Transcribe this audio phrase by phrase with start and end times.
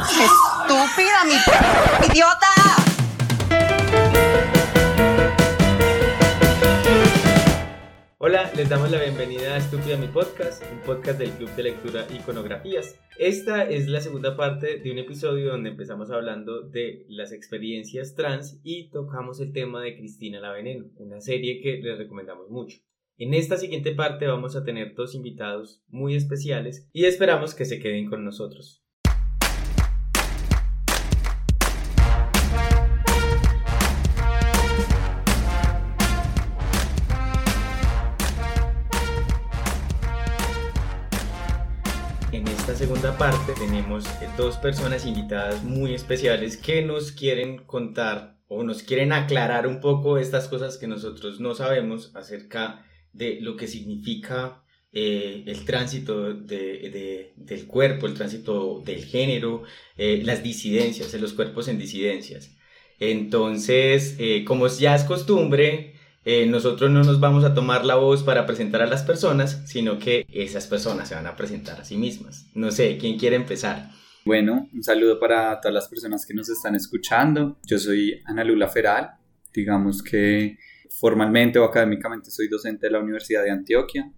[0.00, 1.34] ¡Estúpida, mi
[2.10, 2.46] idiota!
[8.16, 12.06] Hola, les damos la bienvenida a Estúpida Mi Podcast, un podcast del Club de Lectura
[12.14, 12.98] Iconografías.
[13.18, 18.58] Esta es la segunda parte de un episodio donde empezamos hablando de las experiencias trans
[18.62, 22.78] y tocamos el tema de Cristina la Veneno, una serie que les recomendamos mucho.
[23.18, 27.80] En esta siguiente parte vamos a tener dos invitados muy especiales y esperamos que se
[27.80, 28.82] queden con nosotros.
[43.20, 44.06] Parte tenemos
[44.38, 50.16] dos personas invitadas muy especiales que nos quieren contar o nos quieren aclarar un poco
[50.16, 57.34] estas cosas que nosotros no sabemos acerca de lo que significa eh, el tránsito de,
[57.36, 59.64] del cuerpo, el tránsito del género,
[59.98, 62.56] eh, las disidencias, los cuerpos en disidencias.
[63.00, 65.89] Entonces, eh, como ya es costumbre,
[66.24, 69.98] eh, nosotros no nos vamos a tomar la voz para presentar a las personas, sino
[69.98, 72.46] que esas personas se van a presentar a sí mismas.
[72.54, 73.90] No sé, ¿quién quiere empezar?
[74.26, 77.58] Bueno, un saludo para todas las personas que nos están escuchando.
[77.66, 79.12] Yo soy Ana Lula Feral.
[79.54, 80.58] Digamos que
[81.00, 84.12] formalmente o académicamente soy docente de la Universidad de Antioquia.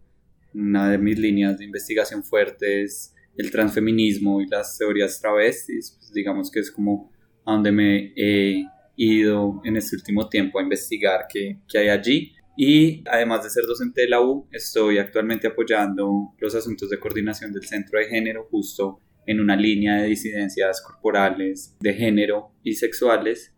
[0.55, 5.97] Una de mis líneas de investigación fuerte es el transfeminismo y las teorías travestis.
[5.97, 7.13] Pues digamos que es como
[7.45, 12.33] a donde me he ido en este último tiempo a investigar qué, qué hay allí.
[12.57, 17.53] Y además de ser docente de la U, estoy actualmente apoyando los asuntos de coordinación
[17.53, 23.55] del Centro de Género justo en una línea de disidencias corporales, de género y sexuales.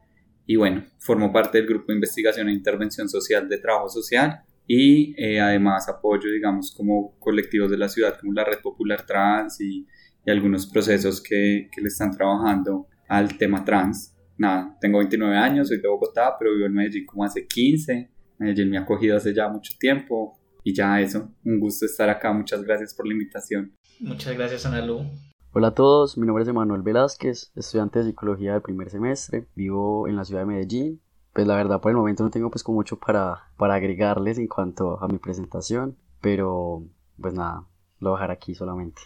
[0.47, 5.15] Y bueno, formo parte del grupo de investigación e intervención social de trabajo social y
[5.23, 9.87] eh, además apoyo, digamos, como colectivos de la ciudad como la Red Popular Trans y,
[10.25, 15.69] y algunos procesos que, que le están trabajando al tema trans nada, tengo 29 años,
[15.69, 18.11] soy de Bogotá, pero vivo en Medellín como hace 15.
[18.39, 20.39] Medellín me ha acogido hace ya mucho tiempo.
[20.63, 22.33] Y ya eso, un gusto estar acá.
[22.33, 23.77] Muchas gracias por la invitación.
[24.01, 25.03] Muchas gracias, Ana Lu.
[25.53, 30.09] Hola a todos, mi nombre es Emanuel Velázquez, estudiante de psicología del primer semestre, vivo
[30.09, 31.01] en la ciudad de Medellín.
[31.33, 34.49] Pues la verdad por el momento no tengo pues como mucho para, para agregarles en
[34.49, 36.83] cuanto a mi presentación, pero
[37.21, 37.69] pues nada,
[38.01, 39.01] lo voy a dejar aquí solamente.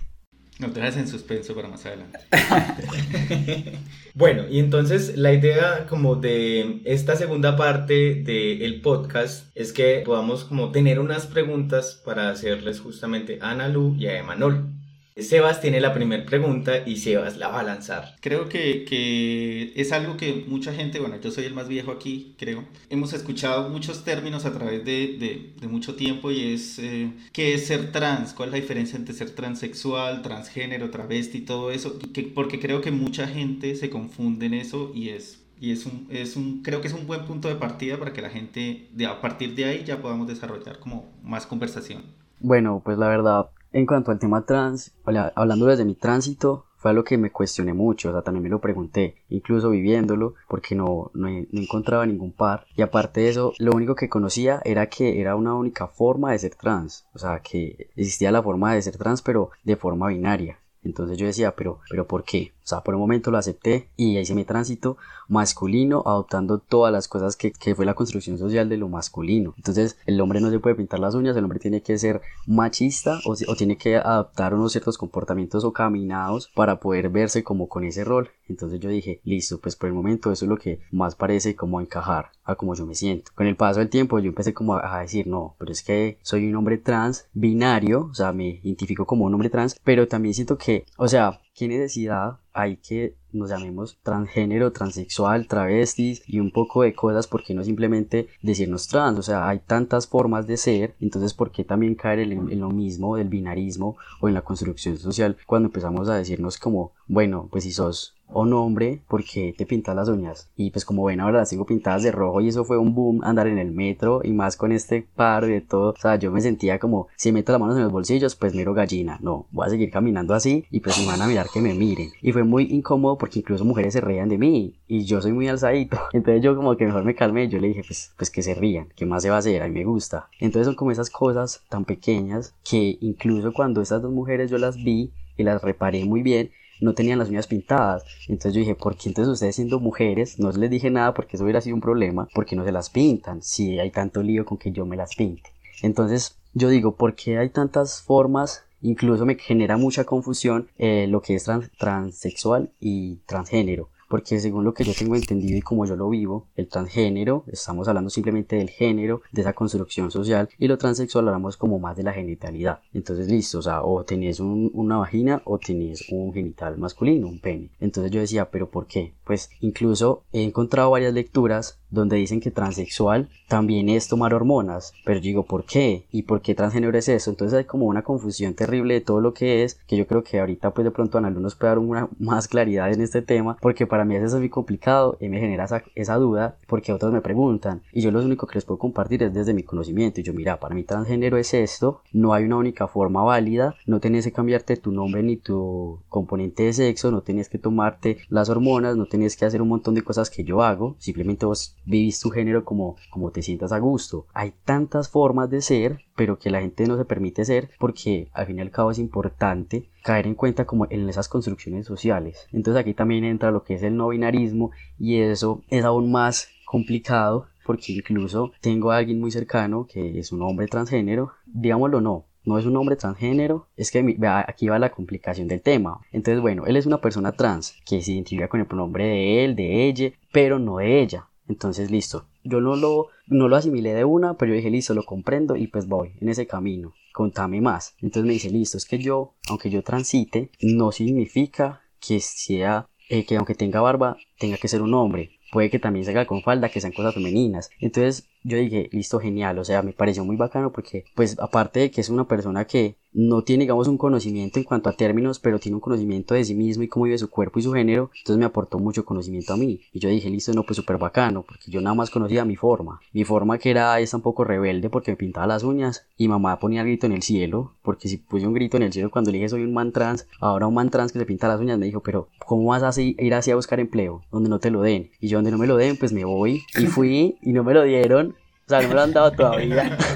[0.59, 2.19] No te en suspenso para más adelante.
[4.15, 10.45] bueno, y entonces la idea como de esta segunda parte del podcast es que podamos
[10.45, 14.78] como tener unas preguntas para hacerles justamente a Ana Lu y a Emanol.
[15.21, 18.17] Sebas tiene la primera pregunta y Sebas la va a lanzar.
[18.21, 22.35] Creo que, que, es algo que mucha gente, bueno, yo soy el más viejo aquí,
[22.39, 27.13] creo, hemos escuchado muchos términos a través de, de, de mucho tiempo y es eh,
[27.33, 31.99] qué es ser trans, cuál es la diferencia entre ser transexual, transgénero, travesti, todo eso,
[31.99, 36.07] que, porque creo que mucha gente se confunde en eso y es y es un,
[36.09, 39.07] es un, creo que es un buen punto de partida para que la gente, de,
[39.07, 42.03] a partir de ahí ya podamos desarrollar como más conversación.
[42.39, 44.95] Bueno, pues la verdad, en cuanto al tema trans,
[45.35, 48.61] hablando desde mi tránsito, fue algo que me cuestioné mucho, o sea, también me lo
[48.61, 52.67] pregunté, incluso viviéndolo, porque no, no, no, encontraba ningún par.
[52.77, 56.39] Y aparte de eso, lo único que conocía era que era una única forma de
[56.39, 60.61] ser trans, o sea, que existía la forma de ser trans, pero de forma binaria.
[60.83, 62.53] Entonces yo decía, pero, pero ¿por qué?
[62.63, 64.97] O sea, por un momento lo acepté y hice mi tránsito
[65.27, 69.55] masculino adoptando todas las cosas que, que, fue la construcción social de lo masculino.
[69.57, 73.21] Entonces el hombre no se puede pintar las uñas, el hombre tiene que ser machista
[73.25, 77.85] o, o tiene que adaptar unos ciertos comportamientos o caminados para poder verse como con
[77.85, 78.31] ese rol.
[78.49, 81.81] Entonces yo dije, listo, pues por el momento eso es lo que más parece como
[81.81, 83.31] encajar a como yo me siento.
[83.35, 86.19] Con el paso del tiempo yo empecé como a, a decir, no, pero es que
[86.23, 90.35] soy un hombre trans, binario, o sea, me identifico como un hombre trans, pero también
[90.35, 96.51] siento que, o sea, qué necesidad hay que nos llamemos transgénero, transexual, travestis y un
[96.51, 99.19] poco de cosas, porque no simplemente decirnos trans?
[99.19, 102.71] O sea, hay tantas formas de ser, entonces ¿por qué también caer en, en, lo
[102.71, 107.65] mismo del binarismo o en la construcción social cuando empezamos a decirnos como, bueno, pues
[107.65, 111.51] si sos o nombre porque te pintas las uñas y pues como ven ahora las
[111.51, 114.57] tengo pintadas de rojo y eso fue un boom andar en el metro y más
[114.57, 115.91] con este paro de todo.
[115.91, 118.75] O sea yo me sentía como si meto las manos en los bolsillos pues miro
[118.75, 119.19] gallina.
[119.23, 122.13] No voy a seguir caminando así y pues me van a mirar que me miren
[122.23, 125.49] y fue muy incómodo porque incluso mujeres se reían de mí y yo soy muy
[125.49, 128.43] alzadito entonces yo como que mejor me calmé y yo le dije pues, pues que
[128.43, 130.91] se rían que más se va a hacer a mí me gusta entonces son como
[130.91, 135.63] esas cosas tan pequeñas que incluso cuando estas dos mujeres yo las vi y las
[135.63, 136.51] reparé muy bien
[136.81, 138.05] no tenían las uñas pintadas.
[138.29, 140.39] Entonces yo dije, ¿por qué entonces ustedes siendo mujeres?
[140.39, 143.43] No les dije nada porque eso hubiera sido un problema, porque no se las pintan,
[143.43, 145.51] si hay tanto lío con que yo me las pinte.
[145.83, 151.21] Entonces yo digo, ¿por qué hay tantas formas Incluso me genera mucha confusión eh, lo
[151.21, 151.47] que es
[151.79, 156.49] transexual y transgénero porque según lo que yo tengo entendido y como yo lo vivo,
[156.57, 161.57] el transgénero, estamos hablando simplemente del género, de esa construcción social, y lo transexual hablamos
[161.57, 162.81] como más de la genitalidad.
[162.95, 167.71] Entonces, listo, o sea, o tenés una vagina o tenés un genital masculino, un pene.
[167.81, 169.13] Entonces yo decía, pero ¿por qué?
[169.25, 175.21] Pues incluso he encontrado varias lecturas donde dicen que transexual también es tomar hormonas, pero
[175.21, 176.05] digo, ¿por qué?
[176.13, 177.31] ¿Y por qué transgénero es eso?
[177.31, 180.39] Entonces hay como una confusión terrible de todo lo que es, que yo creo que
[180.39, 183.87] ahorita pues de pronto Ana nos puede dar una más claridad en este tema, porque
[183.87, 187.83] para mí eso es muy complicado y me genera esa, duda, porque otros me preguntan,
[187.93, 190.61] y yo lo único que les puedo compartir es desde mi conocimiento, y yo mira,
[190.61, 194.77] para mí transgénero es esto, no hay una única forma válida, no tenés que cambiarte
[194.77, 199.37] tu nombre ni tu componente de sexo, no tenés que tomarte las hormonas, no tenés
[199.37, 202.97] que hacer un montón de cosas que yo hago, simplemente vos vivís tu género como,
[203.11, 204.27] como te sientas a gusto.
[204.35, 208.47] Hay tantas formas de ser, pero que la gente no se permite ser porque al
[208.47, 212.47] fin y al cabo es importante caer en cuenta como en esas construcciones sociales.
[212.53, 216.49] Entonces aquí también entra lo que es el no binarismo y eso es aún más
[216.65, 222.25] complicado porque incluso tengo a alguien muy cercano que es un hombre transgénero, digámoslo no,
[222.45, 223.99] no es un hombre transgénero, es que
[224.47, 226.01] aquí va la complicación del tema.
[226.13, 229.55] Entonces, bueno, él es una persona trans que se identifica con el pronombre de él,
[229.55, 231.29] de ella, pero no de ella.
[231.49, 232.27] Entonces, listo.
[232.45, 235.67] Yo no lo, no lo asimilé de una, pero yo dije, listo, lo comprendo y
[235.67, 236.95] pues voy en ese camino.
[237.13, 237.95] Contame más.
[238.01, 243.25] Entonces me dice, listo, es que yo, aunque yo transite, no significa que sea, eh,
[243.25, 245.31] que aunque tenga barba, tenga que ser un hombre.
[245.51, 247.71] Puede que también se haga con falda, que sean cosas femeninas.
[247.81, 249.59] Entonces yo dije, listo, genial.
[249.59, 252.97] O sea, me pareció muy bacano porque, pues, aparte de que es una persona que
[253.13, 256.55] no tiene, digamos, un conocimiento en cuanto a términos, pero tiene un conocimiento de sí
[256.55, 259.57] mismo y cómo vive su cuerpo y su género, entonces me aportó mucho conocimiento a
[259.57, 259.81] mí.
[259.93, 263.01] Y yo dije, listo, no, pues súper bacano, porque yo nada más conocía mi forma.
[263.13, 266.59] Mi forma que era esa un poco rebelde porque me pintaba las uñas y mamá
[266.59, 269.31] ponía el grito en el cielo, porque si puse un grito en el cielo cuando
[269.31, 271.79] le dije soy un man trans, ahora un man trans que se pinta las uñas
[271.79, 274.83] me dijo, pero ¿cómo vas a ir así a buscar empleo donde no te lo
[274.83, 275.11] den?
[275.21, 276.63] Y yo donde no me lo den, pues me voy.
[276.79, 278.35] Y fui y no me lo dieron.
[278.69, 279.97] O sea, no me lo han dado todavía.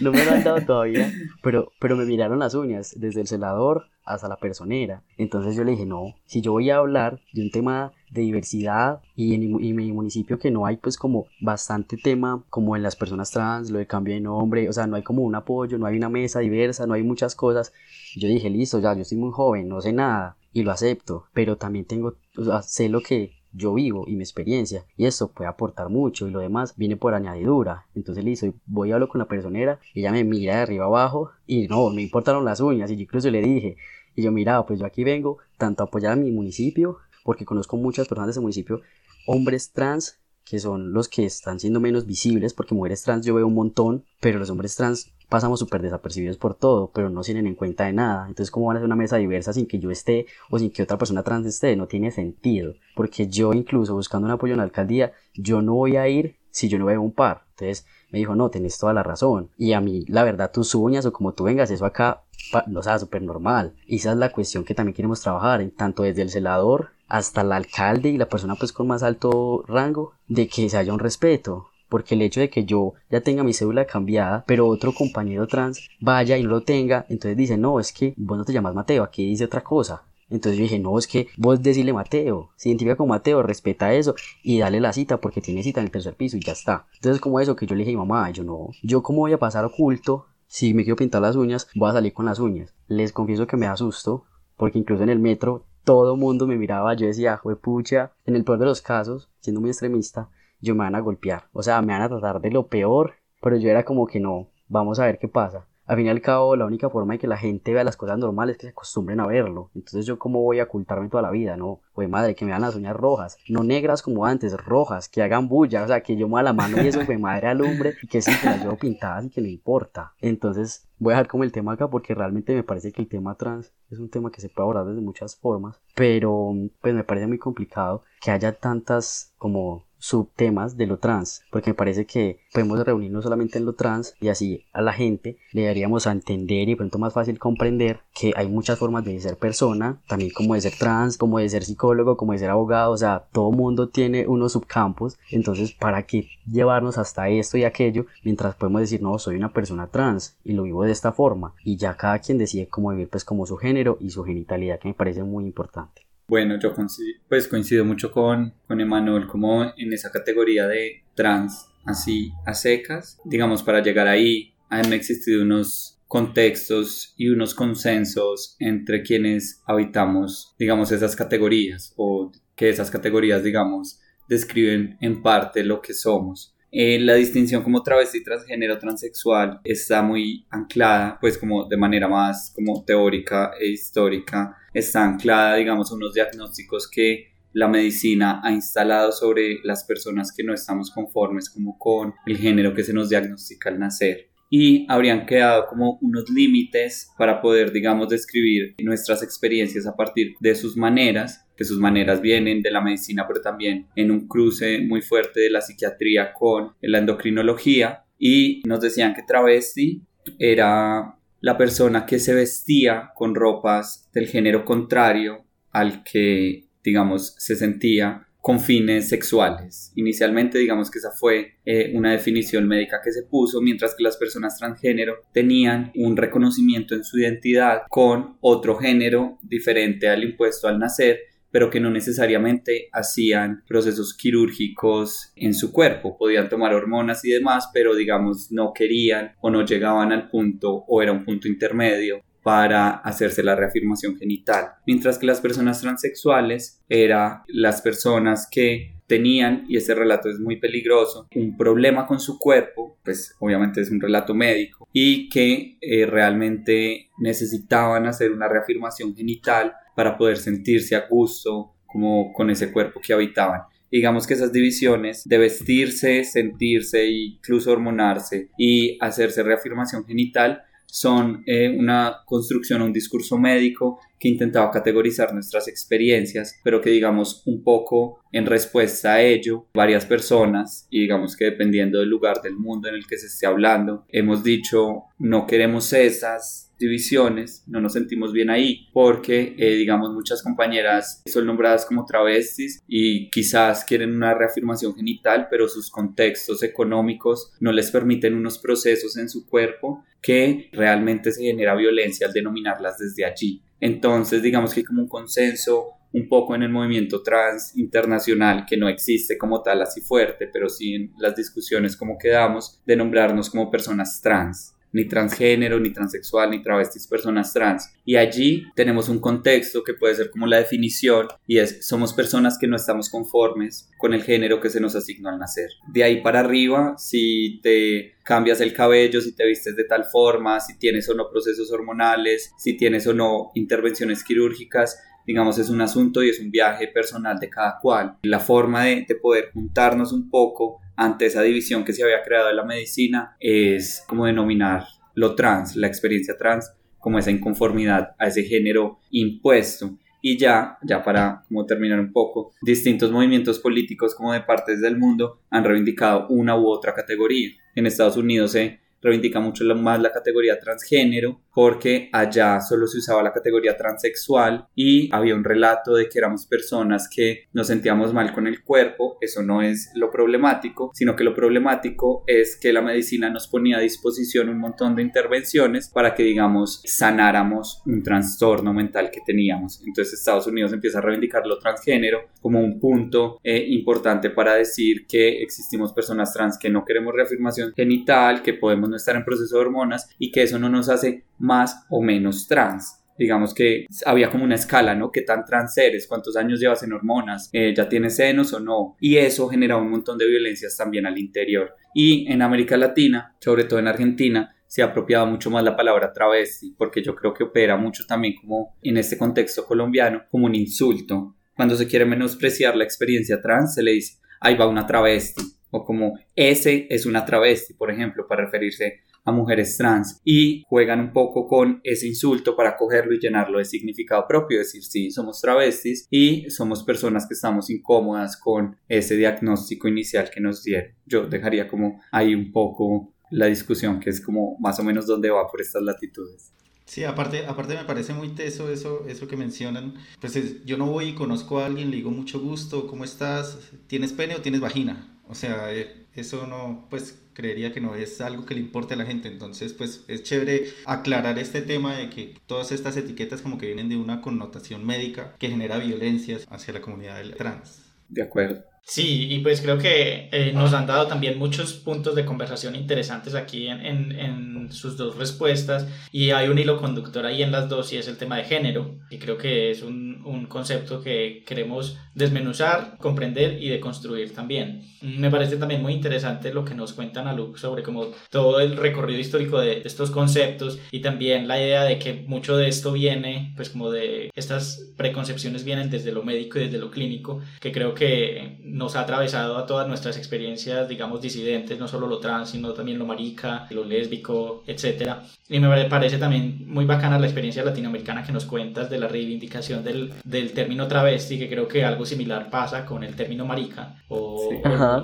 [0.00, 1.12] No me lo han dado todavía,
[1.42, 5.02] pero, pero me miraron las uñas, desde el celador hasta la personera.
[5.16, 9.00] Entonces yo le dije, no, si yo voy a hablar de un tema de diversidad
[9.14, 13.30] y en, mi municipio que no hay pues como bastante tema como en las personas
[13.30, 15.96] trans, lo de cambio de nombre, o sea, no hay como un apoyo, no hay
[15.96, 17.72] una mesa diversa, no hay muchas cosas.
[18.16, 21.56] Yo dije, listo, ya, yo estoy muy joven, no sé nada y lo acepto, pero
[21.56, 25.48] también tengo, o sea, sé lo que yo vivo y mi experiencia y eso puede
[25.48, 27.86] aportar mucho y lo demás viene por añadidura.
[27.94, 31.30] Entonces listo voy a hablar con la personera y ella me mira de arriba abajo
[31.46, 33.76] y no me importaron las uñas y yo incluso le dije
[34.16, 37.76] y yo miraba pues yo aquí vengo tanto a apoyar a mi municipio porque conozco
[37.76, 38.80] muchas personas de ese municipio
[39.26, 43.46] hombres trans que son los que están siendo menos visibles, porque mujeres trans yo veo
[43.46, 47.54] un montón, pero los hombres trans pasamos súper desapercibidos por todo, pero no tienen en
[47.54, 48.26] cuenta de nada.
[48.28, 50.82] Entonces, ¿cómo van a hacer una mesa diversa sin que yo esté o sin que
[50.82, 51.76] otra persona trans esté?
[51.76, 55.96] No tiene sentido, porque yo incluso buscando un apoyo en la alcaldía, yo no voy
[55.96, 57.44] a ir si yo no veo un par.
[57.50, 59.50] Entonces me dijo, no, tenés toda la razón.
[59.56, 62.23] Y a mí, la verdad, tus uñas o como tú vengas, eso acá,
[62.66, 63.74] no sea, súper normal.
[63.86, 67.42] Y esa es la cuestión que también queremos trabajar, en tanto desde el celador hasta
[67.42, 70.98] el alcalde y la persona pues con más alto rango, de que se haya un
[70.98, 71.68] respeto.
[71.88, 75.88] Porque el hecho de que yo ya tenga mi cédula cambiada, pero otro compañero trans
[76.00, 79.04] vaya y no lo tenga, entonces dice, no, es que vos no te llamas Mateo,
[79.04, 80.02] aquí dice otra cosa.
[80.30, 84.14] Entonces yo dije, no, es que vos decirle Mateo, se identifica con Mateo, respeta eso
[84.42, 86.86] y dale la cita porque tiene cita en el tercer piso y ya está.
[86.94, 89.64] Entonces como eso que yo le dije mamá, yo no, yo cómo voy a pasar
[89.64, 92.72] oculto si me quiero pintar las uñas, voy a salir con las uñas.
[92.86, 94.22] Les confieso que me asusto
[94.56, 98.60] porque incluso en el metro todo mundo me miraba, yo decía, pucha, en el peor
[98.60, 100.28] de los casos, siendo muy extremista,
[100.60, 103.56] yo me van a golpear, o sea, me van a tratar de lo peor, pero
[103.56, 105.66] yo era como que no, vamos a ver qué pasa.
[105.86, 108.18] Al fin y al cabo, la única forma de que la gente vea las cosas
[108.18, 109.70] normales es que se acostumbren a verlo.
[109.74, 111.56] Entonces, ¿yo cómo voy a ocultarme toda la vida?
[111.56, 113.36] No, pues madre, que me dan las uñas rojas.
[113.48, 115.84] No negras como antes, rojas, que hagan bulla.
[115.84, 118.22] O sea, que yo me a la mano y eso, fue madre alumbre y que
[118.22, 120.14] sí, que las llevo pintadas y que no importa.
[120.20, 123.34] Entonces, voy a dejar como el tema acá porque realmente me parece que el tema
[123.34, 125.78] trans es un tema que se puede abordar de muchas formas.
[125.94, 131.70] Pero, pues me parece muy complicado que haya tantas como subtemas de lo trans, porque
[131.70, 135.64] me parece que podemos reunirnos solamente en lo trans y así a la gente le
[135.64, 140.02] daríamos a entender y pronto más fácil comprender que hay muchas formas de ser persona,
[140.06, 143.24] también como de ser trans, como de ser psicólogo, como de ser abogado, o sea,
[143.32, 148.82] todo mundo tiene unos subcampos, entonces para qué llevarnos hasta esto y aquello mientras podemos
[148.82, 152.18] decir no, soy una persona trans y lo vivo de esta forma y ya cada
[152.18, 155.44] quien decide cómo vivir pues como su género y su genitalidad que me parece muy
[155.44, 156.03] importante.
[156.26, 161.68] Bueno, yo coincido, pues coincido mucho con, con Emanuel como en esa categoría de trans,
[161.84, 163.18] así a secas.
[163.24, 170.92] Digamos, para llegar ahí han existido unos contextos y unos consensos entre quienes habitamos, digamos,
[170.92, 176.54] esas categorías o que esas categorías, digamos, describen en parte lo que somos.
[176.70, 182.52] Eh, la distinción como travesti, transgénero, transexual está muy anclada, pues como de manera más
[182.54, 189.12] como teórica e histórica, está anclada, digamos, a unos diagnósticos que la medicina ha instalado
[189.12, 193.70] sobre las personas que no estamos conformes como con el género que se nos diagnostica
[193.70, 194.28] al nacer.
[194.50, 200.54] Y habrían quedado como unos límites para poder, digamos, describir nuestras experiencias a partir de
[200.54, 205.00] sus maneras, que sus maneras vienen de la medicina, pero también en un cruce muy
[205.00, 210.02] fuerte de la psiquiatría con la endocrinología, y nos decían que travesti
[210.38, 217.54] era la persona que se vestía con ropas del género contrario al que, digamos, se
[217.54, 219.92] sentía con fines sexuales.
[219.94, 224.16] Inicialmente digamos que esa fue eh, una definición médica que se puso, mientras que las
[224.16, 230.78] personas transgénero tenían un reconocimiento en su identidad con otro género diferente al impuesto al
[230.78, 231.18] nacer
[231.54, 236.18] pero que no necesariamente hacían procesos quirúrgicos en su cuerpo.
[236.18, 241.00] Podían tomar hormonas y demás, pero digamos no querían o no llegaban al punto o
[241.00, 247.42] era un punto intermedio para hacerse la reafirmación genital, mientras que las personas transexuales eran
[247.46, 252.98] las personas que tenían, y ese relato es muy peligroso, un problema con su cuerpo,
[253.04, 259.74] pues obviamente es un relato médico, y que eh, realmente necesitaban hacer una reafirmación genital
[259.94, 263.62] para poder sentirse a gusto como con ese cuerpo que habitaban.
[263.90, 270.62] Digamos que esas divisiones de vestirse, sentirse, incluso hormonarse y hacerse reafirmación genital
[270.94, 277.42] son eh, una construcción un discurso médico que intentaba categorizar nuestras experiencias, pero que digamos
[277.46, 282.54] un poco en respuesta a ello, varias personas, y digamos que dependiendo del lugar del
[282.54, 287.92] mundo en el que se esté hablando, hemos dicho no queremos esas divisiones, no nos
[287.92, 294.14] sentimos bien ahí porque, eh, digamos, muchas compañeras son nombradas como travestis y quizás quieren
[294.14, 300.04] una reafirmación genital, pero sus contextos económicos no les permiten unos procesos en su cuerpo
[300.24, 303.62] que realmente se genera violencia al denominarlas desde allí.
[303.78, 308.78] Entonces, digamos que hay como un consenso un poco en el movimiento trans internacional que
[308.78, 313.50] no existe como tal así fuerte, pero sí en las discusiones como quedamos de nombrarnos
[313.50, 317.92] como personas trans ni transgénero, ni transexual, ni travestis, personas trans.
[318.04, 322.56] Y allí tenemos un contexto que puede ser como la definición y es somos personas
[322.58, 325.68] que no estamos conformes con el género que se nos asignó al nacer.
[325.92, 330.60] De ahí para arriba, si te cambias el cabello, si te vistes de tal forma,
[330.60, 335.80] si tienes o no procesos hormonales, si tienes o no intervenciones quirúrgicas, digamos, es un
[335.80, 338.18] asunto y es un viaje personal de cada cual.
[338.22, 342.50] La forma de, de poder juntarnos un poco ante esa división que se había creado
[342.50, 344.84] en la medicina es como denominar
[345.14, 349.98] lo trans, la experiencia trans, como esa inconformidad a ese género impuesto.
[350.22, 354.96] Y ya, ya para como terminar un poco, distintos movimientos políticos como de partes del
[354.96, 357.50] mundo han reivindicado una u otra categoría.
[357.74, 363.22] En Estados Unidos se reivindica mucho más la categoría transgénero, porque allá solo se usaba
[363.22, 368.32] la categoría transexual y había un relato de que éramos personas que nos sentíamos mal
[368.32, 372.82] con el cuerpo, eso no es lo problemático, sino que lo problemático es que la
[372.82, 378.72] medicina nos ponía a disposición un montón de intervenciones para que digamos sanáramos un trastorno
[378.72, 379.82] mental que teníamos.
[379.86, 385.06] Entonces Estados Unidos empieza a reivindicar lo transgénero como un punto eh, importante para decir
[385.06, 389.56] que existimos personas trans que no queremos reafirmación genital, que podemos no estar en proceso
[389.56, 393.00] de hormonas y que eso no nos hace más o menos trans.
[393.16, 395.12] Digamos que había como una escala, ¿no?
[395.12, 396.08] ¿Qué tan trans eres?
[396.08, 397.48] ¿Cuántos años llevas en hormonas?
[397.52, 398.96] Eh, ¿Ya tienes senos o no?
[399.00, 401.74] Y eso generaba un montón de violencias también al interior.
[401.94, 406.12] Y en América Latina, sobre todo en Argentina, se ha apropiado mucho más la palabra
[406.12, 410.56] travesti, porque yo creo que opera mucho también como en este contexto colombiano, como un
[410.56, 411.36] insulto.
[411.54, 415.84] Cuando se quiere menospreciar la experiencia trans, se le dice, ahí va una travesti, o
[415.84, 421.12] como ese es una travesti, por ejemplo, para referirse a mujeres trans y juegan un
[421.12, 426.06] poco con ese insulto para cogerlo y llenarlo de significado propio, decir sí, somos travestis
[426.10, 430.94] y somos personas que estamos incómodas con ese diagnóstico inicial que nos dieron.
[431.06, 435.30] Yo dejaría como ahí un poco la discusión que es como más o menos dónde
[435.30, 436.52] va por estas latitudes.
[436.86, 439.94] Sí, aparte, aparte me parece muy teso eso, eso que mencionan.
[440.20, 443.58] Pues yo no voy y conozco a alguien, le digo mucho gusto, ¿cómo estás?
[443.86, 445.18] ¿Tienes pene o tienes vagina?
[445.26, 448.96] O sea, eh, eso no, pues creería que no es algo que le importe a
[448.96, 449.28] la gente.
[449.28, 453.88] Entonces, pues es chévere aclarar este tema de que todas estas etiquetas como que vienen
[453.88, 457.82] de una connotación médica que genera violencias hacia la comunidad trans.
[458.08, 458.73] De acuerdo.
[458.86, 463.34] Sí, y pues creo que eh, nos han dado también muchos puntos de conversación interesantes
[463.34, 467.68] aquí en, en, en, sus dos respuestas y hay un hilo conductor ahí en las
[467.68, 471.44] dos y es el tema de género y creo que es un, un concepto que
[471.46, 474.82] queremos desmenuzar, comprender y deconstruir también.
[475.02, 478.76] Me parece también muy interesante lo que nos cuentan a Luke sobre como todo el
[478.76, 483.52] recorrido histórico de estos conceptos y también la idea de que mucho de esto viene
[483.56, 487.94] pues como de estas preconcepciones vienen desde lo médico y desde lo clínico que creo
[487.94, 492.72] que nos ha atravesado a todas nuestras experiencias, digamos, disidentes, no solo lo trans, sino
[492.72, 495.12] también lo marica, lo lésbico, etc.
[495.48, 499.84] Y me parece también muy bacana la experiencia latinoamericana que nos cuentas de la reivindicación
[499.84, 504.50] del, del término travesti, que creo que algo similar pasa con el término marica o,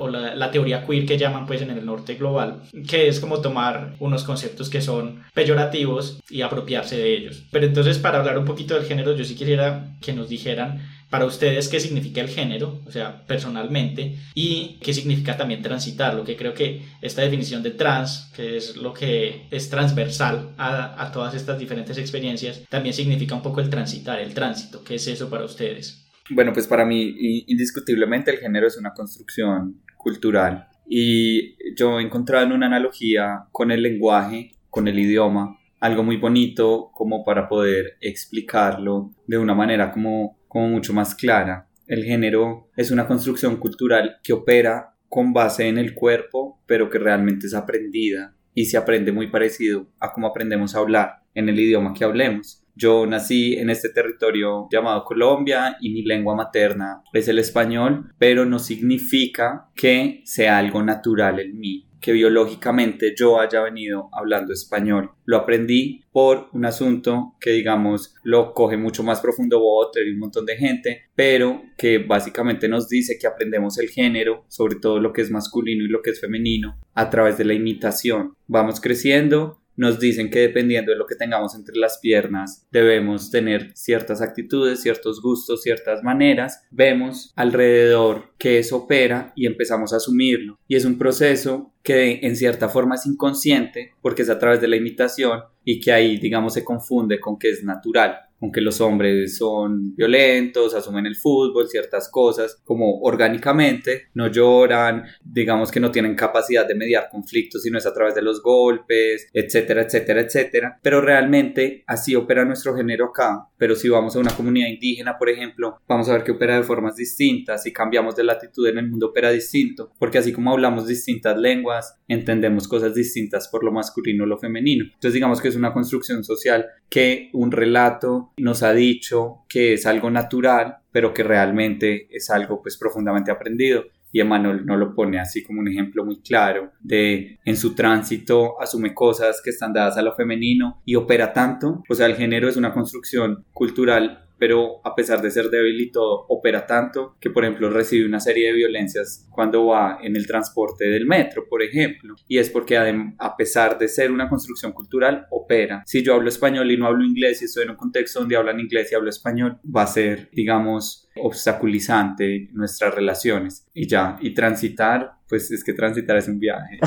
[0.00, 3.41] o, la, la, teoría queer que llaman pues en el norte global, que es como
[3.41, 7.45] tomar unos conceptos que son peyorativos y apropiarse de ellos.
[7.53, 11.26] Pero entonces para hablar un poquito del género, yo sí quisiera que nos dijeran para
[11.26, 16.37] ustedes qué significa el género, o sea, personalmente, y qué significa también transitar, lo que
[16.37, 21.35] creo que esta definición de trans, que es lo que es transversal a, a todas
[21.35, 25.45] estas diferentes experiencias, también significa un poco el transitar, el tránsito, ¿qué es eso para
[25.45, 26.07] ustedes?
[26.31, 27.12] Bueno, pues para mí
[27.49, 30.69] indiscutiblemente el género es una construcción cultural.
[30.88, 36.17] Y yo he encontrado en una analogía con el lenguaje, con el idioma, algo muy
[36.17, 41.69] bonito como para poder explicarlo de una manera como como mucho más clara.
[41.87, 46.99] El género es una construcción cultural que opera con base en el cuerpo, pero que
[46.99, 51.59] realmente es aprendida y se aprende muy parecido a cómo aprendemos a hablar en el
[51.59, 52.64] idioma que hablemos.
[52.75, 58.45] Yo nací en este territorio llamado Colombia y mi lengua materna es el español, pero
[58.45, 65.11] no significa que sea algo natural en mí que biológicamente yo haya venido hablando español.
[65.25, 70.19] Lo aprendí por un asunto que digamos lo coge mucho más profundo Water y un
[70.19, 75.12] montón de gente, pero que básicamente nos dice que aprendemos el género, sobre todo lo
[75.12, 78.35] que es masculino y lo que es femenino, a través de la imitación.
[78.47, 83.73] Vamos creciendo, nos dicen que dependiendo de lo que tengamos entre las piernas debemos tener
[83.75, 90.59] ciertas actitudes, ciertos gustos, ciertas maneras, vemos alrededor que eso opera y empezamos a asumirlo.
[90.69, 94.69] Y es un proceso que en cierta forma es inconsciente porque es a través de
[94.69, 99.37] la imitación y que ahí digamos se confunde con que es natural aunque los hombres
[99.37, 106.15] son violentos, asumen el fútbol, ciertas cosas, como orgánicamente, no lloran, digamos que no tienen
[106.15, 110.79] capacidad de mediar conflictos, sino es a través de los golpes, etcétera, etcétera, etcétera.
[110.83, 113.47] Pero realmente así opera nuestro género acá.
[113.59, 116.63] Pero si vamos a una comunidad indígena, por ejemplo, vamos a ver que opera de
[116.63, 117.63] formas distintas.
[117.63, 119.93] Si cambiamos de latitud en el mundo, opera distinto.
[119.99, 124.85] Porque así como hablamos distintas lenguas, entendemos cosas distintas por lo masculino o lo femenino.
[124.87, 129.86] Entonces digamos que es una construcción social que un relato nos ha dicho que es
[129.86, 133.84] algo natural, pero que realmente es algo pues profundamente aprendido.
[134.12, 138.60] Y Emanuel no lo pone así como un ejemplo muy claro de en su tránsito
[138.60, 141.84] asume cosas que están dadas a lo femenino y opera tanto.
[141.88, 145.93] O sea, el género es una construcción cultural pero a pesar de ser débil y
[145.93, 150.26] todo, opera tanto que, por ejemplo, recibe una serie de violencias cuando va en el
[150.26, 152.15] transporte del metro, por ejemplo.
[152.26, 152.79] Y es porque
[153.19, 155.83] a pesar de ser una construcción cultural, opera.
[155.85, 158.59] Si yo hablo español y no hablo inglés y estoy en un contexto donde hablan
[158.59, 163.67] inglés y hablo español, va a ser, digamos, obstaculizante nuestras relaciones.
[163.75, 166.79] Y ya, y transitar, pues es que transitar es un viaje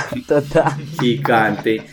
[1.00, 1.84] gigante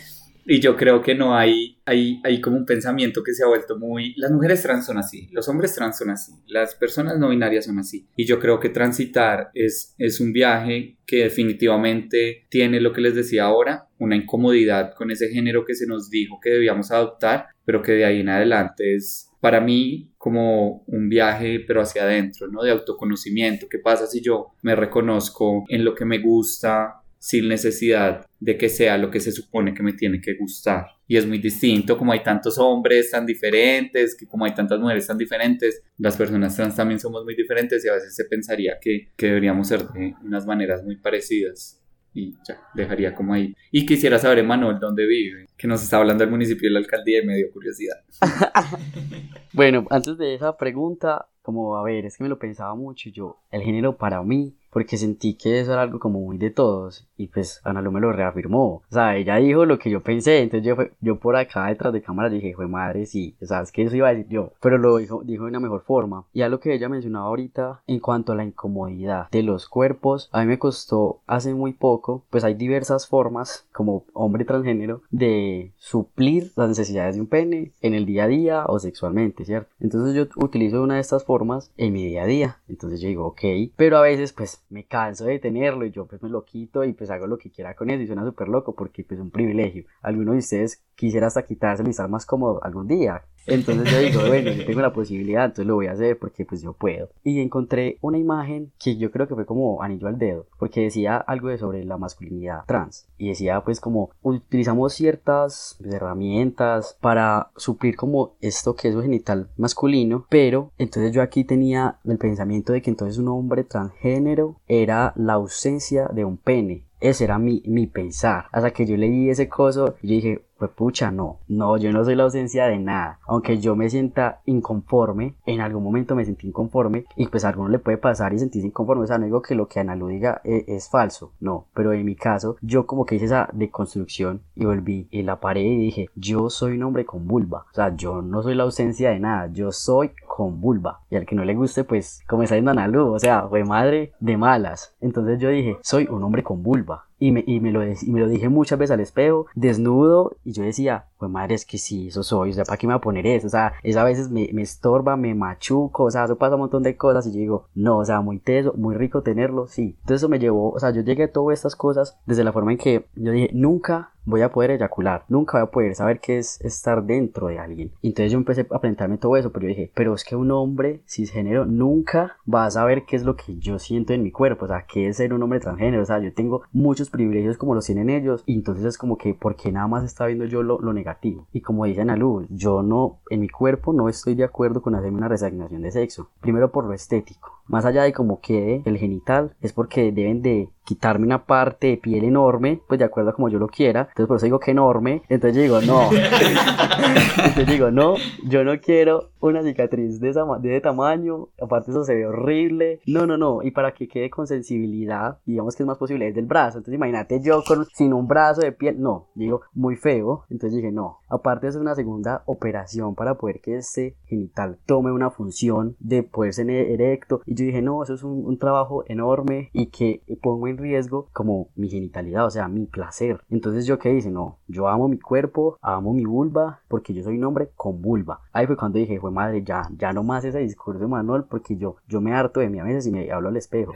[0.52, 3.78] y yo creo que no hay, hay, hay como un pensamiento que se ha vuelto
[3.78, 4.14] muy...
[4.16, 7.78] Las mujeres trans son así, los hombres trans son así, las personas no binarias son
[7.78, 8.08] así.
[8.16, 13.14] Y yo creo que transitar es, es un viaje que definitivamente tiene lo que les
[13.14, 17.80] decía ahora, una incomodidad con ese género que se nos dijo que debíamos adoptar, pero
[17.80, 22.62] que de ahí en adelante es para mí como un viaje pero hacia adentro, ¿no?
[22.62, 23.68] De autoconocimiento.
[23.70, 28.70] ¿Qué pasa si yo me reconozco en lo que me gusta, sin necesidad de que
[28.70, 30.87] sea lo que se supone que me tiene que gustar.
[31.06, 35.06] Y es muy distinto, como hay tantos hombres tan diferentes, que como hay tantas mujeres
[35.06, 39.09] tan diferentes, las personas trans también somos muy diferentes y a veces se pensaría que,
[39.16, 41.76] que deberíamos ser de unas maneras muy parecidas.
[42.12, 43.54] Y ya, dejaría como ahí.
[43.70, 47.22] Y quisiera saber, Emanuel, dónde vive, que nos está hablando el municipio y la alcaldía
[47.22, 47.96] y me dio curiosidad.
[49.52, 53.12] bueno, antes de esa pregunta, como a ver, es que me lo pensaba mucho y
[53.12, 57.06] yo, el género para mí porque sentí que eso era algo como muy de todos
[57.16, 60.40] y pues Ana Lu me lo reafirmó, o sea, ella dijo lo que yo pensé,
[60.40, 63.72] entonces yo, yo por acá detrás de cámara dije, fue madre, sí, o sea, es
[63.72, 66.24] que eso iba a decir yo, pero lo dijo, dijo de una mejor forma.
[66.33, 70.30] Y a lo que ella mencionaba ahorita en cuanto a la incomodidad de los cuerpos,
[70.33, 75.72] a mí me costó hace muy poco, pues hay diversas formas como hombre transgénero de
[75.76, 79.70] suplir las necesidades de un pene en el día a día o sexualmente, ¿cierto?
[79.80, 83.26] Entonces yo utilizo una de estas formas en mi día a día, entonces yo digo,
[83.26, 83.42] ok,
[83.76, 86.92] pero a veces pues me canso de tenerlo y yo pues me lo quito y
[86.92, 89.30] pues hago lo que quiera con eso y suena súper loco porque pues es un
[89.30, 89.85] privilegio.
[90.00, 93.24] Alguno de ustedes quisiera hasta quitárselo y estar más cómodo algún día.
[93.50, 96.62] Entonces yo digo, bueno, yo tengo la posibilidad, entonces lo voy a hacer porque pues
[96.62, 97.10] yo puedo.
[97.24, 101.16] Y encontré una imagen que yo creo que fue como anillo al dedo, porque decía
[101.16, 103.06] algo de sobre la masculinidad trans.
[103.18, 109.48] Y decía pues como utilizamos ciertas herramientas para suplir como esto que es un genital
[109.56, 115.12] masculino, pero entonces yo aquí tenía el pensamiento de que entonces un hombre transgénero era
[115.16, 116.84] la ausencia de un pene.
[117.00, 118.46] Ese era mi, mi pensar.
[118.52, 122.14] Hasta que yo leí ese coso y dije, pues pucha, no, no, yo no soy
[122.14, 123.18] la ausencia de nada.
[123.27, 127.70] Aunque yo me sienta inconforme, en algún momento me sentí inconforme y pues a alguno
[127.70, 129.05] le puede pasar y sentirse inconforme.
[129.05, 132.05] O sea, no digo que lo que Ana diga es, es, falso, no, pero en
[132.05, 136.11] mi caso, yo como que hice esa deconstrucción y volví en la pared y dije,
[136.14, 137.64] yo soy un hombre con vulva.
[137.70, 141.01] O sea, yo no soy la ausencia de nada, yo soy con vulva.
[141.09, 144.12] Y al que no le guste, pues, como está diciendo Ana o sea, fue madre
[144.20, 144.94] de malas.
[145.01, 147.07] Entonces yo dije, soy un hombre con vulva.
[147.20, 150.52] Y me, y me, lo, y me lo dije muchas veces al espejo, desnudo, y
[150.52, 152.98] yo decía, pues madre, es que sí, eso soy, o sea, ¿para qué me voy
[152.98, 153.46] a poner eso?
[153.46, 156.62] O sea, eso a veces me, me estorba, me machuco, o sea, eso pasa un
[156.62, 159.96] montón de cosas, y yo digo, no, o sea, muy teso, muy rico tenerlo, sí.
[160.00, 162.72] Entonces eso me llevó, o sea, yo llegué a todas estas cosas desde la forma
[162.72, 166.38] en que yo dije, nunca voy a poder eyacular, nunca voy a poder saber qué
[166.38, 167.92] es estar dentro de alguien.
[168.02, 171.00] Entonces yo empecé a aprenderme todo eso, pero yo dije, pero es que un hombre
[171.06, 174.68] cisgénero nunca va a saber qué es lo que yo siento en mi cuerpo, o
[174.68, 177.87] sea, qué es ser un hombre transgénero, o sea, yo tengo muchos privilegios como los
[177.87, 180.80] tienen ellos, y entonces es como que, ¿por qué nada más está viendo yo lo,
[180.92, 181.46] negativo?
[181.52, 184.94] Y como dice Ana Luz, yo no, en mi cuerpo no estoy de acuerdo con
[184.94, 188.98] hacerme una resignación de sexo, primero por lo estético, más allá de cómo quede el
[188.98, 193.33] genital, es porque deben de quitarme una parte de piel enorme, pues de acuerdo a
[193.33, 194.09] como yo lo quiera.
[194.09, 195.22] Entonces por eso digo que enorme.
[195.29, 196.11] Entonces yo digo, no.
[197.37, 198.16] entonces digo, no,
[198.48, 201.46] yo no quiero una cicatriz de, esa, de ese tamaño.
[201.62, 203.00] Aparte eso se ve horrible.
[203.07, 203.62] No, no, no.
[203.62, 206.79] Y para que quede con sensibilidad, digamos que es más posible, es del brazo.
[206.79, 209.00] Entonces imagínate yo con, sin un brazo de piel.
[209.00, 210.46] No, digo, muy feo.
[210.50, 211.18] Entonces dije, no.
[211.29, 216.53] Aparte es una segunda operación para poder que este genital tome una función de poder
[216.53, 217.42] ser erecto.
[217.46, 221.29] Y yo dije, no, eso es un, un trabajo enorme y que pongo en riesgo
[221.33, 223.40] como mi genitalidad, o sea, mi placer.
[223.51, 227.38] Entonces yo qué hice, no, yo amo mi cuerpo, amo mi vulva, porque yo soy
[227.38, 228.40] un hombre con vulva.
[228.53, 231.97] Ahí fue cuando dije, fue madre, ya, ya no más ese discurso Manuel, porque yo,
[232.09, 233.93] yo me harto de mí a veces y me hablo al espejo.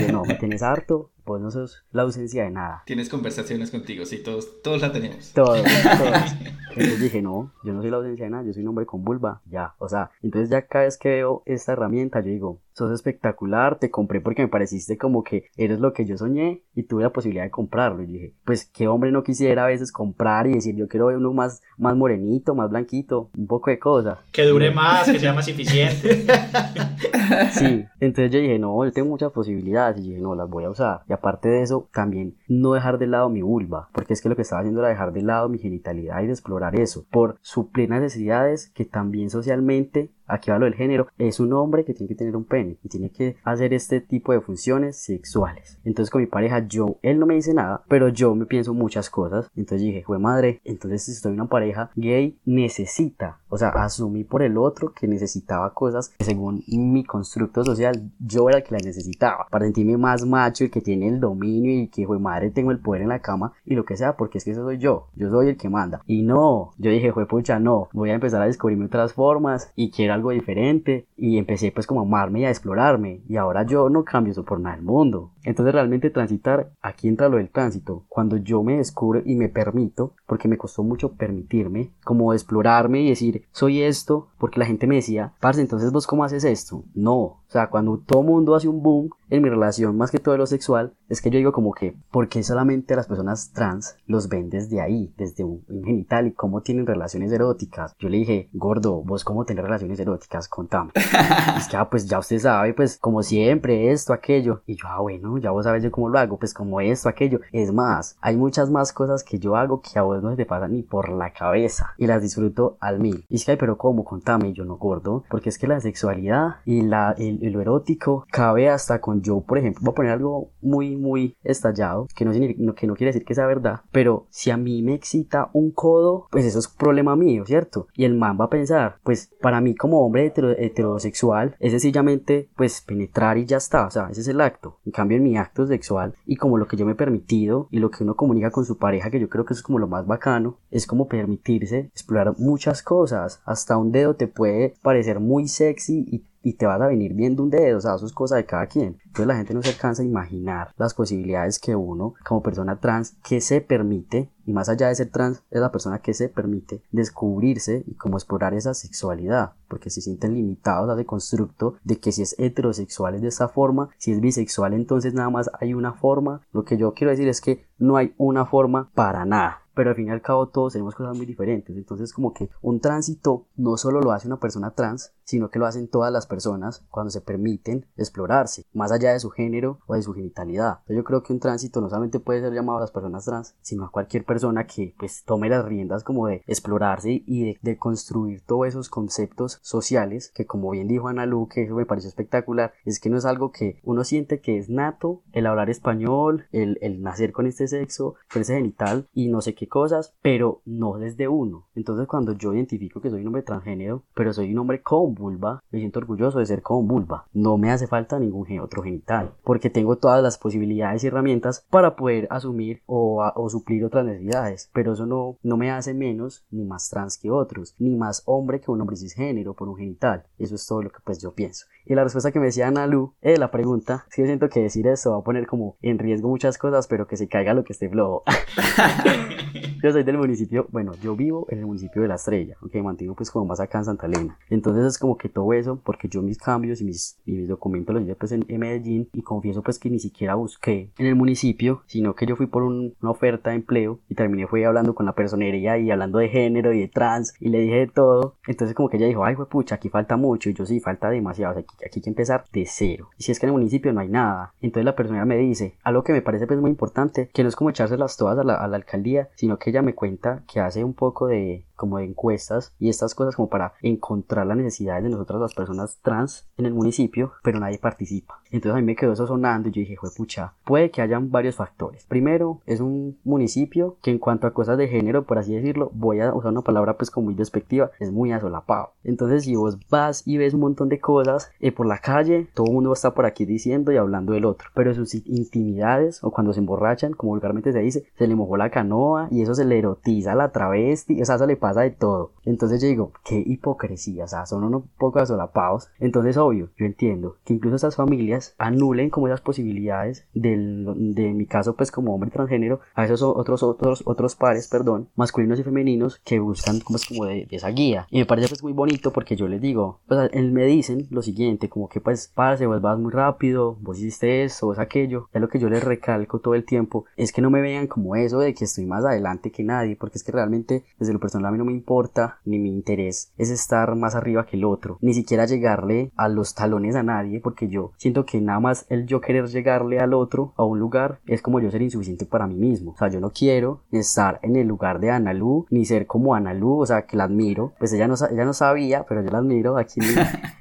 [0.00, 2.82] Yo no, me tienes harto, pues no sos la ausencia de nada.
[2.86, 5.32] Tienes conversaciones contigo, sí, todos, todos la tenemos.
[5.32, 5.62] Todos,
[5.98, 6.34] todos.
[6.70, 9.04] Entonces dije, no, yo no soy la ausencia de nada, yo soy un hombre con
[9.04, 12.90] vulva, ya, o sea, entonces ya cada vez que veo esta herramienta, yo digo, sos
[12.92, 17.04] espectacular, te compré porque me pareciste como que eres lo que yo soñé y tuve
[17.04, 18.02] la posibilidad de comprarlo.
[18.02, 21.32] Y dije, pues qué hombre no quisiera a veces comprar y decir, yo quiero uno
[21.32, 24.18] más, más morenito, más blanquito, un poco de cosas.
[24.32, 26.26] Que dure más, que sea más eficiente.
[27.52, 30.70] sí, entonces yo dije, no, yo tengo muchas posibilidades y dije, no, las voy a
[30.70, 31.02] usar.
[31.08, 34.36] Y aparte de eso, también no dejar de lado mi vulva, porque es que lo
[34.36, 37.90] que estaba haciendo era dejar de lado mi genitalidad y de explorar eso, por suplir
[37.90, 42.14] necesidades que también socialmente aquí va lo del género, es un hombre que tiene que
[42.14, 45.78] tener un pene y tiene que hacer este tipo de funciones sexuales.
[45.84, 49.10] Entonces con mi pareja yo, él no me dice nada, pero yo me pienso muchas
[49.10, 49.50] cosas.
[49.56, 54.24] Entonces dije, fue madre, entonces si estoy en una pareja gay, necesita, o sea, asumí
[54.24, 58.74] por el otro que necesitaba cosas que según mi constructo social yo era el que
[58.74, 62.50] las necesitaba para sentirme más macho y que tiene el dominio y que fue madre
[62.50, 64.78] tengo el poder en la cama y lo que sea, porque es que eso soy
[64.78, 66.02] yo, yo soy el que manda.
[66.06, 69.90] Y no, yo dije, fue pucha, no, voy a empezar a descubrirme otras formas y
[69.90, 73.90] quiero algo diferente y empecé pues como a amarme y a explorarme y ahora yo
[73.90, 75.33] no cambio eso por nada del mundo.
[75.44, 80.14] Entonces realmente transitar, aquí entra lo del tránsito, cuando yo me descubro y me permito,
[80.26, 84.96] porque me costó mucho permitirme, como explorarme y decir, soy esto, porque la gente me
[84.96, 86.84] decía, parce, entonces vos cómo haces esto?
[86.94, 90.36] No, o sea, cuando todo mundo hace un boom, en mi relación, más que todo
[90.36, 94.28] lo sexual, es que yo digo como que, ¿por qué solamente las personas trans los
[94.28, 97.94] ven desde ahí, desde un, genital y cómo tienen relaciones eróticas?
[97.98, 100.92] Yo le dije, gordo, vos cómo tenés relaciones eróticas, contame.
[101.56, 104.62] es que, ah, pues ya usted sabe, pues como siempre, esto, aquello.
[104.66, 107.40] Y yo, ah, bueno, ya vos sabes yo cómo lo hago, pues como esto, aquello.
[107.52, 110.46] Es más, hay muchas más cosas que yo hago que a vos no se te
[110.46, 113.24] pasan ni por la cabeza y las disfruto al mil.
[113.28, 114.04] Y es que, pero ¿cómo?
[114.04, 119.00] Contame, yo no gordo, porque es que la sexualidad y, la, lo erótico cabe hasta
[119.00, 122.32] con yo, por ejemplo, voy a poner algo muy, muy estallado, que no,
[122.74, 126.28] que no quiere decir que sea verdad, pero si a mí me excita un codo,
[126.30, 127.88] pues eso es problema mío, ¿cierto?
[127.94, 132.80] Y el man va a pensar, pues para mí como hombre heterosexual, es sencillamente, pues
[132.80, 134.78] penetrar y ya está, o sea, ese es el acto.
[134.84, 137.78] En cambio, en mi acto sexual y como lo que yo me he permitido y
[137.78, 140.06] lo que uno comunica con su pareja, que yo creo que es como lo más
[140.06, 143.40] bacano, es como permitirse explorar muchas cosas.
[143.44, 147.42] Hasta un dedo te puede parecer muy sexy y y te vas a venir viendo
[147.42, 148.98] un dedo, o sea, eso es cosa de cada quien.
[149.06, 153.16] Entonces la gente no se alcanza a imaginar las posibilidades que uno, como persona trans,
[153.26, 156.82] que se permite y más allá de ser trans, es la persona que se permite
[156.92, 162.12] descubrirse y como explorar esa sexualidad, porque se sienten limitados a ese constructo de que
[162.12, 165.94] si es heterosexual es de esa forma, si es bisexual entonces nada más hay una
[165.94, 166.42] forma.
[166.52, 169.96] Lo que yo quiero decir es que no hay una forma para nada pero al
[169.96, 171.76] fin y al cabo todos tenemos cosas muy diferentes.
[171.76, 175.66] Entonces como que un tránsito no solo lo hace una persona trans, sino que lo
[175.66, 180.02] hacen todas las personas cuando se permiten explorarse, más allá de su género o de
[180.02, 180.78] su genitalidad.
[180.80, 183.54] Entonces yo creo que un tránsito no solamente puede ser llamado a las personas trans,
[183.62, 188.40] sino a cualquier persona que pues tome las riendas como de explorarse y de, construir
[188.42, 192.72] todos esos conceptos sociales que como bien dijo Ana Lu, que eso me pareció espectacular,
[192.84, 196.78] es que no es algo que uno siente que es nato, el hablar español, el,
[196.80, 200.98] el nacer con este sexo, con ese genital y no sé qué cosas, pero no
[200.98, 201.66] desde uno.
[201.74, 205.62] Entonces cuando yo identifico que soy un hombre transgénero, pero soy un hombre con vulva,
[205.70, 207.26] me siento orgulloso de ser con vulva.
[207.32, 211.96] No me hace falta ningún otro genital, porque tengo todas las posibilidades y herramientas para
[211.96, 214.70] poder asumir o, o suplir otras necesidades.
[214.72, 218.60] Pero eso no, no me hace menos ni más trans que otros, ni más hombre
[218.60, 220.24] que un hombre cisgénero por un genital.
[220.38, 221.66] Eso es todo lo que pues yo pienso.
[221.86, 224.86] Y la respuesta que me decía Ana Lu, eh, la pregunta, sí siento que decir
[224.86, 227.72] eso va a poner como en riesgo muchas cosas, pero que se caiga lo que
[227.72, 228.24] esté flojo.
[229.82, 232.84] yo soy del municipio, bueno, yo vivo en el municipio de La Estrella, aunque me
[232.84, 234.38] mantengo pues como más acá en Santa Elena.
[234.50, 238.04] Entonces es como que todo eso, porque yo mis cambios y mis, mis documentos los
[238.04, 242.14] hice pues en, Medellín y confieso pues que ni siquiera busqué en el municipio, sino
[242.14, 245.76] que yo fui por una oferta de empleo y terminé fui hablando con la personería
[245.78, 248.36] y hablando de género y de trans y le dije de todo.
[248.46, 251.10] Entonces como que ella dijo, ay, pues pucha, aquí falta mucho y yo sí, falta
[251.10, 253.10] demasiado, aquí, aquí hay que empezar de cero.
[253.18, 255.76] Y si es que en el municipio no hay nada, entonces la personería me dice,
[255.82, 258.54] algo que me parece pues muy importante, que no es como echárselas todas a la,
[258.54, 262.04] a la alcaldía, sino que ella me cuenta que hace un poco de como de
[262.04, 266.66] encuestas y estas cosas como para encontrar las necesidades de nosotras las personas trans en
[266.66, 268.40] el municipio, pero nadie participa.
[268.50, 271.56] Entonces a mí me quedó eso sonando y yo dije, pucha, puede que hayan varios
[271.56, 272.04] factores.
[272.06, 276.20] Primero, es un municipio que en cuanto a cosas de género, por así decirlo, voy
[276.20, 278.92] a usar una palabra pues como muy despectiva, es muy asolapado.
[279.02, 282.66] Entonces si vos vas y ves un montón de cosas eh, por la calle, todo
[282.66, 286.52] el mundo está por aquí diciendo y hablando del otro, pero sus intimidades o cuando
[286.52, 289.78] se emborrachan, como vulgarmente se dice, se le mojó la canoa y eso se le
[289.78, 292.32] erotiza a la travesti, o sea, eso le pasa de todo.
[292.44, 295.88] Entonces yo digo, qué hipocresía, o sea, son unos poco asolapados.
[295.98, 301.46] Entonces, obvio, yo entiendo que incluso estas familias anulen como esas posibilidades del, de mi
[301.46, 306.20] caso, pues como hombre transgénero, a esos otros, otros, otros pares, perdón, masculinos y femeninos
[306.22, 308.06] que buscan como, es como de, esa guía.
[308.10, 311.06] Y me parece pues muy bonito porque yo les digo, o sea, él me dicen
[311.08, 315.30] lo siguiente, como que pues, parce, vos vas muy rápido, vos hiciste eso, vos aquello.
[315.32, 318.16] Es lo que yo les recalco todo el tiempo, es que no me vean como
[318.16, 321.53] eso de que estoy más adelante que nadie, porque es que realmente desde lo personal
[321.54, 325.14] mí no me importa, ni mi interés es estar más arriba que el otro, ni
[325.14, 329.20] siquiera llegarle a los talones a nadie, porque yo siento que nada más el yo
[329.20, 332.92] querer llegarle al otro a un lugar es como yo ser insuficiente para mí mismo.
[332.92, 336.80] O sea, yo no quiero estar en el lugar de Analu, ni ser como Analu,
[336.80, 337.72] o sea, que la admiro.
[337.78, 340.00] Pues ella no, ella no sabía, pero yo la admiro aquí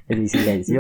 [0.08, 0.80] en mi, silencio.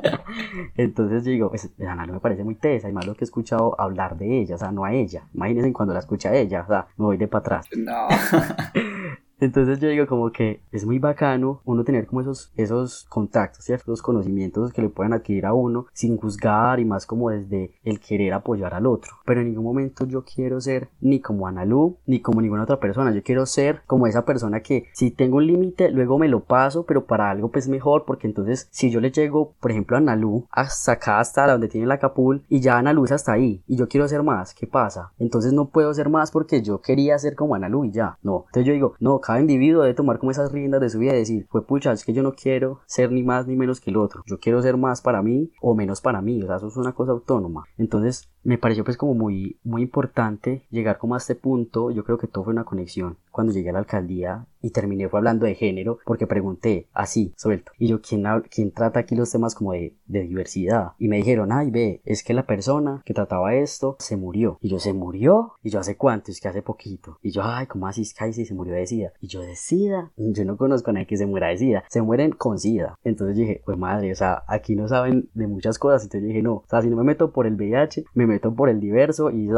[0.76, 3.78] Entonces yo digo, pues Analu me parece muy tesa, y más lo que he escuchado
[3.80, 5.28] hablar de ella, o sea, no a ella.
[5.34, 7.66] Imagínense cuando la escucha a ella, o sea, me voy de para atrás.
[7.76, 8.08] No.
[9.38, 13.92] Entonces yo digo como que es muy bacano uno tener como esos, esos contactos, ¿cierto?
[13.92, 18.00] Esos conocimientos que le pueden adquirir a uno sin juzgar y más como desde el
[18.00, 19.16] querer apoyar al otro.
[19.26, 23.12] Pero en ningún momento yo quiero ser ni como Analu ni como ninguna otra persona.
[23.12, 26.86] Yo quiero ser como esa persona que si tengo un límite luego me lo paso,
[26.86, 30.46] pero para algo pues mejor porque entonces si yo le llego, por ejemplo a Analu
[30.50, 33.86] hasta acá hasta donde tiene la capul y ya Analu es hasta ahí y yo
[33.86, 35.12] quiero ser más, ¿qué pasa?
[35.18, 38.16] Entonces no puedo ser más porque yo quería ser como Analu y ya.
[38.22, 38.44] No.
[38.46, 41.18] Entonces yo digo, no, cada individuo debe tomar como esas riendas de su vida y
[41.18, 43.96] decir, pues pucha, es que yo no quiero ser ni más ni menos que el
[43.96, 46.76] otro, yo quiero ser más para mí o menos para mí, o sea, eso es
[46.76, 47.64] una cosa autónoma.
[47.76, 52.18] Entonces, me pareció pues como muy, muy importante llegar como a este punto, yo creo
[52.18, 53.18] que todo fue una conexión.
[53.32, 57.72] Cuando llegué a la alcaldía y terminé fue hablando de género porque pregunté así, suelto.
[57.76, 60.92] Y yo, ¿quién, quién trata aquí los temas como de, de, diversidad?
[60.98, 64.58] Y me dijeron, ay, ve, es que la persona que trataba esto se murió.
[64.60, 65.54] Y yo, ¿se murió?
[65.64, 66.30] Y yo, ¿hace cuánto?
[66.30, 67.18] Es que hace poquito.
[67.22, 68.86] Y yo, ay, ¿cómo así es que se murió de?
[69.20, 70.10] Y yo, ¿de SIDA?
[70.16, 71.84] Yo no conozco a nadie que se muera de SIDA.
[71.88, 72.98] Se mueren con SIDA.
[73.04, 76.04] Entonces dije, pues madre, o sea, aquí no saben de muchas cosas.
[76.04, 78.68] Entonces dije, no, o sea, si no me meto por el VIH, me meto por
[78.68, 79.48] el diverso y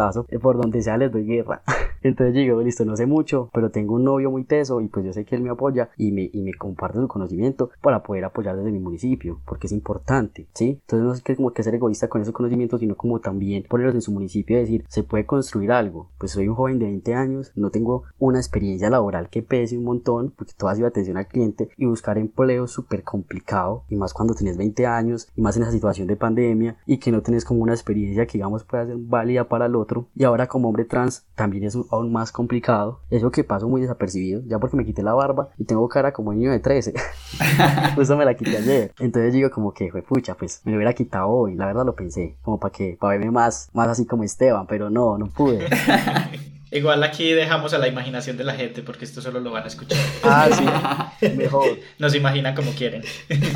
[0.41, 1.63] por donde sea les doy guerra.
[2.03, 5.13] Entonces digo, listo, no sé mucho, pero tengo un novio muy teso y pues yo
[5.13, 8.57] sé que él me apoya y me, y me comparte su conocimiento para poder apoyar
[8.57, 10.79] desde mi municipio, porque es importante, ¿sí?
[10.83, 13.95] Entonces no es que como que ser egoísta con esos conocimientos, sino como también ponerlos
[13.97, 16.09] en su municipio y decir, se puede construir algo.
[16.19, 19.85] Pues soy un joven de 20 años, no tengo una experiencia laboral que pese un
[19.85, 24.13] montón, porque todo ha sido atención al cliente y buscar empleo súper complicado, y más
[24.13, 27.45] cuando tienes 20 años, y más en esa situación de pandemia, y que no tienes
[27.45, 30.85] como una experiencia que digamos pueda ser válida para el otro, y ahora como hombre
[30.85, 35.03] trans también es aún más complicado, eso que paso muy desapercibido, ya porque me quité
[35.03, 36.95] la barba y tengo cara como niño de 13,
[37.95, 40.93] justo me la quité ayer, entonces digo como que fue pucha, pues me lo hubiera
[40.93, 44.25] quitado hoy, la verdad lo pensé, como para que, para verme más, más así como
[44.25, 45.67] Esteban, pero no, no pude.
[46.71, 49.67] Igual aquí dejamos a la imaginación de la gente porque esto solo lo van a
[49.67, 49.99] escuchar.
[50.23, 51.79] Ah, sí, mejor.
[51.99, 53.03] Nos imaginan como quieren.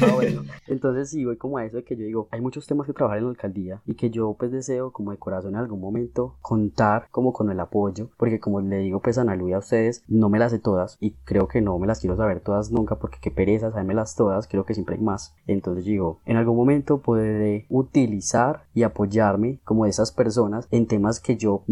[0.02, 0.44] Ah, bueno.
[0.66, 3.18] Entonces sí, voy como a eso de que yo digo, hay muchos temas que trabajar
[3.18, 7.08] en la alcaldía y que yo pues deseo como de corazón en algún momento contar
[7.10, 10.52] como con el apoyo, porque como le digo pues Ana a ustedes, no me las
[10.52, 13.70] sé todas y creo que no me las quiero saber todas nunca porque qué pereza
[13.94, 15.34] las todas, creo que siempre hay más.
[15.46, 21.20] Entonces digo, en algún momento podré utilizar y apoyarme como de esas personas en temas
[21.20, 21.64] que yo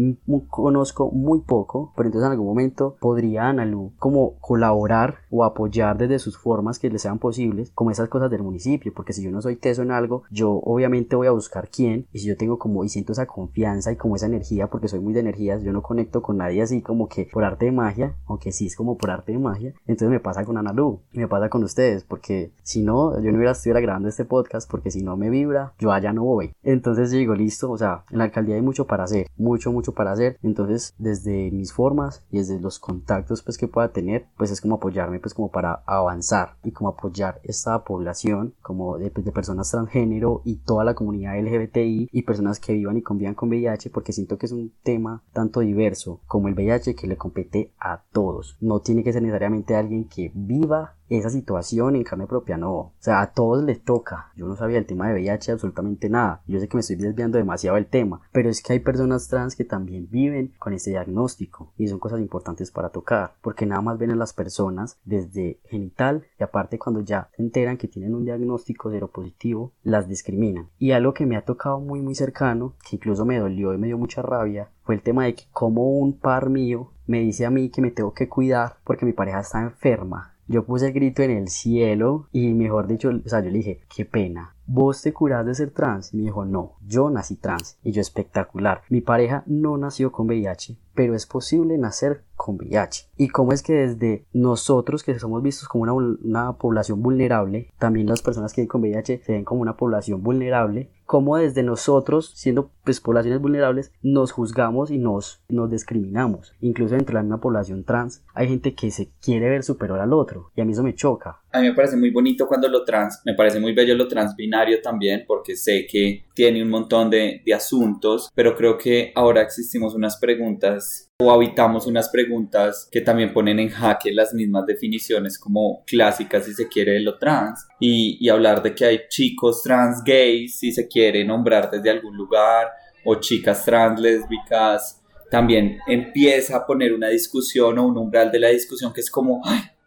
[0.49, 5.97] conozco muy muy poco, pero entonces en algún momento podría Analu como colaborar o apoyar
[5.97, 9.31] desde sus formas que le sean posibles, como esas cosas del municipio, porque si yo
[9.31, 12.59] no soy teso en algo, yo obviamente voy a buscar quién, y si yo tengo
[12.59, 15.71] como y siento esa confianza y como esa energía, porque soy muy de energías, yo
[15.71, 18.97] no conecto con nadie así como que por arte de magia, aunque sí es como
[18.97, 22.83] por arte de magia, entonces me pasa con Analu me pasa con ustedes, porque si
[22.83, 26.11] no, yo no hubiera estuviera grabando este podcast, porque si no me vibra, yo allá
[26.11, 26.51] no voy.
[26.61, 30.11] Entonces digo, listo, o sea, en la alcaldía hay mucho para hacer, mucho, mucho para
[30.11, 34.51] hacer, entonces desde desde mis formas y desde los contactos pues que pueda tener pues
[34.51, 39.25] es como apoyarme pues como para avanzar y como apoyar esta población como de, pues,
[39.25, 43.49] de personas transgénero y toda la comunidad LGBTI y personas que vivan y convivan con
[43.49, 47.73] VIH porque siento que es un tema tanto diverso como el VIH que le compete
[47.79, 48.57] a todos.
[48.59, 52.71] No tiene que ser necesariamente alguien que viva esa situación en carne propia, no.
[52.71, 54.31] O sea, a todos les toca.
[54.35, 56.41] Yo no sabía el tema de VIH absolutamente nada.
[56.47, 59.55] Yo sé que me estoy desviando demasiado del tema, pero es que hay personas trans
[59.55, 63.97] que también viven con este diagnóstico y son cosas importantes para tocar, porque nada más
[63.97, 68.25] ven a las personas desde genital y aparte cuando ya se enteran que tienen un
[68.25, 70.69] diagnóstico seropositivo, las discriminan.
[70.77, 73.87] Y algo que me ha tocado muy muy cercano, que incluso me dolió y me
[73.87, 77.49] dio mucha rabia, fue el tema de que como un par mío me dice a
[77.49, 81.21] mí que me tengo que cuidar porque mi pareja está enferma yo puse el grito
[81.23, 84.55] en el cielo y mejor dicho, o sea, yo le dije, qué pena.
[84.65, 86.13] ¿Vos te curás de ser trans?
[86.13, 87.77] Y me dijo, no, yo nací trans.
[87.83, 88.81] Y yo espectacular.
[88.89, 93.09] Mi pareja no nació con VIH, pero es posible nacer con VIH.
[93.17, 98.07] Y cómo es que desde nosotros, que somos vistos como una, una población vulnerable, también
[98.07, 102.31] las personas que viven con VIH se ven como una población vulnerable, cómo desde nosotros,
[102.35, 106.53] siendo pues, poblaciones vulnerables, nos juzgamos y nos, nos discriminamos.
[106.61, 110.13] Incluso dentro de la misma población trans hay gente que se quiere ver superior al
[110.13, 110.51] otro.
[110.55, 111.41] Y a mí eso me choca.
[111.51, 114.35] A mí me parece muy bonito cuando lo trans, me parece muy bello lo trans
[114.51, 119.41] binario también, porque sé que tiene un montón de, de asuntos, pero creo que ahora
[119.41, 125.39] existimos unas preguntas o habitamos unas preguntas que también ponen en jaque las mismas definiciones
[125.39, 129.61] como clásicas si se quiere de lo trans y, y hablar de que hay chicos
[129.63, 132.67] trans gays si se quiere nombrar desde algún lugar
[133.05, 135.01] o chicas trans lésbicas.
[135.29, 139.41] También empieza a poner una discusión o un umbral de la discusión que es como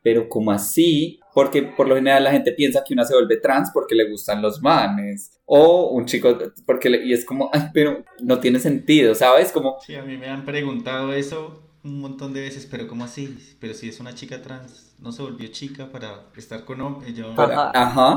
[0.05, 3.71] pero como así, porque por lo general la gente piensa que una se vuelve trans
[3.75, 8.39] porque le gustan los manes, o un chico, porque y es como, ay, pero no
[8.39, 9.53] tiene sentido, ¿sabes?
[9.53, 9.79] Como...
[9.81, 13.37] Sí, a mí me han preguntado eso un montón de veces, pero ¿cómo así?
[13.61, 17.13] Pero si es una chica trans, no se volvió chica para estar con hombre.
[17.13, 17.35] Yo...
[17.37, 18.17] Ajá.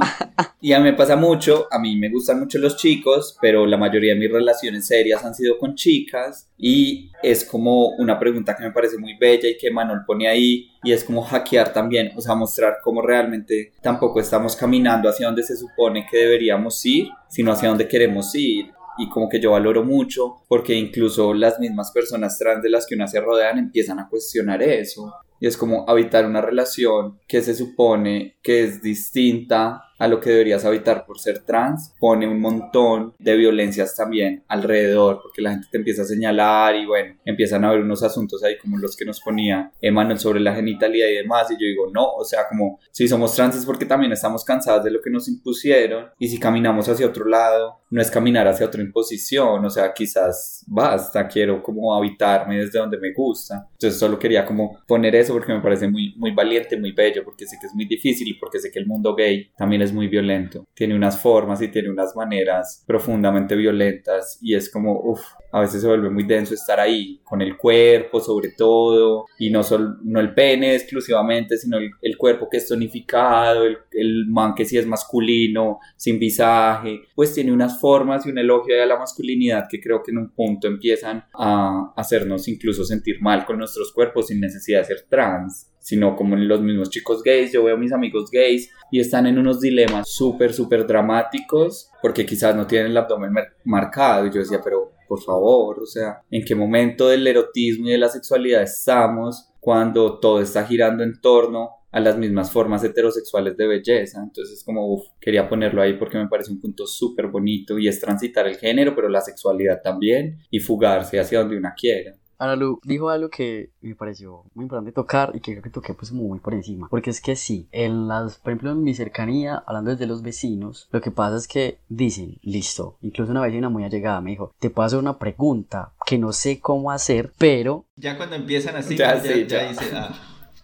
[0.62, 3.76] Y a mí me pasa mucho, a mí me gustan mucho los chicos, pero la
[3.76, 8.64] mayoría de mis relaciones serias han sido con chicas y es como una pregunta que
[8.64, 12.22] me parece muy bella y que Manuel pone ahí y es como hackear también, o
[12.22, 17.52] sea, mostrar cómo realmente tampoco estamos caminando hacia donde se supone que deberíamos ir, sino
[17.52, 22.38] hacia donde queremos ir y como que yo valoro mucho porque incluso las mismas personas
[22.38, 25.14] trans de las que una se rodean empiezan a cuestionar eso.
[25.40, 30.30] Y es como habitar una relación que se supone que es distinta a lo que
[30.30, 35.68] deberías habitar por ser trans, pone un montón de violencias también alrededor, porque la gente
[35.72, 39.06] te empieza a señalar y bueno, empiezan a haber unos asuntos ahí como los que
[39.06, 42.80] nos ponía Emanuel sobre la genitalidad y demás, y yo digo, no, o sea, como
[42.92, 46.40] si somos trans es porque también estamos cansadas de lo que nos impusieron, y si
[46.40, 51.64] caminamos hacia otro lado, no es caminar hacia otra imposición, o sea, quizás basta, quiero
[51.64, 55.88] como habitarme desde donde me gusta, entonces solo quería como poner eso porque me parece
[55.88, 58.80] muy, muy valiente, muy bello, porque sé que es muy difícil y porque sé que
[58.80, 60.66] el mundo gay también es muy violento.
[60.74, 65.22] Tiene unas formas y tiene unas maneras profundamente violentas y es como, uff,
[65.52, 69.64] a veces se vuelve muy denso estar ahí, con el cuerpo sobre todo, y no,
[69.64, 74.66] solo, no el pene exclusivamente, sino el, cuerpo que es tonificado, el, el, man que
[74.66, 79.68] sí es masculino, sin visaje, pues tiene unas formas y un elogio a la masculinidad
[79.70, 84.28] que creo que en un punto empiezan a hacernos incluso sentir mal con nuestros cuerpos
[84.28, 87.94] sin necesidad de ser trans sino como los mismos chicos gays, yo veo a mis
[87.94, 92.98] amigos gays y están en unos dilemas súper, súper dramáticos porque quizás no tienen el
[92.98, 93.32] abdomen
[93.64, 97.92] marcado y yo decía, pero por favor, o sea, ¿en qué momento del erotismo y
[97.92, 103.56] de la sexualidad estamos cuando todo está girando en torno a las mismas formas heterosexuales
[103.56, 104.22] de belleza.
[104.22, 108.46] Entonces, como, quería ponerlo ahí porque me parece un punto súper bonito y es transitar
[108.46, 112.14] el género, pero la sexualidad también y fugarse hacia donde una quiera.
[112.40, 115.94] Ana Lu dijo algo que me pareció muy importante tocar y que creo que toqué
[115.94, 116.88] pues muy por encima.
[116.90, 120.88] Porque es que sí, en las, por ejemplo en mi cercanía, hablando desde los vecinos,
[120.92, 124.70] lo que pasa es que dicen, listo, incluso una vecina muy allegada me dijo, te
[124.70, 127.86] puedo hacer una pregunta que no sé cómo hacer, pero...
[127.96, 129.70] Ya cuando empiezan así, ya, ya, ya.
[129.70, 130.14] dice, ah,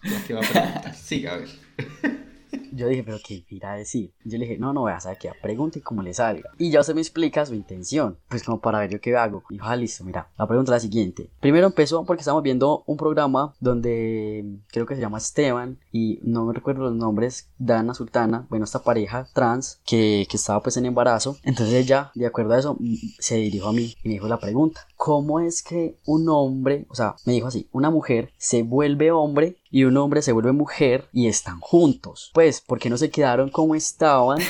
[0.02, 1.48] ya que va a preguntar, siga a ver.
[2.72, 4.12] Yo dije, pero ¿qué irá a decir?
[4.24, 6.50] Yo le dije, no, no, voy a qué, pregunte cómo le salga.
[6.58, 9.44] Y ya se me explica su intención, pues como para ver yo qué hago.
[9.50, 11.30] Y dijo, ah, listo, mira, la pregunta es la siguiente.
[11.40, 16.46] Primero empezó porque estamos viendo un programa donde creo que se llama Esteban y no
[16.46, 20.86] me recuerdo los nombres, Dana Sultana, bueno, esta pareja trans que, que estaba pues en
[20.86, 21.36] embarazo.
[21.42, 22.78] Entonces ella, de acuerdo a eso,
[23.18, 26.94] se dirigió a mí y me dijo la pregunta, ¿cómo es que un hombre, o
[26.94, 31.08] sea, me dijo así, una mujer se vuelve hombre y un hombre se vuelve mujer
[31.12, 32.30] y están juntos.
[32.32, 34.38] Pues, ¿por qué no se quedaron como estaban?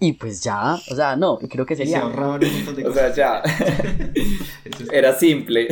[0.00, 2.04] Y pues ya, o sea, no, creo que sería.
[2.04, 3.42] o sea, ya.
[4.92, 5.68] Era simple.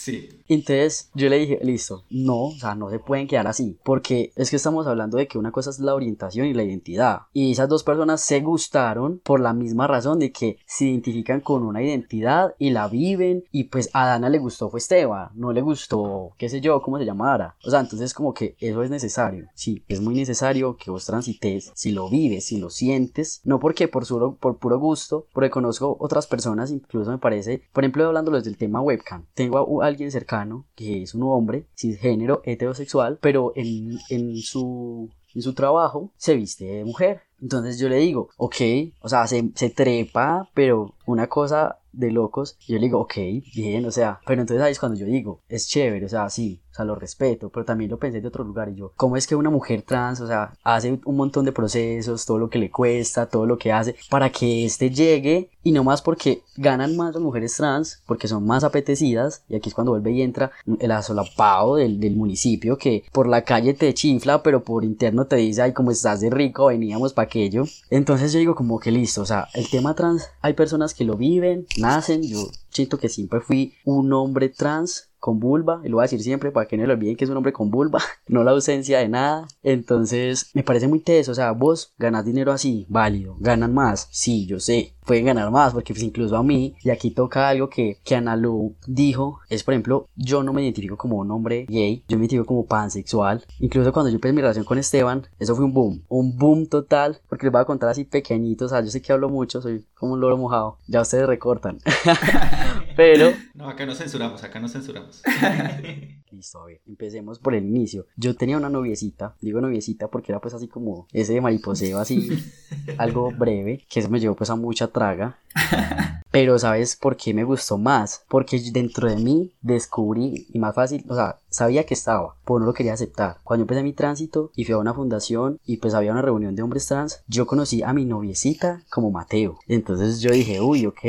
[0.00, 0.30] Sí.
[0.48, 4.48] Entonces yo le dije, listo, no, o sea, no se pueden quedar así, porque es
[4.48, 7.20] que estamos hablando de que una cosa es la orientación y la identidad.
[7.34, 11.64] Y esas dos personas se gustaron por la misma razón de que se identifican con
[11.64, 13.44] una identidad y la viven.
[13.52, 16.98] Y pues a Dana le gustó fue Esteban, no le gustó, qué sé yo, cómo
[16.98, 17.56] se llamara.
[17.62, 19.48] O sea, entonces como que eso es necesario.
[19.54, 23.86] Sí, es muy necesario que vos transites, si lo vives, si lo sientes, no porque
[23.86, 28.44] por, su, por puro gusto, porque conozco otras personas, incluso me parece, por ejemplo, hablándoles
[28.44, 33.98] del tema webcam, tengo a alguien cercano que es un hombre cisgénero heterosexual, pero en,
[34.08, 37.22] en su en su trabajo se viste de mujer.
[37.40, 38.56] Entonces yo le digo, ok,
[39.00, 42.56] o sea, se, se, trepa, pero una cosa de locos.
[42.66, 43.14] yo le digo, ok,
[43.54, 46.60] bien, o sea, pero entonces ahí es cuando yo digo, es chévere, o sea, sí,
[46.70, 49.26] o sea, lo respeto, pero también lo pensé de otro lugar y yo, ¿cómo es
[49.26, 52.70] que una mujer trans, o sea, hace un montón de procesos, todo lo que le
[52.70, 57.14] cuesta, todo lo que hace, para que este llegue y no más porque ganan más
[57.14, 60.90] las mujeres trans, porque son más apetecidas, y aquí es cuando vuelve y entra el
[60.92, 65.62] asolapado del, del municipio que por la calle te chifla, pero por interno te dice,
[65.62, 67.64] ay, como estás de rico, veníamos para aquello.
[67.90, 71.16] Entonces yo digo como que listo, o sea, el tema trans, hay personas que lo
[71.16, 76.02] viven, nacen, yo siento que siempre fui un hombre trans con vulva, y lo voy
[76.02, 78.42] a decir siempre para que no lo olviden que es un hombre con vulva, no
[78.42, 79.46] la ausencia de nada.
[79.62, 84.46] Entonces, me parece muy teso, o sea, vos ganas dinero así, válido, ganan más, sí,
[84.46, 87.98] yo sé, pueden ganar más, porque pues incluso a mí, y aquí toca algo que,
[88.04, 92.04] que Ana Lu dijo, es por ejemplo, yo no me identifico como un hombre gay,
[92.06, 95.64] yo me identifico como pansexual, incluso cuando yo empecé mi relación con Esteban, eso fue
[95.64, 98.90] un boom, un boom total, porque les voy a contar así pequeñitos, o sea, yo
[98.92, 101.78] sé que hablo mucho, soy como un loro mojado, ya ustedes recortan,
[102.96, 103.32] pero...
[103.54, 105.22] No, acá no censuramos, acá no censuramos.
[106.32, 108.06] Listo, a ver, empecemos por el inicio.
[108.16, 112.30] Yo tenía una noviecita, digo noviecita porque era pues así como ese de mariposeo, así
[112.98, 115.38] algo breve, que eso me llevó pues a mucha traga.
[116.30, 118.24] Pero ¿sabes por qué me gustó más?
[118.28, 122.66] Porque dentro de mí descubrí, y más fácil, o sea, sabía que estaba, pero no
[122.66, 123.38] lo quería aceptar.
[123.44, 126.62] Cuando empecé mi tránsito y fui a una fundación y pues había una reunión de
[126.62, 129.58] hombres trans, yo conocí a mi noviecita como Mateo.
[129.66, 131.00] Entonces yo dije, uy, ok,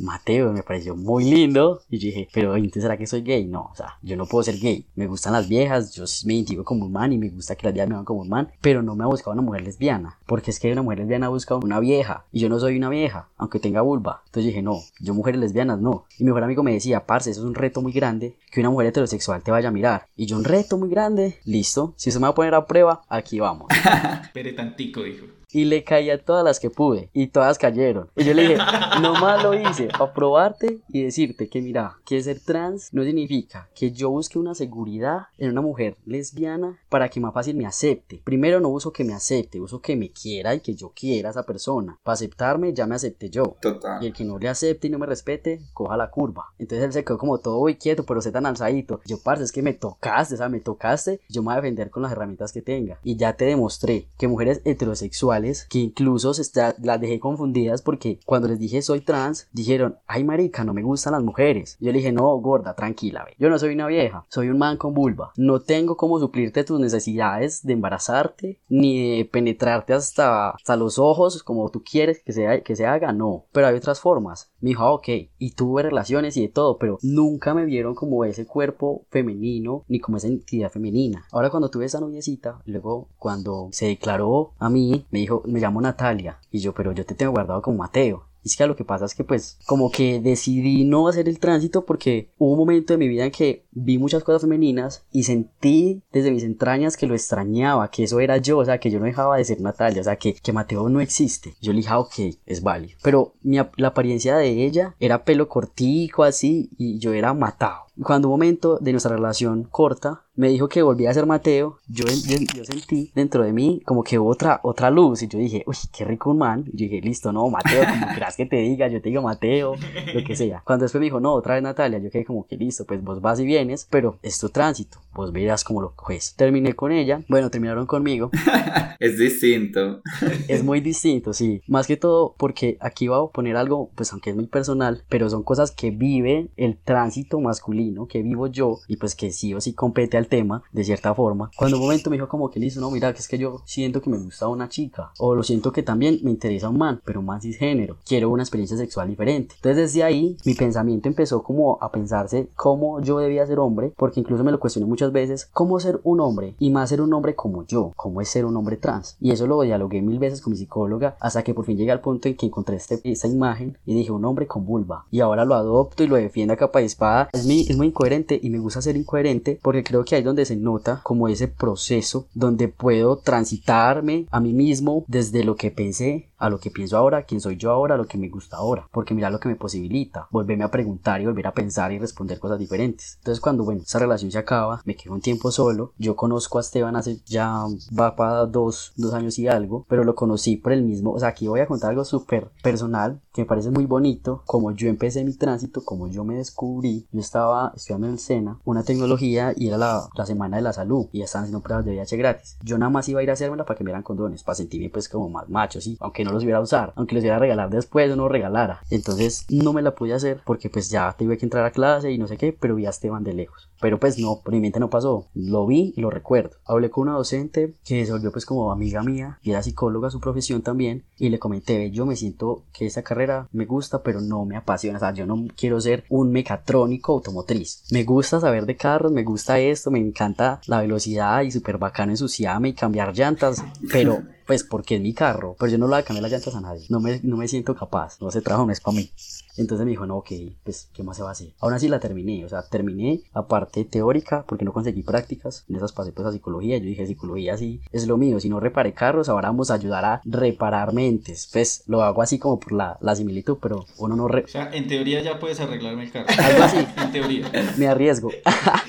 [0.00, 1.82] Mateo me pareció muy lindo.
[1.90, 3.46] Y yo dije, pero entonces ¿será que soy gay?
[3.46, 4.86] No, o sea, yo no puedo ser gay.
[4.94, 7.74] Me gustan las viejas, yo me identifico como un man y me gusta que las
[7.74, 10.18] viejas me vean como un man, pero no me ha buscado una mujer lesbiana.
[10.26, 13.28] Porque es que una mujer lesbiana busca una vieja y yo no soy una vieja,
[13.36, 14.22] aunque tenga vulva.
[14.26, 16.04] Entonces dije, no, yo mujeres lesbianas no.
[16.18, 18.70] Y mi mejor amigo me decía, parce, eso es un reto muy grande que una
[18.70, 19.87] mujer heterosexual te vaya a mirar.
[20.16, 21.94] Y yo, un reto muy grande, listo.
[21.96, 23.68] Si se me va a poner a prueba, aquí vamos.
[24.32, 28.10] Pere tantico, dijo y le caí a todas las que pude y todas cayeron.
[28.16, 28.56] Y yo le dije,
[29.02, 33.92] nomás lo hice para probarte y decirte que mira, que ser trans no significa que
[33.92, 38.20] yo busque una seguridad en una mujer lesbiana para que más fácil me acepte.
[38.24, 41.32] Primero no uso que me acepte, uso que me quiera y que yo quiera a
[41.32, 41.98] esa persona.
[42.02, 43.56] Para aceptarme ya me acepte yo.
[43.60, 44.02] Total.
[44.02, 46.46] Y el que no le acepte y no me respete, coja la curva.
[46.58, 49.00] Entonces él se quedó como todo muy quieto, pero se tan alzadito.
[49.06, 51.90] Yo, parce, es que me tocaste, o sea, me tocaste, yo me voy a defender
[51.90, 52.98] con las herramientas que tenga.
[53.02, 55.37] Y ya te demostré que mujeres heterosexuales
[55.70, 60.24] que incluso se está- las dejé confundidas porque cuando les dije soy trans, dijeron, ay
[60.24, 61.76] marica, no me gustan las mujeres.
[61.80, 63.34] Yo le dije, no, gorda, tranquila, ve.
[63.38, 65.32] Yo no soy una vieja, soy un man con vulva.
[65.36, 71.42] No tengo cómo suplirte tus necesidades de embarazarte, ni de penetrarte hasta, hasta los ojos
[71.42, 73.44] como tú quieres que se, ha- que se haga, no.
[73.52, 74.50] Pero hay otras formas.
[74.60, 75.08] Me dijo, ah, ok.
[75.38, 80.00] Y tuve relaciones y de todo, pero nunca me vieron como ese cuerpo femenino, ni
[80.00, 81.24] como esa entidad femenina.
[81.32, 85.80] Ahora cuando tuve esa noviecita, luego cuando se declaró a mí, me dijo, me llamo
[85.80, 86.38] Natalia.
[86.50, 88.28] Y yo, pero yo te tengo guardado como Mateo.
[88.42, 91.38] Y es que lo que pasa es que pues como que decidí no hacer el
[91.38, 95.24] tránsito porque hubo un momento de mi vida en que vi muchas cosas femeninas y
[95.24, 99.00] sentí desde mis entrañas que lo extrañaba, que eso era yo, o sea, que yo
[99.00, 101.54] no dejaba de ser Natalia, o sea, que, que Mateo no existe.
[101.60, 102.14] Yo le dije, ah, ok,
[102.46, 102.98] es válido.
[103.02, 107.87] Pero mi la apariencia de ella era pelo cortico así y yo era matado.
[108.02, 112.04] Cuando un momento de nuestra relación corta me dijo que volvía a ser Mateo, yo,
[112.06, 115.76] yo, yo sentí dentro de mí como que otra, otra luz y yo dije, uy,
[115.92, 116.64] qué rico un man.
[116.68, 119.74] Y yo dije, listo, no, Mateo, como quieras que te diga, yo te digo Mateo,
[120.14, 120.62] lo que sea.
[120.64, 123.20] Cuando después me dijo, no, otra vez Natalia, yo quedé como que listo, pues vos
[123.20, 126.34] vas y vienes, pero es tu tránsito, vos verás cómo lo coges.
[126.36, 128.30] Terminé con ella, bueno, terminaron conmigo,
[129.00, 130.02] Es distinto.
[130.48, 131.62] es muy distinto, sí.
[131.68, 135.30] Más que todo porque aquí voy a poner algo, pues aunque es muy personal, pero
[135.30, 139.60] son cosas que vive el tránsito masculino, que vivo yo, y pues que sí o
[139.60, 141.50] sí compete al tema, de cierta forma.
[141.56, 144.00] Cuando un momento me dijo como que listo, no, mira, que es que yo siento
[144.00, 147.20] que me gusta una chica, o lo siento que también me interesa un man, pero
[147.20, 149.54] un man cisgénero, quiero una experiencia sexual diferente.
[149.56, 154.20] Entonces desde ahí mi pensamiento empezó como a pensarse cómo yo debía ser hombre, porque
[154.20, 157.34] incluso me lo cuestioné muchas veces, cómo ser un hombre, y más ser un hombre
[157.34, 159.16] como yo, cómo es ser un hombre trans.
[159.20, 162.00] Y eso lo dialogué mil veces con mi psicóloga hasta que por fin llegué al
[162.00, 165.06] punto en que encontré este, esta imagen y dije un hombre con vulva.
[165.10, 167.28] Y ahora lo adopto y lo defiendo a capa y espada.
[167.32, 170.24] Es muy, es muy incoherente y me gusta ser incoherente porque creo que ahí es
[170.26, 175.70] donde se nota como ese proceso donde puedo transitarme a mí mismo desde lo que
[175.70, 178.56] pensé a lo que pienso ahora, quién soy yo ahora, a lo que me gusta
[178.56, 178.88] ahora.
[178.92, 182.38] Porque mira lo que me posibilita, volverme a preguntar y volver a pensar y responder
[182.38, 183.16] cosas diferentes.
[183.18, 185.92] Entonces cuando, bueno, esa relación se acaba, me quedo un tiempo solo.
[185.98, 187.64] Yo conozco a Esteban hace ya,
[187.98, 191.28] va para dos, dos años y algo, pero lo conocí por el mismo, o sea,
[191.28, 195.24] aquí voy a contar algo súper personal que me parece muy bonito, como yo empecé
[195.24, 199.68] mi tránsito, como yo me descubrí, yo estaba estudiando en el SENA una tecnología y
[199.68, 202.58] era la, la semana de la salud y ya estaban haciendo pruebas de VIH gratis.
[202.62, 204.90] Yo nada más iba a ir a hacérmela para que me dieran condones, para sentirme
[204.90, 207.38] pues como más macho, sí, aunque no los iba a usar, aunque los iba a
[207.38, 208.80] regalar después no regalara.
[208.90, 212.18] Entonces no me la pude hacer porque pues ya tuve que entrar a clase y
[212.18, 213.68] no sé qué, pero vi a Esteban de lejos.
[213.80, 215.26] Pero pues no, por mi mente no pasó.
[215.34, 216.56] Lo vi y lo recuerdo.
[216.64, 220.20] Hablé con una docente que se volvió pues como amiga mía y era psicóloga su
[220.20, 224.20] profesión también y le comenté, "Ve, yo me siento que esa carrera me gusta pero
[224.20, 227.84] no me apasiona, o sea, yo no quiero ser un mecatrónico automotriz.
[227.90, 232.12] Me gusta saber de carros, me gusta esto, me encanta la velocidad y súper bacano
[232.12, 233.62] ensuciarme y cambiar llantas,
[233.92, 236.54] pero pues porque es mi carro, pero yo no le voy a cambiar las llantas
[236.54, 239.10] a nadie, no me, no me siento capaz, no se trabajo, no es para mí.
[239.58, 240.30] Entonces me dijo, no, ok,
[240.64, 241.48] pues, ¿qué más se va a hacer?
[241.60, 245.76] Aún así la terminé, o sea, terminé la parte teórica porque no conseguí prácticas, en
[245.76, 248.94] esas pasé pues a psicología, yo dije, psicología sí es lo mío, si no reparé
[248.94, 252.96] carros, ahora vamos a ayudar a reparar mentes, pues lo hago así como por la,
[253.00, 256.26] la similitud, pero uno no re- O sea, en teoría ya puedes arreglarme el carro.
[256.38, 256.78] Algo así.
[256.96, 257.50] En teoría.
[257.76, 258.30] me arriesgo.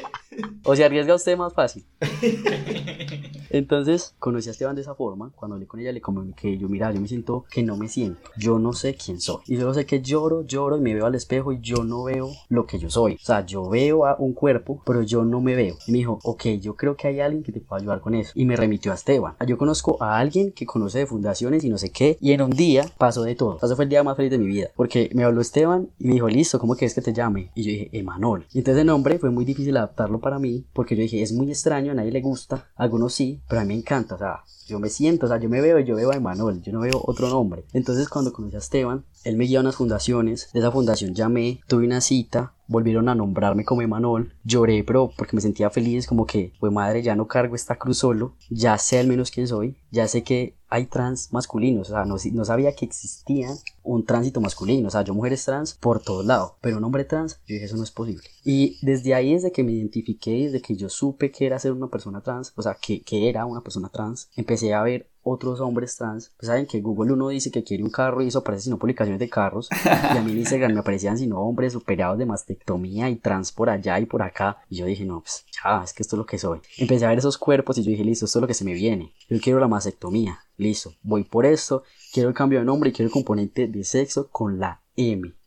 [0.63, 1.83] o se arriesga usted más fácil.
[3.49, 5.31] Entonces conocí a Esteban de esa forma.
[5.35, 8.29] Cuando hablé con ella le comuniqué, yo mira, yo me siento que no me siento.
[8.37, 9.41] Yo no sé quién soy.
[9.47, 12.31] Y yo sé que lloro, lloro y me veo al espejo y yo no veo
[12.49, 13.13] lo que yo soy.
[13.15, 15.77] O sea, yo veo a un cuerpo, pero yo no me veo.
[15.87, 18.31] Y me dijo, ok, yo creo que hay alguien que te pueda ayudar con eso.
[18.35, 19.35] Y me remitió a Esteban.
[19.47, 22.17] Yo conozco a alguien que conoce de fundaciones y no sé qué.
[22.19, 23.55] Y en un día pasó de todo.
[23.55, 24.67] O sea, ese fue el día más feliz de mi vida.
[24.75, 27.51] Porque me habló Esteban y me dijo, listo, ¿cómo quieres que te llame?
[27.55, 28.45] Y yo dije, Emanol.
[28.53, 30.65] Y entonces el nombre fue muy difícil adaptarlo para mí.
[30.73, 32.67] Porque yo dije, es muy extraño, a nadie le gusta.
[32.75, 34.15] Algunos sí, pero a mí me encanta.
[34.15, 36.71] O sea, yo me siento, o sea, yo me veo yo veo a Emanuel, yo
[36.71, 37.65] no veo otro nombre.
[37.73, 41.61] Entonces cuando conocí a Esteban, él me guía a unas fundaciones, de esa fundación llamé,
[41.67, 46.25] tuve una cita, volvieron a nombrarme como Emanuel, lloré pero porque me sentía feliz, como
[46.25, 49.75] que, pues madre, ya no cargo esta cruz solo, ya sé al menos quién soy,
[49.91, 53.49] ya sé que hay trans masculinos, o sea, no, no sabía que existía
[53.81, 57.39] un tránsito masculino, o sea, yo mujeres trans por todos lados, pero un hombre trans,
[57.47, 58.23] yo dije, eso no es posible.
[58.45, 61.87] Y desde ahí, desde que me identifiqué, desde que yo supe que era ser una
[61.87, 65.95] persona trans, o sea, que, que era una persona trans, empecé a ver otros hombres
[65.95, 66.31] trans.
[66.37, 69.19] Pues saben que Google uno dice que quiere un carro y eso aparece sino publicaciones
[69.19, 69.69] de carros.
[70.13, 72.25] Y a mí en Instagram me aparecían sino hombres superados de
[72.59, 74.57] mastectomía y trans por allá y por acá.
[74.69, 76.59] Y yo dije, no, pues ya, es que esto es lo que soy.
[76.77, 78.73] Empecé a ver esos cuerpos y yo dije, listo, esto es lo que se me
[78.73, 79.13] viene.
[79.29, 80.39] Yo quiero la mastectomía.
[80.57, 81.83] Listo, voy por esto.
[82.13, 84.81] Quiero el cambio de nombre y quiero el componente de sexo con la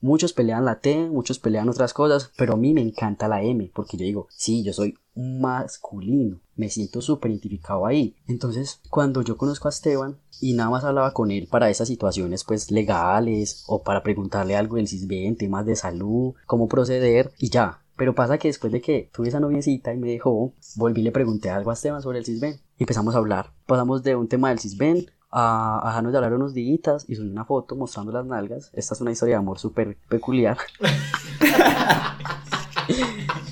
[0.01, 3.71] Muchos pelean la T, muchos pelean otras cosas, pero a mí me encanta la M,
[3.75, 8.17] porque yo digo, sí, yo soy masculino, me siento súper identificado ahí.
[8.27, 12.45] Entonces, cuando yo conozco a Esteban y nada más hablaba con él para esas situaciones
[12.45, 17.83] pues legales o para preguntarle algo del CISBEN, temas de salud, cómo proceder y ya.
[17.97, 21.13] Pero pasa que después de que tuve esa noviecita y me dejó, volví y le
[21.13, 22.59] pregunté algo a Esteban sobre el CISBEN.
[22.79, 23.53] Empezamos a hablar.
[23.67, 27.31] Pasamos de un tema del CISBEN a, a dejarnos de hablar unos días y subí
[27.31, 28.71] una foto mostrando las nalgas.
[28.73, 30.59] Esta es una historia de amor súper peculiar.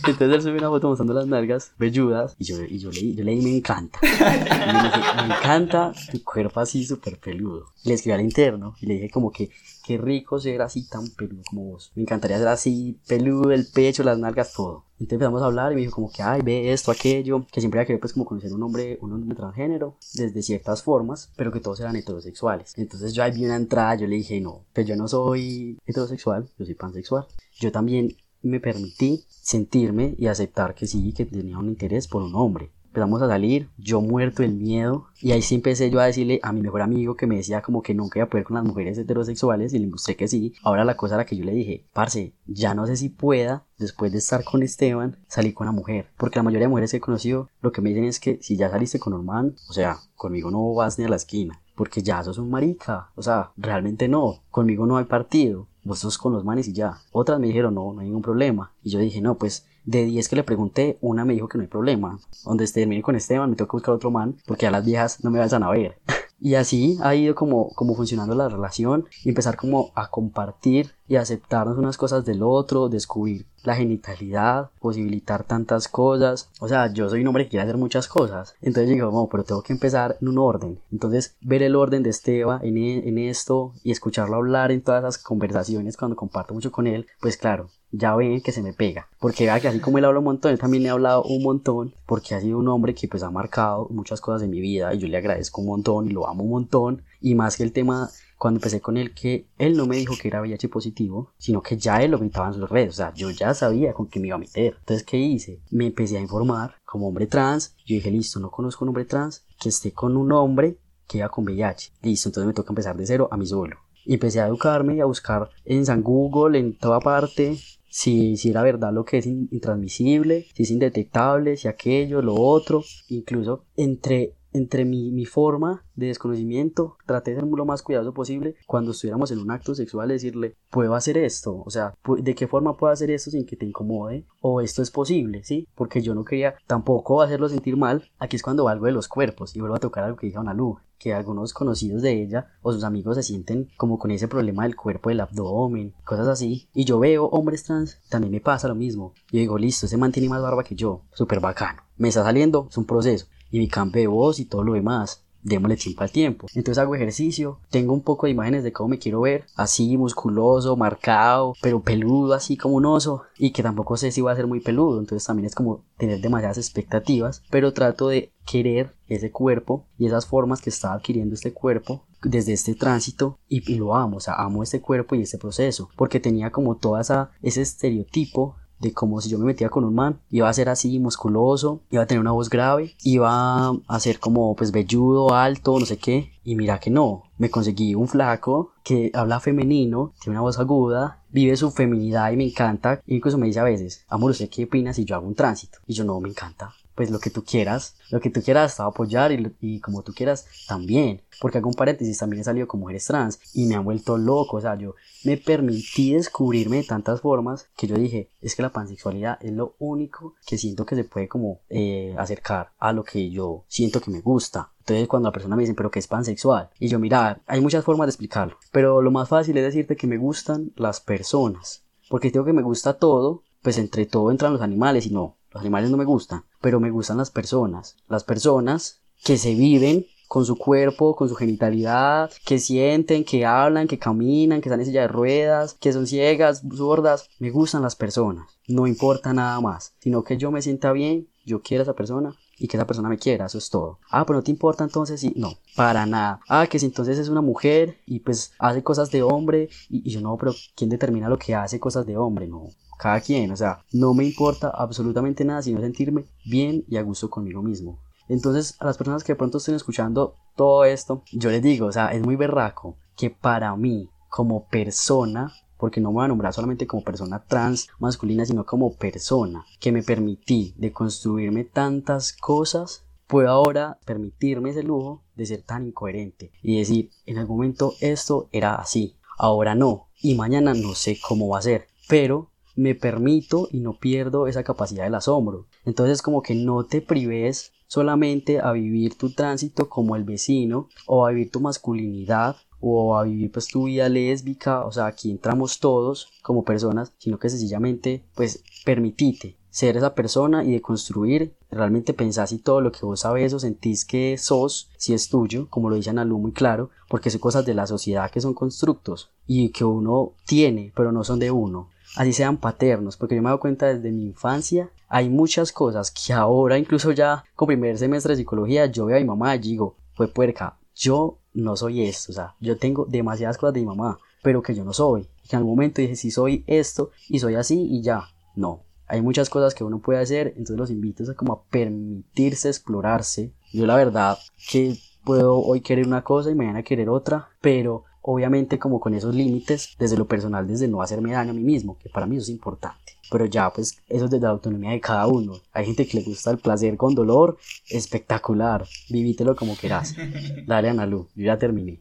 [0.06, 3.24] Entonces él subió una foto mostrando las nalgas velludas y yo, y yo, leí, yo
[3.24, 3.98] leí me encanta.
[4.02, 7.66] Y le dije, me encanta tu cuerpo así súper peludo.
[7.84, 9.50] Le escribí al interno y le dije como que
[9.84, 11.92] qué rico ser así tan peludo como vos.
[11.94, 14.84] Me encantaría ser así peludo, el pecho, las nalgas, todo.
[15.00, 17.80] Entonces empezamos a hablar y me dijo como que, ay, ve esto, aquello, que siempre
[17.80, 21.60] había querido pues como conocer un hombre, un hombre transgénero, desde ciertas formas, pero que
[21.60, 22.74] todos eran heterosexuales.
[22.76, 26.50] Entonces yo ahí vi una entrada, yo le dije, no, pues yo no soy heterosexual,
[26.58, 27.26] yo soy pansexual.
[27.58, 32.34] Yo también me permití sentirme y aceptar que sí, que tenía un interés por un
[32.34, 32.70] hombre.
[32.90, 36.52] Empezamos a salir, yo muerto del miedo, y ahí sí empecé yo a decirle a
[36.52, 38.98] mi mejor amigo que me decía como que nunca iba a poder con las mujeres
[38.98, 40.54] heterosexuales, y le mostré que sí.
[40.64, 44.10] Ahora la cosa era que yo le dije, parce, ya no sé si pueda, después
[44.10, 46.08] de estar con Esteban, salir con una mujer.
[46.16, 48.56] Porque la mayoría de mujeres que he conocido, lo que me dicen es que si
[48.56, 51.62] ya saliste con Norman, o sea, conmigo no vas ni a la esquina.
[51.76, 53.10] Porque ya sos un marica.
[53.14, 54.42] O sea, realmente no.
[54.50, 56.98] Conmigo no hay partido vos sos con los manes y ya.
[57.12, 58.72] Otras me dijeron, no, no hay ningún problema.
[58.82, 61.62] Y yo dije, no, pues de 10 que le pregunté, una me dijo que no
[61.62, 62.18] hay problema.
[62.44, 65.30] Donde termine con Esteban, me tengo que buscar otro man, porque a las viejas no
[65.30, 65.98] me van a ver.
[66.40, 71.16] y así ha ido como, como funcionando la relación y empezar como a compartir y
[71.16, 76.50] aceptarnos unas cosas del otro, descubrir la genitalidad, posibilitar tantas cosas.
[76.60, 78.54] O sea, yo soy un hombre que quiere hacer muchas cosas.
[78.62, 80.78] Entonces digo, no, pero tengo que empezar en un orden.
[80.92, 85.02] Entonces, ver el orden de Esteban en, e, en esto y escucharlo hablar en todas
[85.02, 89.08] las conversaciones cuando comparto mucho con él, pues claro, ya ven que se me pega.
[89.18, 91.42] Porque vea que así como él habla un montón, él también le ha hablado un
[91.42, 94.94] montón, porque ha sido un hombre que pues ha marcado muchas cosas en mi vida
[94.94, 97.02] y yo le agradezco un montón y lo amo un montón.
[97.20, 98.10] Y más que el tema
[98.40, 101.76] cuando empecé con él que él no me dijo que era VIH positivo, sino que
[101.76, 104.28] ya él lo gritaba en sus redes, o sea, yo ya sabía con qué me
[104.28, 104.76] iba a meter.
[104.78, 105.60] Entonces, ¿qué hice?
[105.70, 109.44] Me empecé a informar como hombre trans, yo dije, listo, no conozco un hombre trans
[109.60, 111.92] que esté con un hombre que iba con VIH.
[112.00, 113.76] Listo, entonces me toca empezar de cero a mí solo.
[114.06, 117.58] Y empecé a educarme y a buscar en San Google, en toda parte,
[117.90, 122.82] si, si era verdad lo que es intransmisible, si es indetectable, si aquello, lo otro.
[123.08, 128.56] Incluso entre entre mi, mi, forma de desconocimiento, traté de ser lo más cuidadoso posible
[128.66, 132.76] cuando estuviéramos en un acto sexual, decirle, puedo hacer esto, o sea, ¿de qué forma
[132.76, 134.26] puedo hacer esto sin que te incomode?
[134.40, 135.68] O esto es posible, ¿sí?
[135.74, 138.10] Porque yo no quería tampoco hacerlo sentir mal.
[138.18, 140.54] Aquí es cuando valgo de los cuerpos y vuelvo a tocar algo que dijo Ana
[140.54, 144.64] Lu, que algunos conocidos de ella o sus amigos se sienten como con ese problema
[144.64, 146.68] del cuerpo, del abdomen, cosas así.
[146.72, 149.14] Y yo veo hombres trans, también me pasa lo mismo.
[149.30, 151.82] Yo digo, listo, ese man tiene más barba que yo, súper bacano.
[151.96, 155.24] Me está saliendo, es un proceso y mi cambio de voz y todo lo demás.
[155.42, 156.46] Démosle tiempo al tiempo.
[156.54, 160.76] Entonces hago ejercicio, tengo un poco de imágenes de cómo me quiero ver, así musculoso,
[160.76, 164.46] marcado, pero peludo, así como un oso, y que tampoco sé si va a ser
[164.46, 169.86] muy peludo, entonces también es como tener demasiadas expectativas, pero trato de querer ese cuerpo
[169.96, 174.20] y esas formas que está adquiriendo este cuerpo desde este tránsito y, lo amo, o
[174.20, 178.92] sea, amo este cuerpo y este proceso, porque tenía como toda esa, ese estereotipo de
[178.92, 182.06] como si yo me metía con un man, iba a ser así musculoso, iba a
[182.06, 186.56] tener una voz grave, iba a ser como pues velludo, alto, no sé qué, y
[186.56, 191.56] mira que no, me conseguí un flaco que habla femenino, tiene una voz aguda, vive
[191.56, 195.04] su feminidad y me encanta, incluso me dice a veces, amor, ¿usted qué opina si
[195.04, 195.78] yo hago un tránsito?
[195.86, 199.32] Y yo no, me encanta, pues lo que tú quieras, lo que tú quieras, apoyar
[199.32, 201.22] y, y, como tú quieras también.
[201.40, 204.58] Porque hago un paréntesis, también he salido con mujeres trans y me han vuelto loco,
[204.58, 208.72] o sea, yo me permití descubrirme de tantas formas que yo dije, es que la
[208.72, 213.30] pansexualidad es lo único que siento que se puede como eh, acercar a lo que
[213.30, 214.70] yo siento que me gusta.
[214.80, 216.70] Entonces cuando la persona me dice, pero ¿qué es pansexual?
[216.78, 220.06] Y yo, mira, hay muchas formas de explicarlo, pero lo más fácil es decirte que
[220.06, 221.84] me gustan las personas.
[222.08, 225.60] Porque tengo que me gusta todo, pues entre todo entran los animales y no, los
[225.60, 227.96] animales no me gustan, pero me gustan las personas.
[228.08, 233.88] Las personas que se viven con su cuerpo, con su genitalidad, que sienten, que hablan,
[233.88, 237.28] que caminan, que están en silla de ruedas, que son ciegas, sordas.
[237.40, 238.46] Me gustan las personas.
[238.68, 242.36] No importa nada más, sino que yo me sienta bien, yo quiero a esa persona
[242.56, 243.98] y que esa persona me quiera, eso es todo.
[244.08, 246.40] Ah, pero no te importa entonces si no, para nada.
[246.48, 250.12] Ah, que si entonces es una mujer y pues hace cosas de hombre y, y
[250.12, 252.46] yo no, pero ¿quién determina lo que hace cosas de hombre?
[252.46, 252.68] No,
[253.00, 257.30] cada quien, o sea, no me importa absolutamente nada sino sentirme bien y a gusto
[257.30, 257.98] conmigo mismo.
[258.28, 261.92] Entonces, a las personas que de pronto estén escuchando todo esto, yo les digo, o
[261.92, 266.52] sea, es muy berraco que para mí, como persona, porque no me voy a nombrar
[266.52, 273.04] solamente como persona trans masculina, sino como persona, que me permití de construirme tantas cosas,
[273.26, 278.48] puedo ahora permitirme ese lujo de ser tan incoherente y decir, en algún momento esto
[278.52, 283.68] era así, ahora no, y mañana no sé cómo va a ser, pero me permito
[283.70, 285.66] y no pierdo esa capacidad del asombro.
[285.84, 291.26] Entonces como que no te prives solamente a vivir tu tránsito como el vecino o
[291.26, 295.80] a vivir tu masculinidad o a vivir pues tu vida lésbica, o sea, aquí entramos
[295.80, 302.12] todos como personas, sino que sencillamente pues permitite ser esa persona y de construir, realmente
[302.12, 305.90] pensar si todo lo que vos sabes o sentís que sos, si es tuyo, como
[305.90, 309.70] lo dice Analu muy claro, porque son cosas de la sociedad que son constructos y
[309.70, 313.50] que uno tiene, pero no son de uno así sean paternos, porque yo me he
[313.50, 318.32] dado cuenta desde mi infancia, hay muchas cosas que ahora, incluso ya con primer semestre
[318.32, 322.32] de psicología, yo veo a mi mamá y digo, fue puerca, yo no soy esto,
[322.32, 325.28] o sea, yo tengo demasiadas cosas de mi mamá, pero que yo no soy.
[325.44, 328.84] Y que en algún momento dije, si soy esto y soy así y ya, no.
[329.06, 333.52] Hay muchas cosas que uno puede hacer, entonces los invito a como a permitirse explorarse.
[333.72, 334.38] Yo la verdad
[334.70, 339.34] que puedo hoy querer una cosa y mañana querer otra, pero obviamente como con esos
[339.34, 342.44] límites desde lo personal, desde no hacerme daño a mí mismo, que para mí eso
[342.44, 343.12] es importante.
[343.30, 345.60] Pero ya, pues eso es desde la autonomía de cada uno.
[345.72, 347.56] Hay gente que le gusta el placer con dolor,
[347.88, 348.84] espectacular.
[349.08, 350.16] Vivítelo como quieras.
[350.66, 352.00] Dale, Analu, yo ya terminé.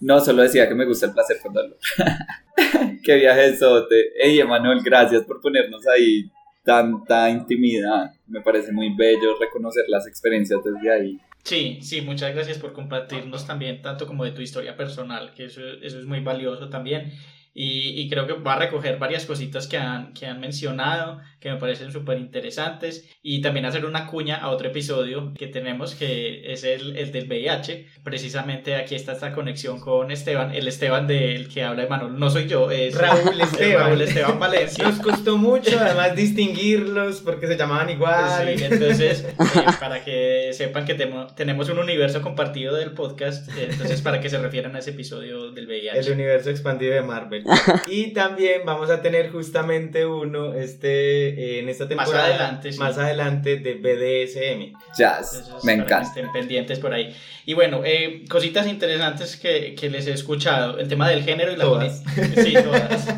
[0.00, 1.76] No, solo decía que me gusta el placer con dolor.
[3.02, 3.94] Qué viaje sote.
[4.20, 6.30] Ey, Emanuel, gracias por ponernos ahí
[6.64, 8.12] tanta intimidad.
[8.26, 11.20] Me parece muy bello reconocer las experiencias desde ahí.
[11.46, 15.60] Sí, sí, muchas gracias por compartirnos también tanto como de tu historia personal, que eso,
[15.80, 17.12] eso es muy valioso también.
[17.58, 21.50] Y, y, creo que va a recoger varias cositas que han, que han mencionado, que
[21.50, 26.52] me parecen súper interesantes, y también hacer una cuña a otro episodio que tenemos, que
[26.52, 27.86] es el, el, del VIH.
[28.04, 32.46] Precisamente aquí está esta conexión con Esteban, el Esteban del que habla Emanuel, no soy
[32.46, 33.86] yo, es Raúl Esteban.
[33.86, 34.84] Raúl Esteban Valencia.
[34.84, 38.54] Nos costó mucho además distinguirlos porque se llamaban igual.
[38.54, 39.34] Sí, entonces, eh,
[39.80, 40.94] para que sepan que
[41.34, 45.52] tenemos un universo compartido del podcast, eh, entonces para que se refieran a ese episodio
[45.52, 46.00] del VIH.
[46.00, 47.45] El universo expandido de Marvel.
[47.86, 52.16] y también vamos a tener justamente uno este, en esta temporada.
[52.16, 52.78] Más adelante, sí.
[52.78, 54.78] Más adelante de BDSM.
[54.96, 56.02] Jazz, me encanta.
[56.02, 57.14] estén pendientes por ahí.
[57.44, 60.78] Y bueno, eh, cositas interesantes que, que, les he escuchado.
[60.78, 62.02] El tema del género y la todas.
[62.34, 63.08] Sí, todas.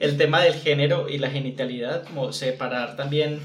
[0.00, 3.40] El tema del género y la genitalidad, como separar también.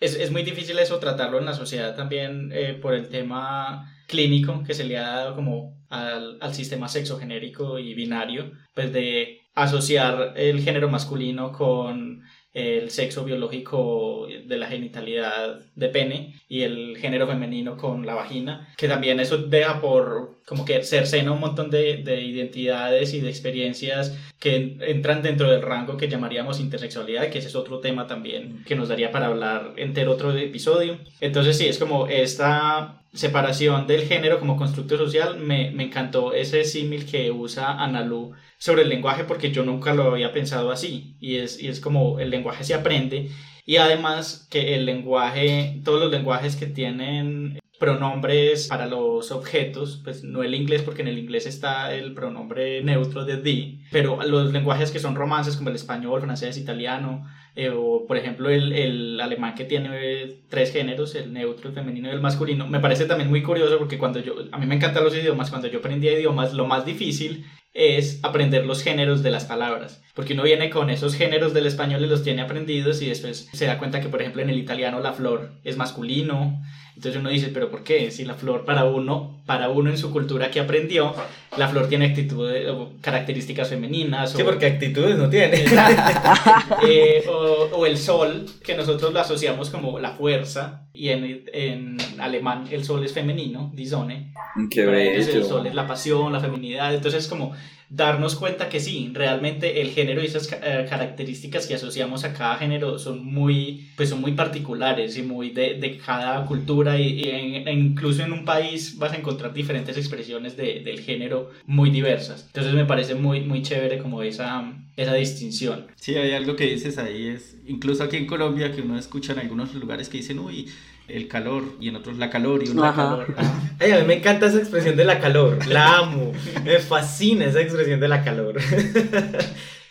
[0.00, 4.62] Es, es muy difícil eso tratarlo en la sociedad también eh, por el tema clínico
[4.64, 10.34] que se le ha dado como al, al sistema sexogenérico y binario, pues de asociar
[10.36, 12.22] el género masculino con
[12.54, 18.68] el sexo biológico de la genitalidad de pene y el género femenino con la vagina,
[18.76, 23.28] que también eso deja por como que cercena un montón de, de identidades y de
[23.28, 28.64] experiencias que entran dentro del rango que llamaríamos intersexualidad, que ese es otro tema también
[28.64, 30.98] que nos daría para hablar entero otro episodio.
[31.20, 36.64] Entonces sí, es como esta separación del género como constructo social, me, me encantó ese
[36.64, 41.36] símil que usa Analu sobre el lenguaje porque yo nunca lo había pensado así y
[41.36, 43.30] es, y es como el lenguaje se aprende
[43.64, 50.24] y además que el lenguaje, todos los lenguajes que tienen pronombres para los objetos, pues
[50.24, 54.52] no el inglés porque en el inglés está el pronombre neutro de the, pero los
[54.52, 57.26] lenguajes que son romances como el español, francés, italiano,
[57.56, 62.08] eh, o por ejemplo el, el, alemán que tiene tres géneros, el neutro, el femenino
[62.08, 65.04] y el masculino, me parece también muy curioso porque cuando yo, a mí me encantan
[65.04, 67.44] los idiomas, cuando yo aprendía idiomas, lo más difícil
[67.74, 72.04] es aprender los géneros de las palabras, porque uno viene con esos géneros del español
[72.04, 74.98] y los tiene aprendidos y después se da cuenta que, por ejemplo, en el italiano
[74.98, 76.60] la flor es masculino,
[76.96, 78.10] entonces uno dice, pero ¿por qué?
[78.10, 81.14] Si la flor para uno, para uno en su cultura que aprendió,
[81.56, 84.32] la flor tiene actitudes o características femeninas.
[84.32, 85.64] Sí, porque actitudes no tiene.
[86.88, 91.96] eh, o, o, el sol, que nosotros lo asociamos como la fuerza, y en, en
[92.18, 94.32] alemán el sol es femenino, die Sonne.
[94.68, 95.32] Qué bello.
[95.32, 97.54] el sol es la pasión, la feminidad, entonces como
[97.90, 102.56] darnos cuenta que sí, realmente el género y esas eh, características que asociamos a cada
[102.56, 107.72] género son muy, pues son muy particulares y muy de, de cada cultura y, e
[107.72, 112.44] incluso en un país vas a encontrar diferentes expresiones de, del género muy diversas.
[112.46, 115.86] Entonces me parece muy, muy chévere como esa, esa distinción.
[115.96, 119.38] Sí, hay algo que dices ahí, es incluso aquí en Colombia que uno escucha en
[119.38, 120.68] algunos lugares que dicen, uy,
[121.08, 122.94] el calor, y en otros la calor, y Ajá.
[122.94, 123.34] calor.
[123.80, 126.32] Ay, a mí me encanta esa expresión de la calor, la amo,
[126.64, 128.56] me fascina esa expresión de la calor.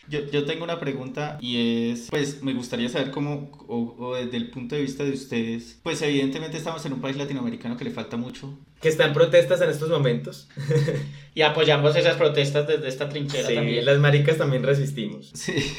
[0.09, 4.37] Yo, yo tengo una pregunta y es, pues me gustaría saber cómo, o, o desde
[4.37, 7.91] el punto de vista de ustedes, pues evidentemente estamos en un país latinoamericano que le
[7.91, 10.47] falta mucho que está en protestas en estos momentos.
[11.35, 13.85] y apoyamos esas protestas desde esta trinchera sí, también.
[13.85, 15.31] las maricas también resistimos.
[15.33, 15.53] Sí.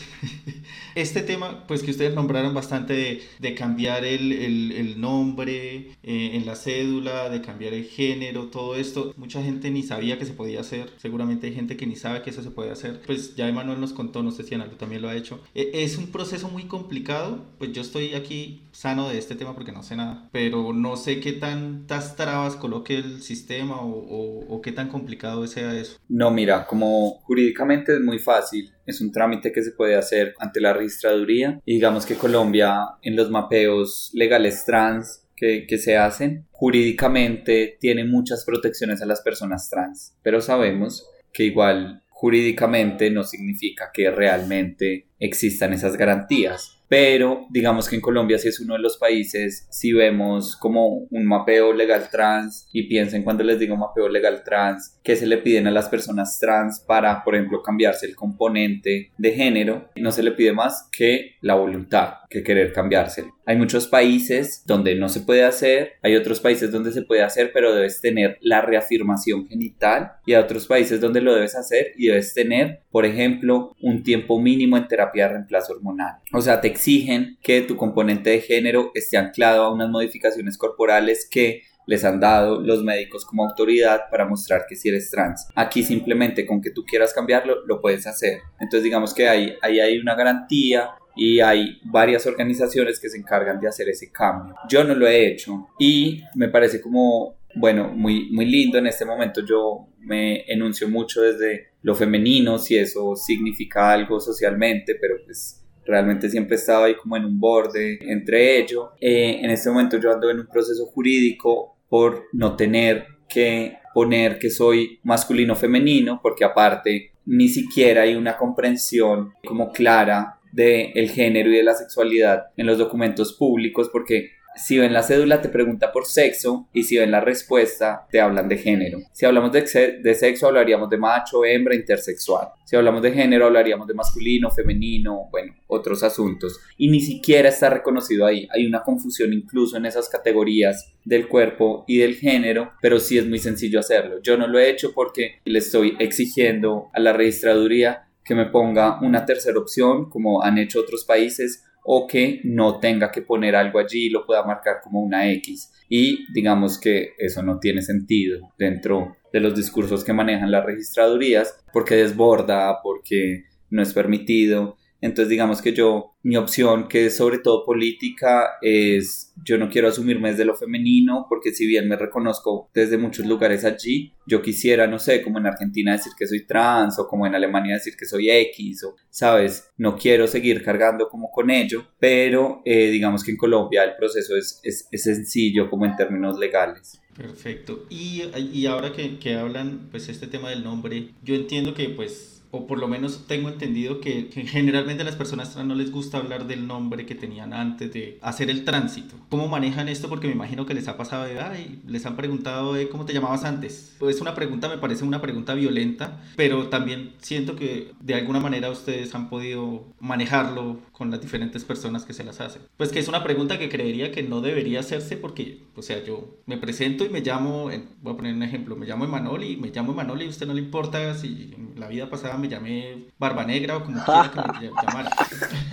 [0.95, 6.31] Este tema, pues que ustedes nombraron bastante de, de cambiar el, el, el nombre eh,
[6.35, 10.33] en la cédula, de cambiar el género, todo esto, mucha gente ni sabía que se
[10.33, 10.91] podía hacer.
[10.97, 13.01] Seguramente hay gente que ni sabe que eso se puede hacer.
[13.07, 15.41] Pues ya Emanuel nos contó, no sé si Analu también lo ha hecho.
[15.55, 17.45] Eh, es un proceso muy complicado.
[17.59, 21.21] Pues yo estoy aquí sano de este tema porque no sé nada, pero no sé
[21.21, 22.57] qué tantas trabas
[22.97, 25.99] el sistema o qué tan complicado sea eso.
[26.09, 30.61] No, mira, como jurídicamente es muy fácil es un trámite que se puede hacer ante
[30.61, 36.47] la registraduría y digamos que Colombia en los mapeos legales trans que, que, se hacen
[36.51, 43.91] jurídicamente tiene muchas protecciones a las personas trans, pero sabemos que igual jurídicamente no significa
[43.93, 46.78] que realmente existan esas garantías.
[46.89, 51.27] Pero digamos que en Colombia sí es uno de los países, si vemos como un
[51.27, 55.67] mapeo legal trans y piensen cuando les digo mapeo legal trans, que se le piden
[55.67, 60.33] a las personas trans para, por ejemplo, cambiarse el componente de género, no se le
[60.33, 63.37] pide más que la voluntad, que querer cambiárselo.
[63.47, 67.51] Hay muchos países donde no se puede hacer, hay otros países donde se puede hacer,
[67.53, 72.09] pero debes tener la reafirmación genital y hay otros países donde lo debes hacer y
[72.09, 76.17] debes tener, por ejemplo, un tiempo mínimo en terapia de reemplazo hormonal.
[76.35, 81.29] O sea, te exigen que tu componente de género esté anclado a unas modificaciones corporales
[81.29, 85.49] que les han dado los médicos como autoridad para mostrar que si eres trans.
[85.55, 88.41] Aquí simplemente con que tú quieras cambiarlo, lo puedes hacer.
[88.61, 93.59] Entonces digamos que ahí, ahí hay una garantía y hay varias organizaciones que se encargan
[93.59, 94.55] de hacer ese cambio.
[94.69, 99.05] Yo no lo he hecho y me parece como, bueno, muy, muy lindo en este
[99.05, 99.45] momento.
[99.45, 106.29] Yo me enuncio mucho desde lo femenino, si eso significa algo socialmente, pero pues realmente
[106.29, 108.93] siempre he estado ahí como en un borde entre ello.
[109.01, 114.39] Eh, en este momento yo ando en un proceso jurídico por no tener que poner
[114.39, 121.11] que soy masculino femenino, porque aparte ni siquiera hay una comprensión como clara del el
[121.11, 125.49] género y de la sexualidad en los documentos públicos, porque si ven la cédula te
[125.49, 128.99] pregunta por sexo y si ven la respuesta te hablan de género.
[129.13, 132.49] Si hablamos de, de, sexo hablaríamos de macho, hembra, intersexual.
[132.65, 136.61] Si hablamos de género hablaríamos de masculino, femenino, bueno, otros asuntos.
[136.77, 138.49] Y ni siquiera está reconocido ahí.
[138.51, 143.27] Hay una confusión incluso en esas categorías del cuerpo y del género, pero sí es
[143.27, 144.21] muy sencillo hacerlo.
[144.23, 149.01] Yo no lo he hecho porque le estoy exigiendo a la registraduría que me ponga
[149.01, 153.79] una tercera opción como han hecho otros países o que no tenga que poner algo
[153.79, 155.73] allí y lo pueda marcar como una X.
[155.89, 161.63] Y digamos que eso no tiene sentido dentro de los discursos que manejan las registradurías
[161.73, 164.78] porque desborda, porque no es permitido.
[165.01, 169.89] Entonces digamos que yo, mi opción que es sobre todo política es, yo no quiero
[169.89, 174.87] asumirme desde lo femenino porque si bien me reconozco desde muchos lugares allí, yo quisiera,
[174.87, 178.07] no sé, como en Argentina decir que soy trans o como en Alemania decir que
[178.07, 183.31] soy X o, sabes, no quiero seguir cargando como con ello, pero eh, digamos que
[183.31, 187.01] en Colombia el proceso es, es, es sencillo como en términos legales.
[187.17, 187.87] Perfecto.
[187.91, 188.23] Y,
[188.53, 192.67] y ahora que, que hablan, pues este tema del nombre, yo entiendo que pues o
[192.67, 196.47] por lo menos tengo entendido que, generalmente a las personas trans no les gusta hablar
[196.47, 199.17] del nombre que tenían antes de hacer el tránsito.
[199.29, 200.09] ¿Cómo manejan esto?
[200.09, 203.13] Porque me imagino que les ha pasado de, ay, les han preguntado de cómo te
[203.13, 203.97] llamabas antes.
[203.99, 208.71] Pues una pregunta, me parece una pregunta violenta, pero también siento que de alguna manera
[208.71, 212.63] ustedes han podido manejarlo con las diferentes personas que se las hacen.
[212.77, 216.39] Pues que es una pregunta que creería que no debería hacerse porque, o sea, yo
[216.47, 217.71] me presento y me llamo,
[218.03, 220.47] voy a poner un ejemplo, me llamo Emanuel y me llamo Emanuel y a usted
[220.47, 224.33] no le importa si en la vida pasada me llamé Barba Negra o como quiera
[224.33, 225.11] que me llamara.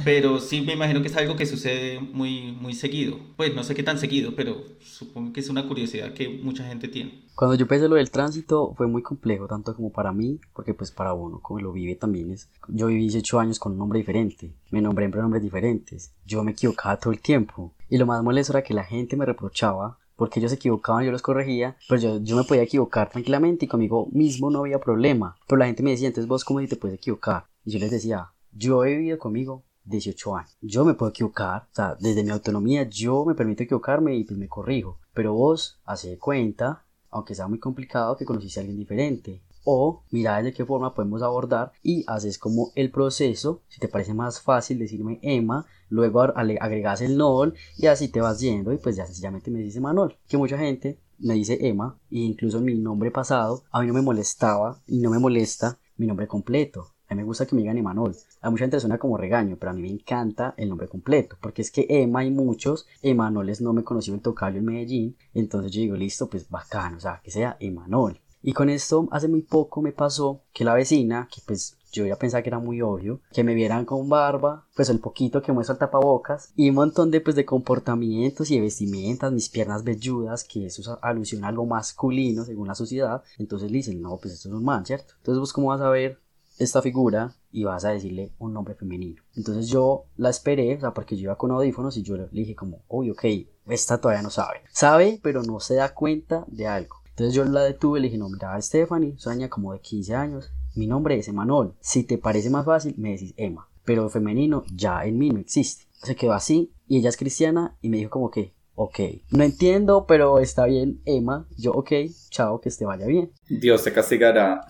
[0.03, 3.19] Pero sí me imagino que es algo que sucede muy, muy seguido.
[3.35, 6.87] Pues no sé qué tan seguido, pero supongo que es una curiosidad que mucha gente
[6.87, 7.24] tiene.
[7.35, 10.91] Cuando yo pensé lo del tránsito fue muy complejo, tanto como para mí, porque pues
[10.91, 12.49] para uno, como lo vive también es...
[12.69, 16.51] Yo viví 18 años con un nombre diferente, me nombré en pronombres diferentes, yo me
[16.51, 17.73] equivocaba todo el tiempo.
[17.89, 21.11] Y lo más molesto era que la gente me reprochaba porque ellos se equivocaban, yo
[21.11, 25.35] los corregía, pero yo, yo me podía equivocar tranquilamente y conmigo mismo no había problema.
[25.45, 27.47] Pero la gente me decía, entonces vos cómo si te puedes equivocar.
[27.65, 30.57] Y yo les decía, yo he vivido conmigo 18 años.
[30.61, 34.39] Yo me puedo equivocar, o sea, desde mi autonomía yo me permito equivocarme y pues
[34.39, 34.99] me corrijo.
[35.13, 36.84] Pero vos, hace cuenta,
[37.15, 39.41] aunque sea muy complicado, que conociste a alguien diferente.
[39.63, 44.13] O mira de qué forma podemos abordar y haces como el proceso, si te parece
[44.13, 48.97] más fácil decirme Emma, luego agregas el NOL y así te vas yendo y pues
[48.97, 53.11] ya sencillamente me dice Manuel, que mucha gente me dice Emma e incluso mi nombre
[53.11, 56.94] pasado a mí no me molestaba y no me molesta mi nombre completo.
[57.15, 58.15] Me gusta que me digan Emanol.
[58.41, 61.61] A mucha gente suena como regaño, pero a mí me encanta el nombre completo, porque
[61.61, 65.71] es que Emma hay muchos, Emanol es no me conocí el tocayo en Medellín, entonces
[65.71, 68.19] yo digo, listo, pues bacano, o sea, que sea Emanol.
[68.47, 72.15] Y con esto hace muy poco me pasó que la vecina, que pues yo ya
[72.15, 75.73] pensaba que era muy obvio, que me vieran con barba, pues el poquito que muestra
[75.73, 80.43] el tapabocas y un montón de pues de comportamientos y de vestimentas, mis piernas velludas,
[80.43, 84.35] que eso es alusión a algo masculino según la sociedad, entonces le dicen, no, pues
[84.35, 85.15] esto es un man, ¿cierto?
[85.17, 86.19] Entonces vos cómo vas a ver
[86.57, 89.21] esta figura y vas a decirle un nombre femenino.
[89.35, 92.55] Entonces yo la esperé, o sea, porque yo iba con audífonos y yo le dije
[92.55, 93.25] como, uy, ok,
[93.67, 94.61] esta todavía no sabe.
[94.71, 96.97] Sabe, pero no se da cuenta de algo.
[97.09, 100.51] Entonces yo la detuve y le dije, no, mira, Stephanie, sueña como de 15 años,
[100.75, 105.05] mi nombre es Emanuel, si te parece más fácil, me decís Emma, pero femenino ya
[105.05, 105.85] en mí no existe.
[106.03, 108.99] Se quedó así y ella es cristiana y me dijo como que, ok,
[109.31, 111.91] no entiendo, pero está bien Emma, yo ok,
[112.29, 113.31] chao, que te vaya bien.
[113.47, 114.65] Dios te castigará.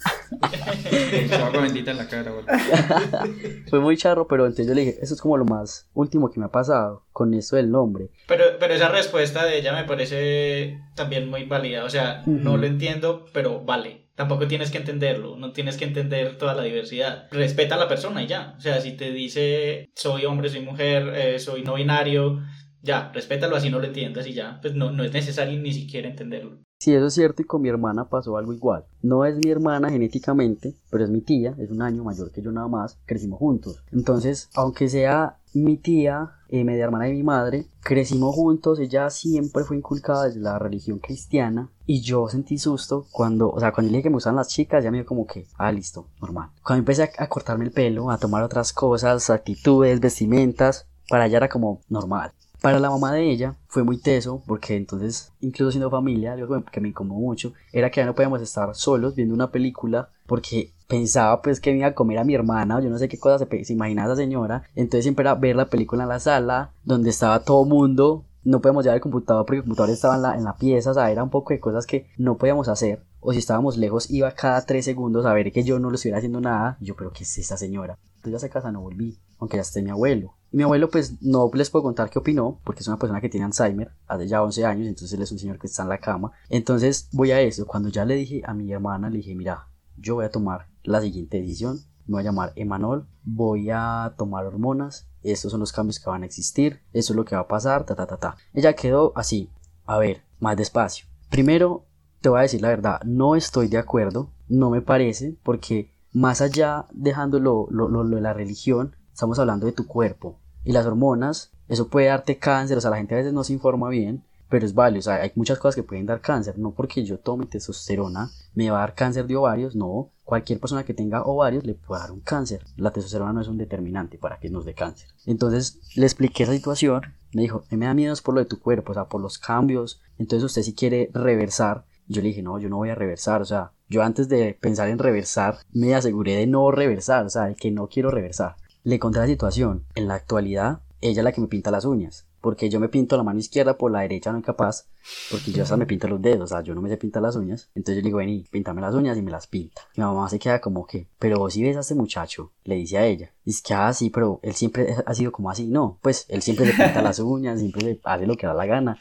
[1.44, 2.32] agua bendita en la cara,
[3.70, 6.40] Fue muy charro, pero entonces yo le dije, eso es como lo más último que
[6.40, 8.10] me ha pasado con eso del nombre.
[8.28, 11.84] Pero, pero esa respuesta de ella me parece también muy válida.
[11.84, 14.06] O sea, no lo entiendo, pero vale.
[14.16, 17.28] Tampoco tienes que entenderlo, no tienes que entender toda la diversidad.
[17.32, 18.56] Respeta a la persona y ya.
[18.58, 22.42] O sea, si te dice soy hombre, soy mujer, eh, soy no binario,
[22.86, 24.60] ya, respétalo así no lo entiendas y ya.
[24.62, 26.60] Pues no, no es necesario ni siquiera entenderlo.
[26.78, 28.86] Sí, eso es cierto y con mi hermana pasó algo igual.
[29.02, 32.52] No es mi hermana genéticamente, pero es mi tía, es un año mayor que yo
[32.52, 33.84] nada más, crecimos juntos.
[33.92, 39.64] Entonces, aunque sea mi tía, eh, media hermana de mi madre, crecimos juntos, ella siempre
[39.64, 44.04] fue inculcada desde la religión cristiana y yo sentí susto cuando, o sea, cuando dije
[44.04, 46.50] que me usaban las chicas, ya me dio como que, ah, listo, normal.
[46.62, 51.50] Cuando empecé a cortarme el pelo, a tomar otras cosas, actitudes, vestimentas, para ella era
[51.50, 52.34] como normal.
[52.66, 56.82] Para la mamá de ella fue muy teso, porque entonces, incluso siendo familia, algo que
[56.82, 61.44] me incomodó mucho, era que ya no podíamos estar solos viendo una película, porque pensaba
[61.44, 63.66] pues que iba a comer a mi hermana, o yo no sé qué cosa se,
[63.66, 67.44] se imaginaba esa señora, entonces siempre era ver la película en la sala, donde estaba
[67.44, 70.58] todo mundo, no podíamos llevar el computador porque el computador estaba en la, en la
[70.58, 73.78] pieza, o sea, era un poco de cosas que no podíamos hacer, o si estábamos
[73.78, 76.96] lejos iba cada tres segundos a ver que yo no lo estuviera haciendo nada, yo,
[76.96, 78.00] pero ¿qué es esta señora?
[78.16, 80.34] Entonces ya se casa no volví, aunque ya esté mi abuelo.
[80.56, 83.46] Mi abuelo pues no les puedo contar qué opinó, porque es una persona que tiene
[83.46, 86.32] Alzheimer, hace ya 11 años, entonces él es un señor que está en la cama.
[86.48, 90.16] Entonces voy a eso, cuando ya le dije a mi hermana, le dije, mira, yo
[90.16, 95.10] voy a tomar la siguiente decisión, me voy a llamar Emanol, voy a tomar hormonas,
[95.24, 97.86] estos son los cambios que van a existir, eso es lo que va a pasar,
[97.86, 98.38] ta ta ta ta.
[98.54, 99.50] Ella quedó así,
[99.86, 101.06] a ver, más despacio.
[101.30, 101.84] Primero,
[102.22, 106.40] te voy a decir la verdad, no estoy de acuerdo, no me parece, porque más
[106.40, 110.40] allá dejando lo, lo, lo, de la religión, estamos hablando de tu cuerpo.
[110.66, 113.54] Y las hormonas, eso puede darte cáncer, o sea, la gente a veces no se
[113.54, 116.72] informa bien, pero es válido, o sea, hay muchas cosas que pueden dar cáncer, no
[116.72, 120.94] porque yo tome testosterona me va a dar cáncer de ovarios, no, cualquier persona que
[120.94, 124.50] tenga ovarios le puede dar un cáncer, la testosterona no es un determinante para que
[124.50, 125.10] nos dé cáncer.
[125.26, 127.02] Entonces le expliqué esa situación,
[127.34, 130.02] me dijo, me da miedo por lo de tu cuerpo, o sea, por los cambios,
[130.18, 133.46] entonces usted si quiere reversar, yo le dije, no, yo no voy a reversar, o
[133.46, 137.56] sea, yo antes de pensar en reversar, me aseguré de no reversar, o sea, de
[137.56, 138.56] que no quiero reversar.
[138.86, 142.28] Le conté la situación, en la actualidad, ella es la que me pinta las uñas,
[142.40, 144.86] porque yo me pinto la mano izquierda, por la derecha no capaz,
[145.32, 147.36] porque yo hasta me pinto los dedos, o sea, yo no me sé pintar las
[147.36, 149.82] uñas, entonces yo le digo, vení, píntame las uñas y me las pinta.
[149.98, 153.00] Mi mamá se queda como que, pero vos si ves a este muchacho, le dice
[153.00, 156.28] a ella, dice que ah, sí, pero él siempre ha sido como así, no, pues
[156.30, 159.00] él siempre le pinta las uñas, siempre hace lo que da la gana,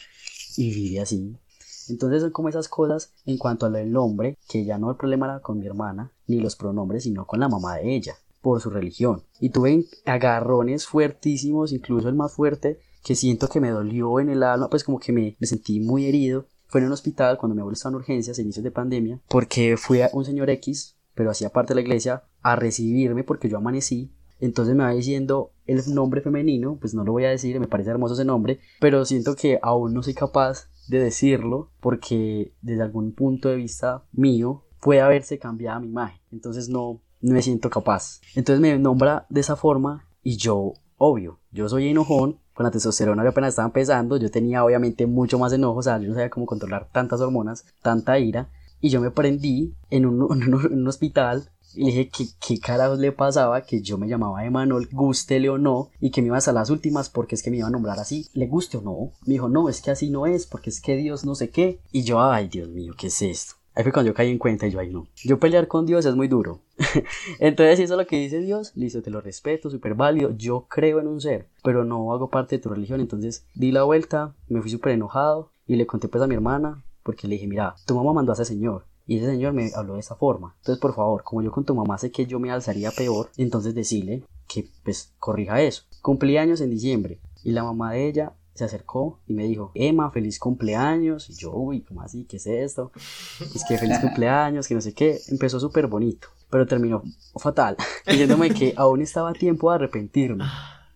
[0.57, 1.37] y vive así,
[1.91, 4.97] entonces son como esas cosas en cuanto a lo del nombre, que ya no el
[4.97, 8.15] problema era con mi hermana, ni los pronombres, sino con la mamá de ella,
[8.45, 9.25] por su religión.
[9.41, 14.45] Y tuve agarrones fuertísimos, incluso el más fuerte, que siento que me dolió en el
[14.45, 16.47] alma, pues como que me, sentí muy herido.
[16.69, 20.03] Fue en un hospital cuando mi abuelo estaba en urgencias, inicios de pandemia, porque fui
[20.03, 24.13] a un señor X, pero hacía parte de la iglesia, a recibirme porque yo amanecí
[24.41, 27.91] entonces me va diciendo el nombre femenino, pues no lo voy a decir, me parece
[27.91, 33.13] hermoso ese nombre, pero siento que aún no soy capaz de decirlo porque desde algún
[33.13, 36.21] punto de vista mío puede haberse cambiado mi imagen.
[36.31, 38.21] Entonces no, no me siento capaz.
[38.35, 42.39] Entonces me nombra de esa forma y yo, obvio, yo soy enojón.
[42.53, 45.99] Con la testosterona que apenas estaba empezando, yo tenía obviamente mucho más enojo, o sea,
[45.99, 48.49] yo no sabía cómo controlar tantas hormonas, tanta ira,
[48.81, 53.63] y yo me prendí en un, hospital y le dije que qué carajos le pasaba,
[53.63, 57.11] que yo me llamaba Emanuel, gústele o no, y que me iba a las últimas
[57.11, 59.11] porque es que me iba a nombrar así, le guste o no.
[59.27, 61.81] Me dijo, no, es que así no es, porque es que Dios no sé qué.
[61.91, 63.55] Y yo, ay, Dios mío, ¿qué es esto?
[63.75, 65.09] Ahí fue cuando yo caí en cuenta y yo, ay, no.
[65.25, 66.61] Yo pelear con Dios es muy duro.
[67.41, 70.31] Entonces, si eso es lo que dice Dios, listo, te lo respeto, súper válido.
[70.37, 73.01] Yo creo en un ser, pero no hago parte de tu religión.
[73.01, 76.85] Entonces, di la vuelta, me fui súper enojado y le conté pues a mi hermana,
[77.03, 79.95] porque le dije, mira, tu mamá mandó a ese señor Y ese señor me habló
[79.95, 80.55] de esa forma.
[80.59, 83.75] Entonces, por favor, como yo con tu mamá sé que yo me alzaría peor, entonces
[83.75, 85.83] decirle que pues corrija eso.
[86.01, 90.11] Cumplí años en diciembre y la mamá de ella se acercó y me dijo, Emma,
[90.11, 91.29] feliz cumpleaños.
[91.31, 92.25] Y yo, uy, ¿cómo así?
[92.25, 92.93] ¿Qué es esto?
[93.41, 95.19] Es que feliz cumpleaños, que no sé qué.
[95.29, 97.03] Empezó súper bonito, pero terminó
[97.37, 97.77] fatal,
[98.07, 100.45] diciéndome que aún estaba a tiempo de arrepentirme.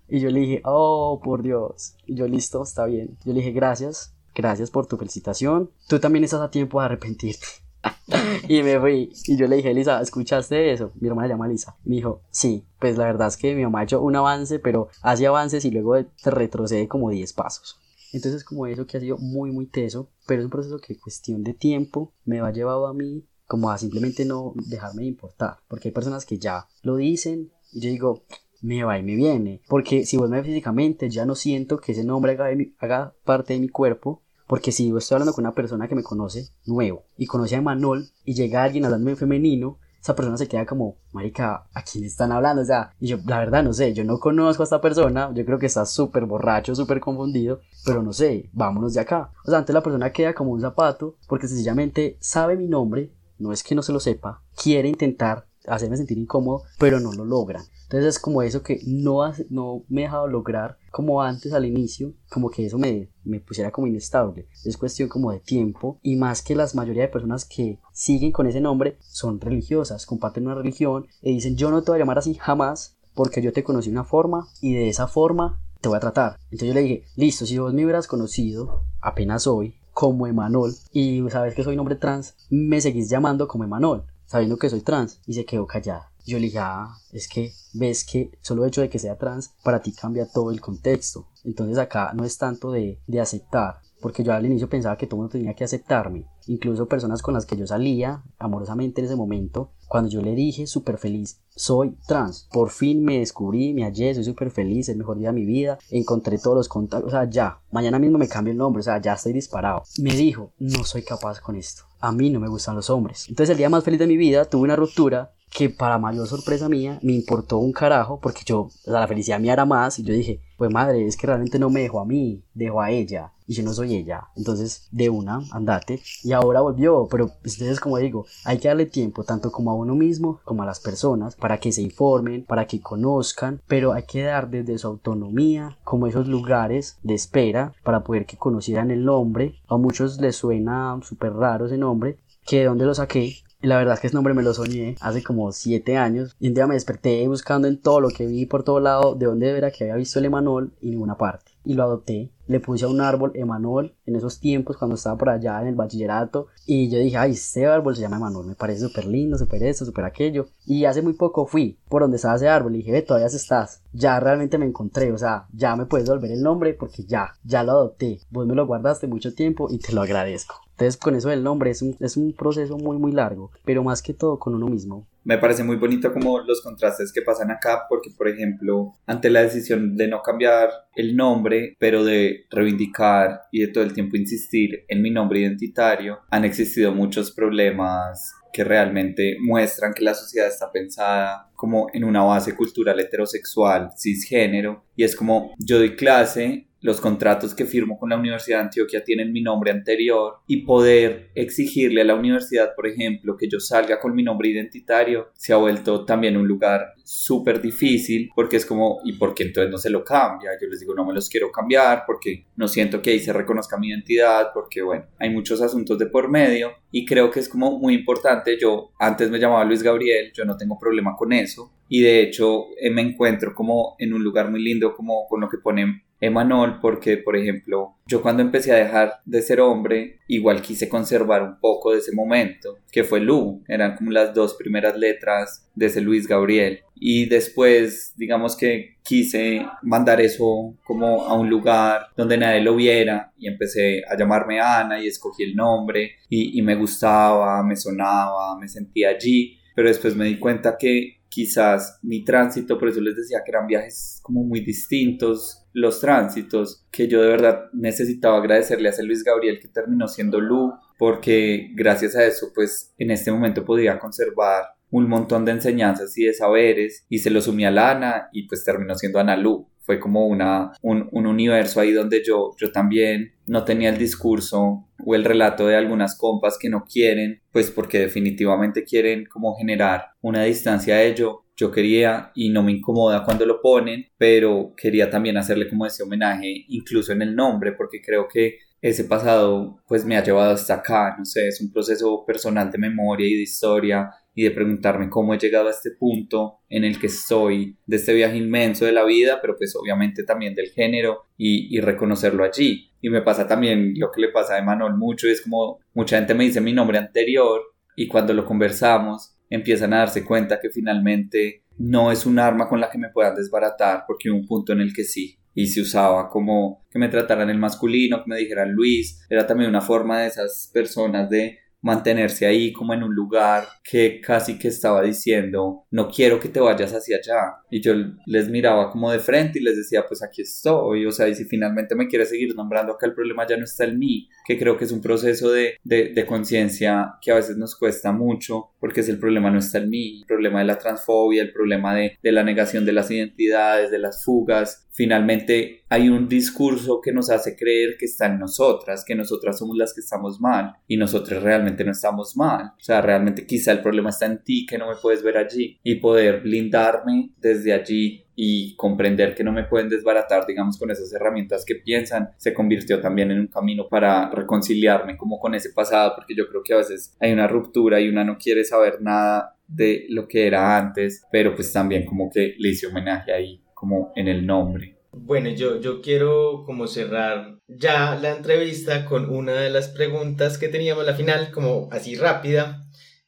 [0.08, 1.94] Y yo le dije, oh, por Dios.
[2.06, 3.18] Y yo, listo, está bien.
[3.24, 5.70] Yo le dije, gracias, gracias por tu felicitación.
[5.86, 7.46] Tú también estás a tiempo de arrepentirte.
[8.48, 9.12] y me fui.
[9.26, 10.92] Y yo le dije, Lisa, ¿escuchaste eso?
[11.00, 11.76] Mi hermana se llama Lisa.
[11.84, 14.88] Me dijo, sí, pues la verdad es que mi mamá ha hecho un avance, pero
[15.02, 17.78] hace avances y luego retrocede como 10 pasos.
[18.12, 21.44] Entonces como eso que ha sido muy, muy teso, pero es un proceso que cuestión
[21.44, 25.58] de tiempo me ha llevado a mí como a simplemente no dejarme de importar.
[25.68, 28.24] Porque hay personas que ya lo dicen y yo digo,
[28.60, 29.62] me va y me viene.
[29.68, 32.48] Porque si vos me ves físicamente, ya no siento que ese nombre haga,
[32.78, 34.22] haga parte de mi cuerpo.
[34.48, 37.62] Porque si yo estoy hablando con una persona que me conoce nuevo y conoce a
[37.62, 42.04] Manol y llega alguien hablando en femenino, esa persona se queda como, marica, ¿a quién
[42.04, 42.62] están hablando?
[42.62, 45.44] O sea, y yo, la verdad, no sé, yo no conozco a esta persona, yo
[45.44, 49.32] creo que está súper borracho, súper confundido, pero no sé, vámonos de acá.
[49.44, 53.52] O sea, antes la persona queda como un zapato porque sencillamente sabe mi nombre, no
[53.52, 57.64] es que no se lo sepa, quiere intentar hacerme sentir incómodo, pero no lo logran.
[57.82, 62.14] Entonces es como eso que no, no me he dejado lograr como antes al inicio,
[62.30, 64.48] como que eso me, me pusiera como inestable.
[64.64, 68.46] Es cuestión como de tiempo y más que la mayoría de personas que siguen con
[68.46, 72.18] ese nombre son religiosas, comparten una religión y dicen yo no te voy a llamar
[72.18, 75.96] así jamás porque yo te conocí de una forma y de esa forma te voy
[75.96, 76.38] a tratar.
[76.50, 81.22] Entonces yo le dije, listo, si vos me hubieras conocido apenas hoy como Emanol y
[81.30, 85.34] sabes que soy nombre trans, me seguís llamando como Emanol, sabiendo que soy trans y
[85.34, 86.12] se quedó callada.
[86.28, 89.54] Yo le dije, ah, es que ves que solo el hecho de que sea trans
[89.64, 91.26] para ti cambia todo el contexto.
[91.42, 95.16] Entonces acá no es tanto de, de aceptar, porque yo al inicio pensaba que todo
[95.16, 96.26] mundo tenía que aceptarme.
[96.46, 100.66] Incluso personas con las que yo salía amorosamente en ese momento, cuando yo le dije
[100.66, 105.16] súper feliz, soy trans, por fin me descubrí, me hallé, soy súper feliz, el mejor
[105.16, 108.52] día de mi vida, encontré todos los contactos, o sea, ya, mañana mismo me cambio
[108.52, 109.82] el nombre, o sea, ya estoy disparado.
[109.98, 113.30] Me dijo, no soy capaz con esto, a mí no me gustan los hombres.
[113.30, 116.68] Entonces el día más feliz de mi vida tuve una ruptura que para mayor sorpresa
[116.68, 120.02] mía me importó un carajo porque yo, o sea, la felicidad mía era más y
[120.02, 123.32] yo dije, pues madre, es que realmente no me dejó a mí, dejó a ella
[123.46, 124.28] y yo no soy ella.
[124.36, 126.00] Entonces, de una, andate.
[126.22, 129.94] Y ahora volvió, pero entonces como digo, hay que darle tiempo tanto como a uno
[129.94, 134.22] mismo como a las personas para que se informen, para que conozcan, pero hay que
[134.22, 139.54] dar desde su autonomía como esos lugares de espera para poder que conocieran el nombre.
[139.68, 143.76] A muchos les suena súper raro ese nombre, que de dónde lo saqué, y la
[143.76, 146.36] verdad es que ese nombre me lo soñé hace como 7 años.
[146.38, 149.26] Y un día me desperté buscando en todo lo que vi por todo lado de
[149.26, 151.52] dónde era que había visto el Emanol y ninguna parte.
[151.68, 152.32] Y lo adopté.
[152.46, 155.74] Le puse a un árbol Emanol en esos tiempos cuando estaba por allá en el
[155.74, 156.46] bachillerato.
[156.64, 158.46] Y yo dije, ay, este árbol se llama Emanol.
[158.46, 160.46] Me parece súper lindo, súper esto, súper aquello.
[160.64, 163.82] Y hace muy poco fui por donde estaba ese árbol y dije, ve, todavía estás.
[163.92, 165.12] Ya realmente me encontré.
[165.12, 168.20] O sea, ya me puedes volver el nombre porque ya, ya lo adopté.
[168.30, 170.54] Vos me lo guardaste mucho tiempo y te lo agradezco.
[170.78, 174.00] Entonces con eso del nombre es un, es un proceso muy muy largo, pero más
[174.00, 175.06] que todo con uno mismo.
[175.28, 179.42] Me parece muy bonito como los contrastes que pasan acá, porque por ejemplo, ante la
[179.42, 184.86] decisión de no cambiar el nombre, pero de reivindicar y de todo el tiempo insistir
[184.88, 190.72] en mi nombre identitario, han existido muchos problemas que realmente muestran que la sociedad está
[190.72, 197.00] pensada como en una base cultural heterosexual, cisgénero, y es como yo doy clase los
[197.00, 202.02] contratos que firmo con la Universidad de Antioquia tienen mi nombre anterior y poder exigirle
[202.02, 206.04] a la universidad, por ejemplo, que yo salga con mi nombre identitario, se ha vuelto
[206.04, 210.04] también un lugar súper difícil porque es como, ¿y por qué entonces no se lo
[210.04, 210.50] cambia?
[210.60, 213.78] Yo les digo, no me los quiero cambiar porque no siento que ahí se reconozca
[213.78, 217.78] mi identidad, porque bueno, hay muchos asuntos de por medio y creo que es como
[217.78, 218.58] muy importante.
[218.60, 222.66] Yo antes me llamaba Luis Gabriel, yo no tengo problema con eso y de hecho
[222.80, 226.80] eh, me encuentro como en un lugar muy lindo como con lo que ponen Emanol
[226.80, 231.60] porque, por ejemplo, yo cuando empecé a dejar de ser hombre, igual quise conservar un
[231.60, 236.00] poco de ese momento, que fue Lu, eran como las dos primeras letras de ese
[236.00, 236.80] Luis Gabriel.
[236.94, 243.32] Y después, digamos que quise mandar eso como a un lugar donde nadie lo viera
[243.38, 248.58] y empecé a llamarme Ana y escogí el nombre y, y me gustaba, me sonaba,
[248.58, 253.16] me sentía allí, pero después me di cuenta que quizás mi tránsito, por eso les
[253.16, 258.88] decía que eran viajes como muy distintos, los tránsitos, que yo de verdad necesitaba agradecerle
[258.88, 263.30] a ese Luis Gabriel que terminó siendo Lu, porque gracias a eso, pues en este
[263.30, 267.70] momento podía conservar un montón de enseñanzas y de saberes, y se lo sumí a
[267.70, 272.22] Lana y pues terminó siendo Ana Lu fue como una, un, un, universo ahí donde
[272.22, 276.84] yo, yo también no tenía el discurso o el relato de algunas compas que no
[276.84, 281.46] quieren, pues porque definitivamente quieren como generar una distancia a ello.
[281.56, 286.02] Yo quería y no me incomoda cuando lo ponen, pero quería también hacerle como ese
[286.02, 290.74] homenaje incluso en el nombre, porque creo que ese pasado pues me ha llevado hasta
[290.74, 295.10] acá, no sé, es un proceso personal de memoria y de historia y de preguntarme
[295.10, 298.92] cómo he llegado a este punto en el que estoy, de este viaje inmenso de
[298.92, 302.92] la vida, pero pues obviamente también del género y, reconocerlo allí.
[303.02, 306.34] Y me pasa también lo que le pasa a Emanuel mucho, es como mucha gente
[306.34, 307.62] me dice mi nombre anterior
[307.96, 312.80] y cuando lo conversamos empiezan a darse cuenta que finalmente no es un arma con
[312.80, 315.80] la que me puedan desbaratar porque hubo un punto en el que sí y se
[315.80, 320.20] usaba como que me trataran el masculino, que me dijeran Luis, era también una forma
[320.20, 325.84] de esas personas de mantenerse ahí como en un lugar que casi que estaba diciendo
[325.90, 327.94] no quiero que te vayas hacia allá y yo
[328.26, 331.44] les miraba como de frente y les decía pues aquí estoy o sea y si
[331.44, 334.76] finalmente me quieres seguir nombrando acá el problema ya no está en mí que creo
[334.76, 339.00] que es un proceso de, de, de conciencia que a veces nos cuesta mucho porque
[339.00, 342.18] es el problema no está en mí el problema de la transfobia el problema de,
[342.22, 347.30] de la negación de las identidades de las fugas finalmente hay un discurso que nos
[347.30, 351.40] hace creer que está en nosotras, que nosotras somos las que estamos mal y nosotros
[351.40, 352.72] realmente no estamos mal.
[352.76, 355.78] O sea, realmente quizá el problema está en ti, que no me puedes ver allí
[355.84, 361.12] y poder blindarme desde allí y comprender que no me pueden desbaratar, digamos, con esas
[361.12, 366.12] herramientas que piensan, se convirtió también en un camino para reconciliarme como con ese pasado,
[366.14, 369.56] porque yo creo que a veces hay una ruptura y una no quiere saber nada
[369.66, 374.12] de lo que era antes, pero pues también como que le hice homenaje ahí como
[374.14, 375.00] en el nombre.
[375.10, 380.68] Bueno, yo, yo quiero como cerrar ya la entrevista con una de las preguntas que
[380.68, 382.84] teníamos la final, como así rápida.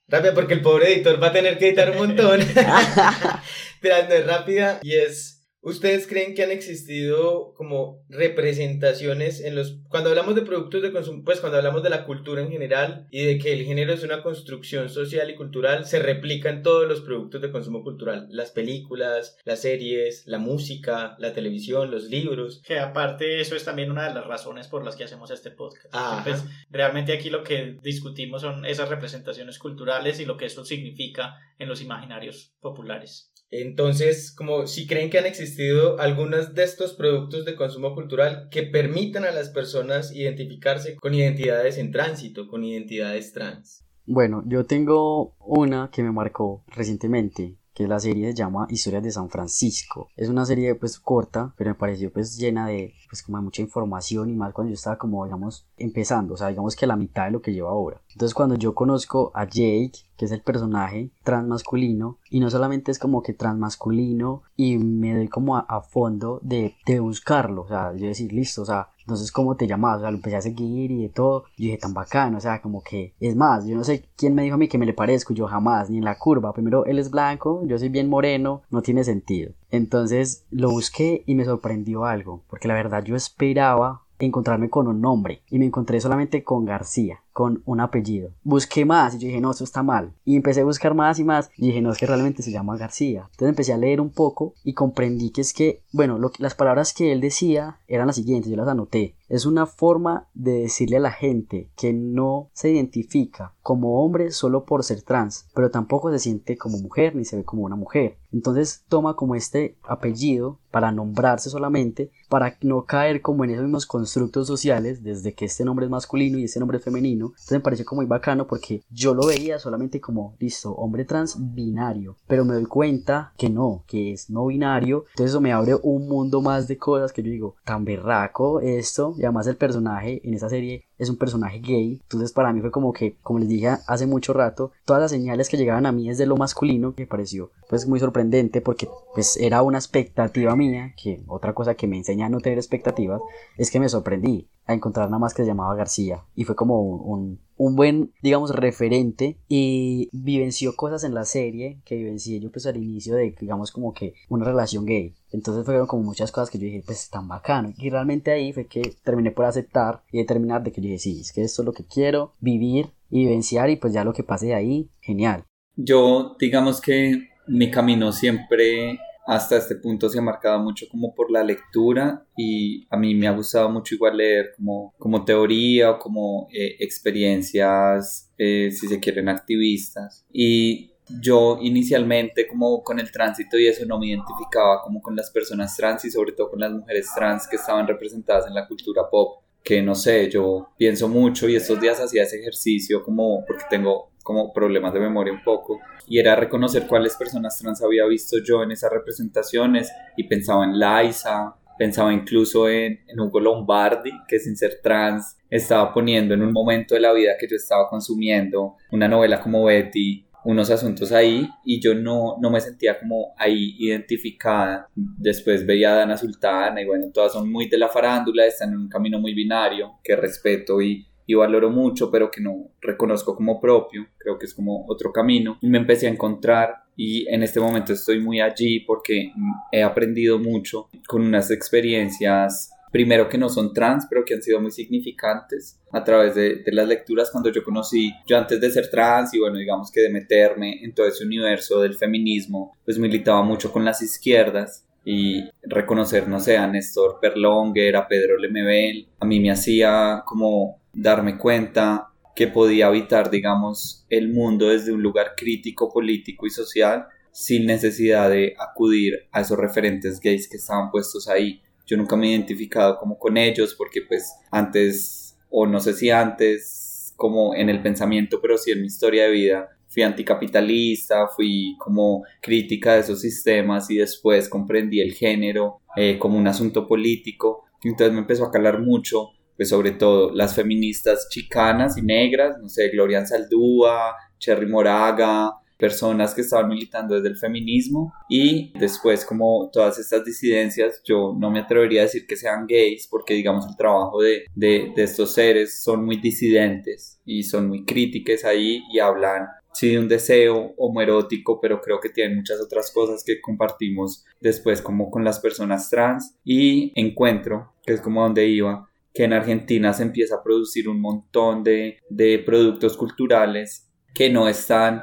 [0.07, 2.41] Rápida porque el pobre editor va a tener que editar un montón.
[3.83, 9.77] No es rápida y es ¿Ustedes creen que han existido como representaciones en los...
[9.91, 13.27] Cuando hablamos de productos de consumo, pues cuando hablamos de la cultura en general y
[13.27, 17.03] de que el género es una construcción social y cultural, se replica en todos los
[17.03, 18.27] productos de consumo cultural?
[18.31, 22.63] Las películas, las series, la música, la televisión, los libros.
[22.65, 25.95] Que aparte eso es también una de las razones por las que hacemos este podcast.
[26.25, 31.37] Pues, realmente aquí lo que discutimos son esas representaciones culturales y lo que eso significa
[31.59, 33.31] en los imaginarios populares.
[33.51, 38.63] Entonces, como si creen que han existido algunos de estos productos de consumo cultural que
[38.63, 43.85] permitan a las personas identificarse con identidades en tránsito, con identidades trans.
[44.07, 49.11] Bueno, yo tengo una que me marcó recientemente, que la serie se llama Historias de
[49.11, 50.09] San Francisco.
[50.17, 53.63] Es una serie pues corta, pero me pareció pues llena de pues como de mucha
[53.63, 57.27] información y más cuando yo estaba como digamos empezando, o sea, digamos que la mitad
[57.27, 58.01] de lo que lleva ahora.
[58.13, 62.99] Entonces cuando yo conozco a Jake, que es el personaje transmasculino, y no solamente es
[62.99, 68.33] como que transmasculino, y me doy como a, fondo de, buscarlo, o sea, yo decir,
[68.33, 71.09] listo, o sea, entonces cómo te llamas, o sea, lo empecé a seguir y de
[71.09, 74.35] todo, yo dije, tan bacano, o sea, como que, es más, yo no sé quién
[74.35, 76.85] me dijo a mí que me le parezco, yo jamás, ni en la curva, primero
[76.85, 79.53] él es blanco, yo soy bien moreno, no tiene sentido.
[79.71, 85.01] Entonces lo busqué y me sorprendió algo, porque la verdad yo esperaba encontrarme con un
[85.01, 88.31] nombre y me encontré solamente con García, con un apellido.
[88.43, 90.13] Busqué más y yo dije, no, eso está mal.
[90.25, 92.77] Y empecé a buscar más y más y dije, no, es que realmente se llama
[92.77, 93.29] García.
[93.31, 97.13] Entonces empecé a leer un poco y comprendí que es que, bueno, las palabras que
[97.13, 99.17] él decía eran las siguientes, yo las anoté.
[99.29, 104.65] Es una forma de decirle a la gente que no se identifica como hombre solo
[104.65, 108.19] por ser trans, pero tampoco se siente como mujer ni se ve como una mujer.
[108.33, 113.87] Entonces toma como este apellido para nombrarse solamente, para no caer como en esos mismos
[113.87, 117.20] constructos sociales, desde que este nombre es masculino y este nombre es femenino.
[117.27, 121.37] Entonces me pareció como muy bacano porque yo lo veía solamente como, listo, hombre trans
[121.39, 125.05] binario, pero me doy cuenta que no, que es no binario.
[125.11, 129.15] Entonces eso me abre un mundo más de cosas que yo digo, tan berraco esto,
[129.19, 131.99] y además el personaje en esa serie es un personaje gay.
[132.03, 135.49] Entonces para mí fue como que, como les dije hace mucho rato, todas las señales
[135.49, 139.63] que llegaban a mí desde lo masculino me pareció pues muy sorprendente porque pues era
[139.63, 143.21] una expectativa mía, que otra cosa que me enseña a no tener expectativas
[143.57, 146.83] es que me sorprendí a encontrar nada más que se llamaba García y fue como
[146.83, 152.67] un, un, buen digamos referente y vivenció cosas en la serie que vivencié yo pues
[152.67, 156.59] al inicio de digamos como que una relación gay entonces fueron como muchas cosas que
[156.59, 160.63] yo dije pues tan bacano y realmente ahí fue que terminé por aceptar y determinar
[160.63, 163.71] de que yo dije sí es que esto es lo que quiero vivir y vivenciar
[163.71, 165.45] y pues ya lo que pase de ahí genial
[165.77, 168.99] yo digamos que mi camino siempre
[169.31, 173.29] hasta este punto se ha marcado mucho como por la lectura y a mí me
[173.29, 178.99] ha gustado mucho igual leer como, como teoría o como eh, experiencias, eh, si se
[178.99, 180.27] quieren, activistas.
[180.33, 180.90] Y
[181.21, 185.77] yo inicialmente como con el tránsito y eso no me identificaba como con las personas
[185.77, 189.43] trans y sobre todo con las mujeres trans que estaban representadas en la cultura pop
[189.63, 194.11] que no sé, yo pienso mucho y estos días hacía ese ejercicio como porque tengo
[194.23, 198.63] como problemas de memoria un poco y era reconocer cuáles personas trans había visto yo
[198.63, 204.57] en esas representaciones y pensaba en Liza, pensaba incluso en, en, Hugo Lombardi, que sin
[204.57, 209.09] ser trans estaba poniendo en un momento de la vida que yo estaba consumiendo una
[209.09, 214.89] novela como Betty, unos asuntos ahí y yo no, no me sentía como ahí identificada.
[214.95, 218.79] Después veía a Dana Sultana y bueno, todas son muy de la farándula, están en
[218.79, 223.61] un camino muy binario que respeto y, y valoro mucho, pero que no reconozco como
[223.61, 225.59] propio, creo que es como otro camino.
[225.61, 229.33] Y me empecé a encontrar y en este momento estoy muy allí porque
[229.73, 234.61] he aprendido mucho con unas experiencias primero que no son trans, pero que han sido
[234.61, 237.31] muy significantes a través de, las lecturas.
[237.31, 240.95] Cuando yo conocí, yo antes de ser trans y bueno, digamos que de meterme en
[240.95, 246.57] todo ese universo del feminismo, pues militaba mucho con las izquierdas y reconocer, no sé,
[246.57, 252.87] a Néstor Perlonger, a Pedro Lemebel, a mí me hacía como darme cuenta que podía
[252.87, 259.29] habitar, digamos, el mundo desde un lugar crítico, político y social sin necesidad de acudir
[259.31, 263.37] a esos referentes gays que estaban puestos ahí yo nunca me he identificado como con
[263.37, 268.71] ellos porque pues antes, o no sé si antes, como en el pensamiento, pero sí
[268.71, 274.49] en mi historia de vida, fui anticapitalista, fui como crítica de esos sistemas y después
[274.49, 277.65] comprendí el género eh, como un asunto político.
[277.83, 282.69] Entonces me empezó a calar mucho, pues sobre todo las feministas chicanas y negras, no
[282.69, 285.51] sé, Gloria Saldúa, Cherry Moraga,
[285.81, 291.51] personas que estaban militando desde el feminismo y después como todas estas disidencias yo no
[291.51, 295.83] me atrevería a decir que sean gays porque digamos el trabajo de, de, estos seres
[295.83, 301.61] son muy disidentes y son muy críticas ahí y hablan sí de un deseo homoerótico,
[301.61, 306.35] pero creo que tienen muchas otras cosas que compartimos después como con las personas trans.
[306.45, 311.01] Y encuentro, que es como donde iba, que en Argentina se empieza a producir un
[311.01, 315.03] montón de, de productos culturales que no están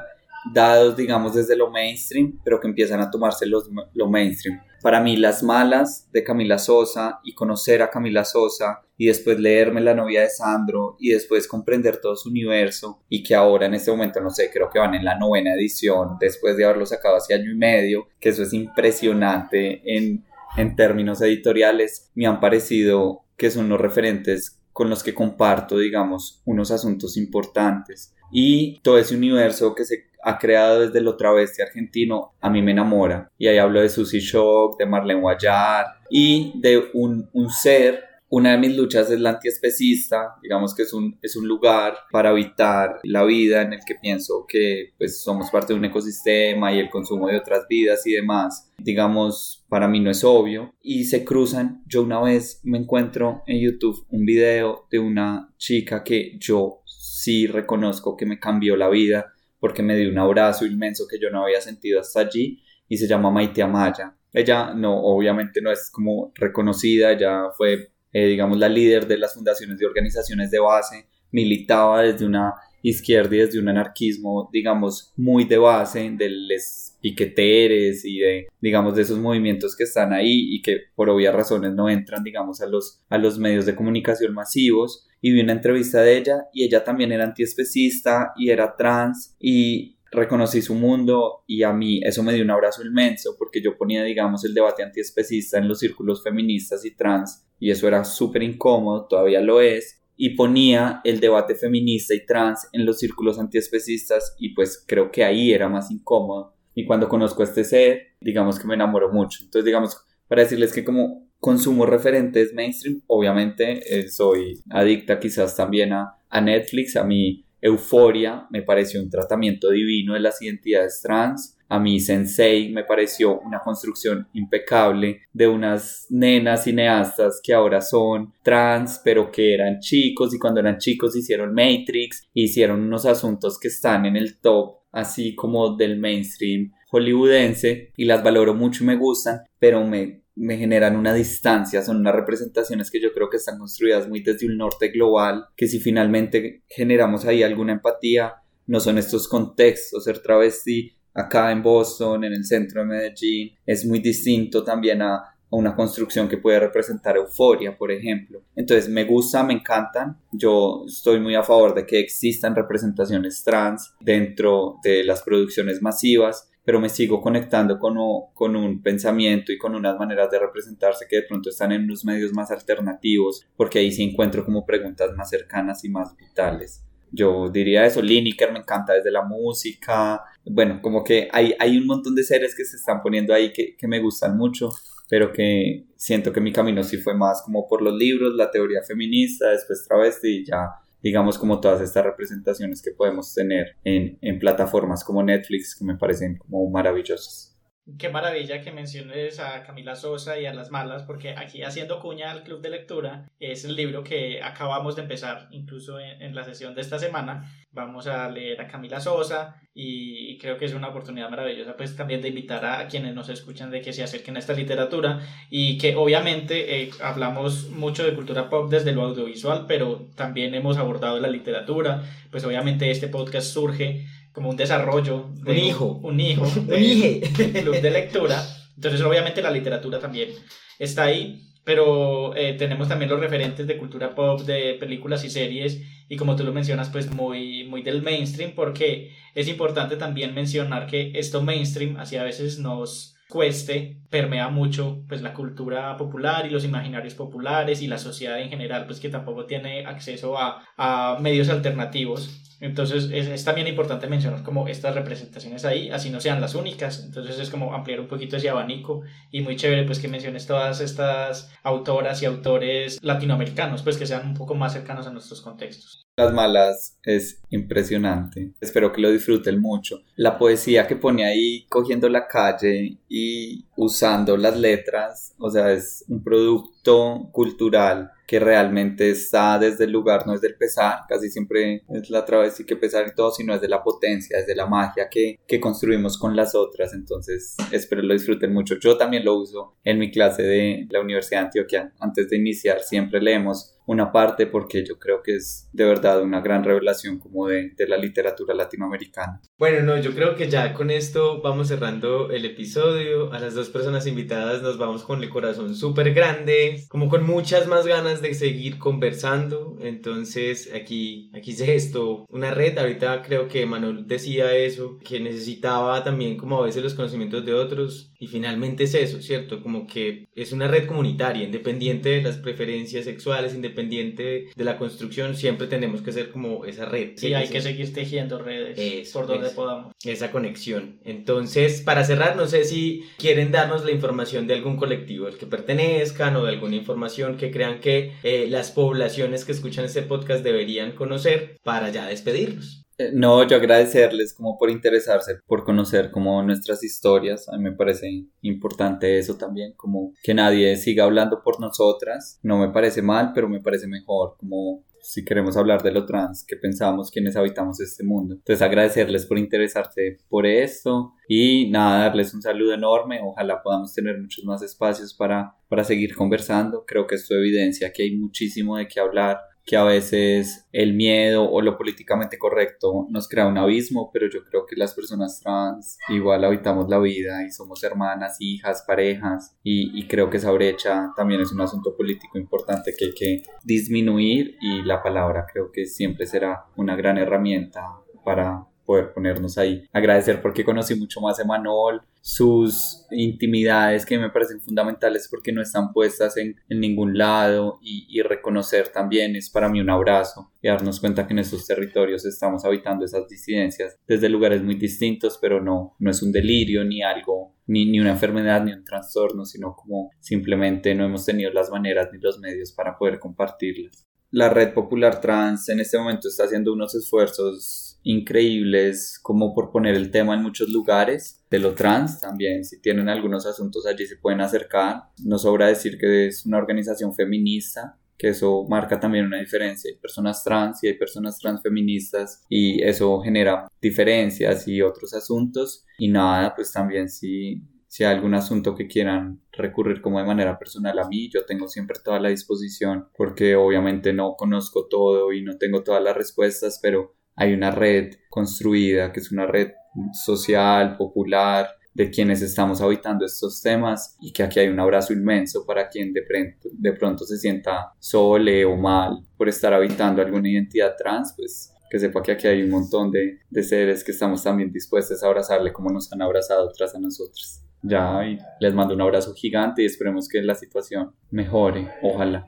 [0.52, 4.60] dados, digamos, desde lo mainstream, pero que empiezan a tomarse los, lo mainstream.
[4.80, 9.80] Para mí, Las Malas de Camila Sosa y conocer a Camila Sosa y después leerme
[9.80, 13.90] La novia de Sandro y después comprender todo su universo y que ahora en este
[13.90, 17.34] momento, no sé, creo que van en la novena edición después de haberlo sacado hace
[17.34, 20.24] año y medio, que eso es impresionante en,
[20.56, 26.40] en términos editoriales, me han parecido que son los referentes con los que comparto, digamos,
[26.44, 28.14] unos asuntos importantes.
[28.30, 32.62] Y todo ese universo que se ha creado desde el otra bestia argentino, a mí
[32.62, 33.30] me enamora.
[33.38, 38.52] Y ahí hablo de Susie Shock, de Marlene Guayar y de un, un ser una
[38.52, 43.00] de mis luchas es la antiespecista, digamos que es un, es un lugar para habitar
[43.02, 46.90] la vida en el que pienso que pues somos parte de un ecosistema y el
[46.90, 50.74] consumo de otras vidas y demás, digamos, para mí no es obvio.
[50.82, 56.04] Y se cruzan, yo una vez me encuentro en YouTube un video de una chica
[56.04, 61.06] que yo sí reconozco que me cambió la vida porque me dio un abrazo inmenso
[61.08, 64.14] que yo no había sentido hasta allí y se llama Maite Amaya.
[64.32, 69.34] Ella no, obviamente no es como reconocida, ella fue, eh, digamos, la líder de las
[69.34, 75.44] fundaciones de organizaciones de base, militaba desde una izquierda y desde un anarquismo, digamos, muy
[75.44, 80.62] de base, de los piqueteres y de, digamos, de esos movimientos que están ahí y
[80.62, 85.06] que por obvias razones no entran, digamos, a los, a los medios de comunicación masivos.
[85.20, 89.96] Y vi una entrevista de ella y ella también era antiespecista y era trans y
[90.10, 94.02] reconocí su mundo y a mí eso me dio un abrazo inmenso porque yo ponía
[94.04, 99.06] digamos el debate antiespecista en los círculos feministas y trans y eso era súper incómodo,
[99.06, 104.52] todavía lo es y ponía el debate feminista y trans en los círculos antiespecistas y
[104.52, 106.54] pues creo que ahí era más incómodo.
[106.74, 109.38] Y cuando conozco este ser digamos que me enamoro mucho.
[109.44, 109.96] Entonces digamos
[110.26, 116.40] para decirles que como consumo referentes mainstream, obviamente eh, soy adicta quizás también a, a
[116.40, 121.56] Netflix, a mi Euforia me pareció un tratamiento divino de las identidades trans.
[121.68, 128.32] A mí Sensei me pareció una construcción impecable de unas nenas cineastas que ahora son
[128.42, 133.68] trans, pero que eran chicos y cuando eran chicos hicieron Matrix, hicieron unos asuntos que
[133.68, 138.96] están en el top, así como del mainstream hollywoodense y las valoro mucho y me
[138.96, 143.58] gustan, pero me me generan una distancia, son unas representaciones que yo creo que están
[143.58, 148.34] construidas muy desde un norte global, que si finalmente generamos ahí alguna empatía,
[148.66, 153.84] no son estos contextos, ser travesti acá en Boston, en el centro de Medellín, es
[153.84, 158.42] muy distinto también a una construcción que puede representar euforia, por ejemplo.
[158.54, 160.18] Entonces me gusta, me encantan.
[160.30, 166.50] Yo estoy muy a favor de que existan representaciones trans dentro de las producciones masivas,
[166.68, 167.96] pero me sigo conectando con,
[168.34, 172.04] con un pensamiento y con unas maneras de representarse que de pronto están en unos
[172.04, 176.84] medios más alternativos, porque ahí sí encuentro como preguntas más cercanas y más vitales.
[177.10, 181.86] Yo diría eso, Lineker me encanta desde la música, bueno, como que hay, hay un
[181.86, 184.68] montón de seres que se están poniendo ahí que, que me gustan mucho,
[185.08, 188.82] pero que siento que mi camino sí fue más como por los libros, la teoría
[188.86, 190.68] feminista, después travesti y ya
[191.02, 195.96] digamos como todas estas representaciones que podemos tener en, en plataformas como Netflix que me
[195.96, 197.57] parecen como maravillosas.
[197.96, 202.30] Qué maravilla que menciones a Camila Sosa y a Las Malas, porque aquí haciendo cuña
[202.30, 206.74] al Club de Lectura es el libro que acabamos de empezar, incluso en, la sesión
[206.74, 207.50] de esta semana.
[207.72, 212.20] Vamos a leer a Camila Sosa y creo que es una oportunidad maravillosa pues también
[212.20, 215.94] de invitar a quienes nos escuchan de que se acerquen a esta literatura y que
[215.94, 221.28] obviamente eh, hablamos mucho de cultura pop desde lo audiovisual, pero también hemos abordado la
[221.28, 225.30] literatura, pues obviamente este podcast surge como un desarrollo.
[225.42, 226.00] De un hijo.
[226.02, 226.46] Un hijo.
[226.66, 228.42] De, un club de lectura.
[228.76, 230.30] Entonces, obviamente, la literatura también
[230.78, 231.44] está ahí.
[231.64, 235.82] Pero eh, tenemos también los referentes de cultura pop, de películas y series.
[236.08, 238.52] Y como tú lo mencionas, pues muy, muy del mainstream.
[238.54, 245.04] Porque es importante también mencionar que esto mainstream, así a veces nos cueste, permea mucho
[245.06, 249.10] pues la cultura popular y los imaginarios populares y la sociedad en general, pues que
[249.10, 255.64] tampoco tiene acceso a, a medios alternativos entonces es, también importante mencionar como estas representaciones
[255.64, 257.04] ahí, así no sean las únicas.
[257.04, 260.80] Entonces es como ampliar un poquito ese abanico y muy chévere pues que menciones todas
[260.80, 266.04] estas autoras y autores latinoamericanos, pues que sean un poco más cercanos a nuestros contextos.
[266.16, 268.52] Las malas es impresionante.
[268.60, 270.00] Espero que lo disfruten mucho.
[270.16, 276.04] La poesía que pone ahí cogiendo la calle y usando las letras, o sea, es
[276.08, 281.82] un producto cultural que realmente está desde el lugar, no es del pesar, casi siempre
[281.88, 284.66] es la travesía que pesar y todo, sino es de la potencia, es de la
[284.66, 288.78] magia que, que construimos con las otras, entonces espero lo disfruten mucho.
[288.78, 292.80] Yo también lo uso en mi clase de la Universidad de Antioquia, antes de iniciar
[292.80, 297.46] siempre leemos una parte porque yo creo que es de verdad una gran revelación como
[297.46, 299.40] de, de, la literatura latinoamericana.
[299.58, 303.32] Bueno, no, yo creo que ya con esto vamos cerrando el episodio.
[303.32, 307.66] A las dos personas invitadas nos vamos con el corazón súper grande, como con muchas
[307.66, 309.76] más ganas de seguir conversando.
[309.80, 312.78] Entonces aquí, aquí se esto, una red.
[312.78, 317.54] Ahorita creo que Manuel decía eso, que necesitaba también como a veces los conocimientos de
[317.54, 318.12] otros.
[318.20, 319.60] Y finalmente es eso, ¿cierto?
[319.60, 325.34] Como que es una red comunitaria, independiente de las preferencias sexuales, independiente de la construcción,
[325.34, 327.14] siempre tenemos que ser como esa red.
[327.16, 329.92] Sí, hay que seguir tejiendo redes por donde podamos.
[330.04, 331.00] Esa conexión.
[331.04, 335.46] Entonces, para cerrar, no sé si quieren darnos la información de algún colectivo al que
[335.46, 340.44] pertenezcan o de alguna información que crean que eh, las poblaciones que escuchan este podcast
[340.44, 342.84] deberían conocer para ya despedirnos.
[342.98, 347.48] Eh, no, yo agradecerles como por interesarse, por conocer como nuestras historias.
[347.48, 352.40] A mí me parece importante eso también, como que nadie siga hablando por nosotras.
[352.42, 356.44] No me parece mal, pero me parece mejor como si queremos hablar de lo trans,
[356.46, 358.34] que pensamos quienes habitamos este mundo.
[358.34, 363.18] Entonces agradecerles por interesarse por esto y nada, darles un saludo enorme.
[363.24, 366.84] Ojalá podamos tener muchos más espacios para, para seguir conversando.
[366.86, 369.38] Creo que esto evidencia que hay muchísimo de qué hablar
[369.68, 374.42] que a veces el miedo o lo políticamente correcto nos crea un abismo, pero yo
[374.44, 380.08] creo que las personas trans igual habitamos la vida y somos hermanas, hijas, parejas y,
[380.08, 384.82] creo que esa brecha también es un asunto político importante que hay que disminuir y
[384.84, 387.82] la palabra creo que siempre será una gran herramienta
[388.24, 389.86] para poder ponernos ahí.
[389.92, 395.60] Agradecer porque conocí mucho más a Emanuel, sus intimidades que me parecen fundamentales porque no
[395.60, 400.50] están puestas en, en ningún lado y, y, reconocer también es para mí un abrazo
[400.62, 405.38] y darnos cuenta que en estos territorios estamos habitando esas disidencias desde lugares muy distintos,
[405.38, 409.44] pero no, no es un delirio ni algo, ni, ni una enfermedad ni un trastorno,
[409.44, 414.08] sino como simplemente no hemos tenido las maneras ni los medios para poder compartirlas.
[414.30, 419.94] La red popular trans en este momento está haciendo unos esfuerzos increíbles como por poner
[419.94, 424.16] el tema en muchos lugares de lo trans también si tienen algunos asuntos allí se
[424.16, 429.38] pueden acercar no sobra decir que es una organización feminista que eso marca también una
[429.38, 429.90] diferencia.
[429.90, 435.86] Hay personas trans y hay personas transfeministas y eso genera diferencias y otros asuntos.
[435.98, 440.58] Y nada, pues también si, si hay algún asunto que quieran recurrir como de manera
[440.58, 445.42] personal a mí, yo tengo siempre toda la disposición porque obviamente no conozco todo y
[445.42, 449.70] no tengo todas las respuestas, pero hay una red construida que es una red
[450.12, 455.64] social, popular, de quienes estamos habitando estos temas y que aquí hay un abrazo inmenso
[455.64, 460.48] para quien de pronto, de pronto se sienta sole o mal por estar habitando alguna
[460.48, 464.42] identidad trans, pues que sepa que aquí hay un montón de, de seres que estamos
[464.42, 467.62] también dispuestos a abrazarle como nos han abrazado otras a nosotros.
[467.82, 472.46] Ya, y les mando un abrazo gigante y esperemos que la situación mejore, ojalá.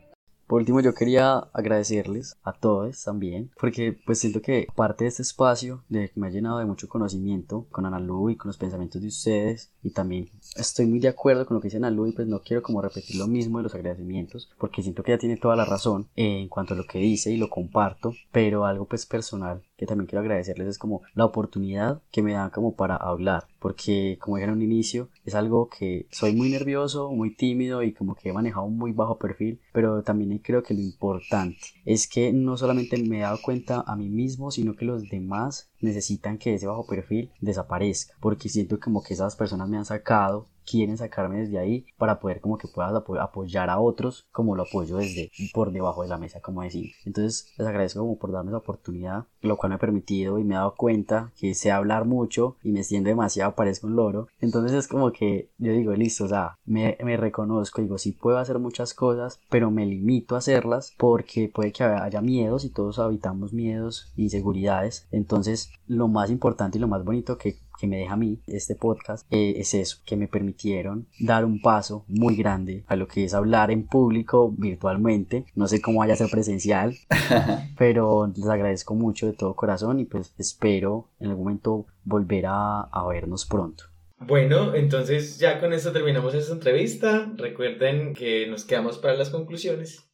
[0.50, 5.22] Por último, yo quería agradecerles a todos también, porque pues siento que parte de este
[5.22, 9.00] espacio de me ha llenado de mucho conocimiento con Ana Lu y con los pensamientos
[9.00, 12.12] de ustedes, y también estoy muy de acuerdo con lo que dice Ana Lu y
[12.14, 15.36] pues no quiero como repetir lo mismo de los agradecimientos, porque siento que ella tiene
[15.36, 19.06] toda la razón en cuanto a lo que dice y lo comparto, pero algo pues
[19.06, 23.46] personal que también quiero agradecerles es como la oportunidad que me dan como para hablar,
[23.58, 27.94] porque como dije en un inicio, es algo que soy muy nervioso, muy tímido y
[27.94, 32.06] como que he manejado un muy bajo perfil, pero también creo que lo importante es
[32.06, 36.38] que no solamente me he dado cuenta a mí mismo, sino que los demás necesitan
[36.38, 40.96] que ese bajo perfil desaparezca, porque siento como que esas personas me han sacado quieren
[40.96, 45.30] sacarme desde ahí para poder como que puedas apoyar a otros como lo apoyo desde
[45.52, 46.92] por debajo de la mesa como decir.
[47.04, 50.54] Entonces les agradezco como por darme la oportunidad lo cual me ha permitido y me
[50.54, 54.28] he dado cuenta que sé hablar mucho y me siento demasiado parezco un loro.
[54.40, 58.38] Entonces es como que yo digo listo o sea me, me reconozco digo sí puedo
[58.38, 62.98] hacer muchas cosas pero me limito a hacerlas porque puede que haya miedos y todos
[62.98, 65.06] habitamos miedos inseguridades.
[65.10, 68.74] Entonces lo más importante y lo más bonito que que me deja a mí este
[68.74, 73.24] podcast eh, es eso, que me permitieron dar un paso muy grande a lo que
[73.24, 75.46] es hablar en público virtualmente.
[75.54, 76.94] No sé cómo vaya a ser presencial,
[77.78, 82.82] pero les agradezco mucho de todo corazón y pues espero en algún momento volver a,
[82.82, 83.84] a vernos pronto.
[84.18, 87.32] Bueno, entonces ya con esto terminamos esta entrevista.
[87.36, 90.10] Recuerden que nos quedamos para las conclusiones.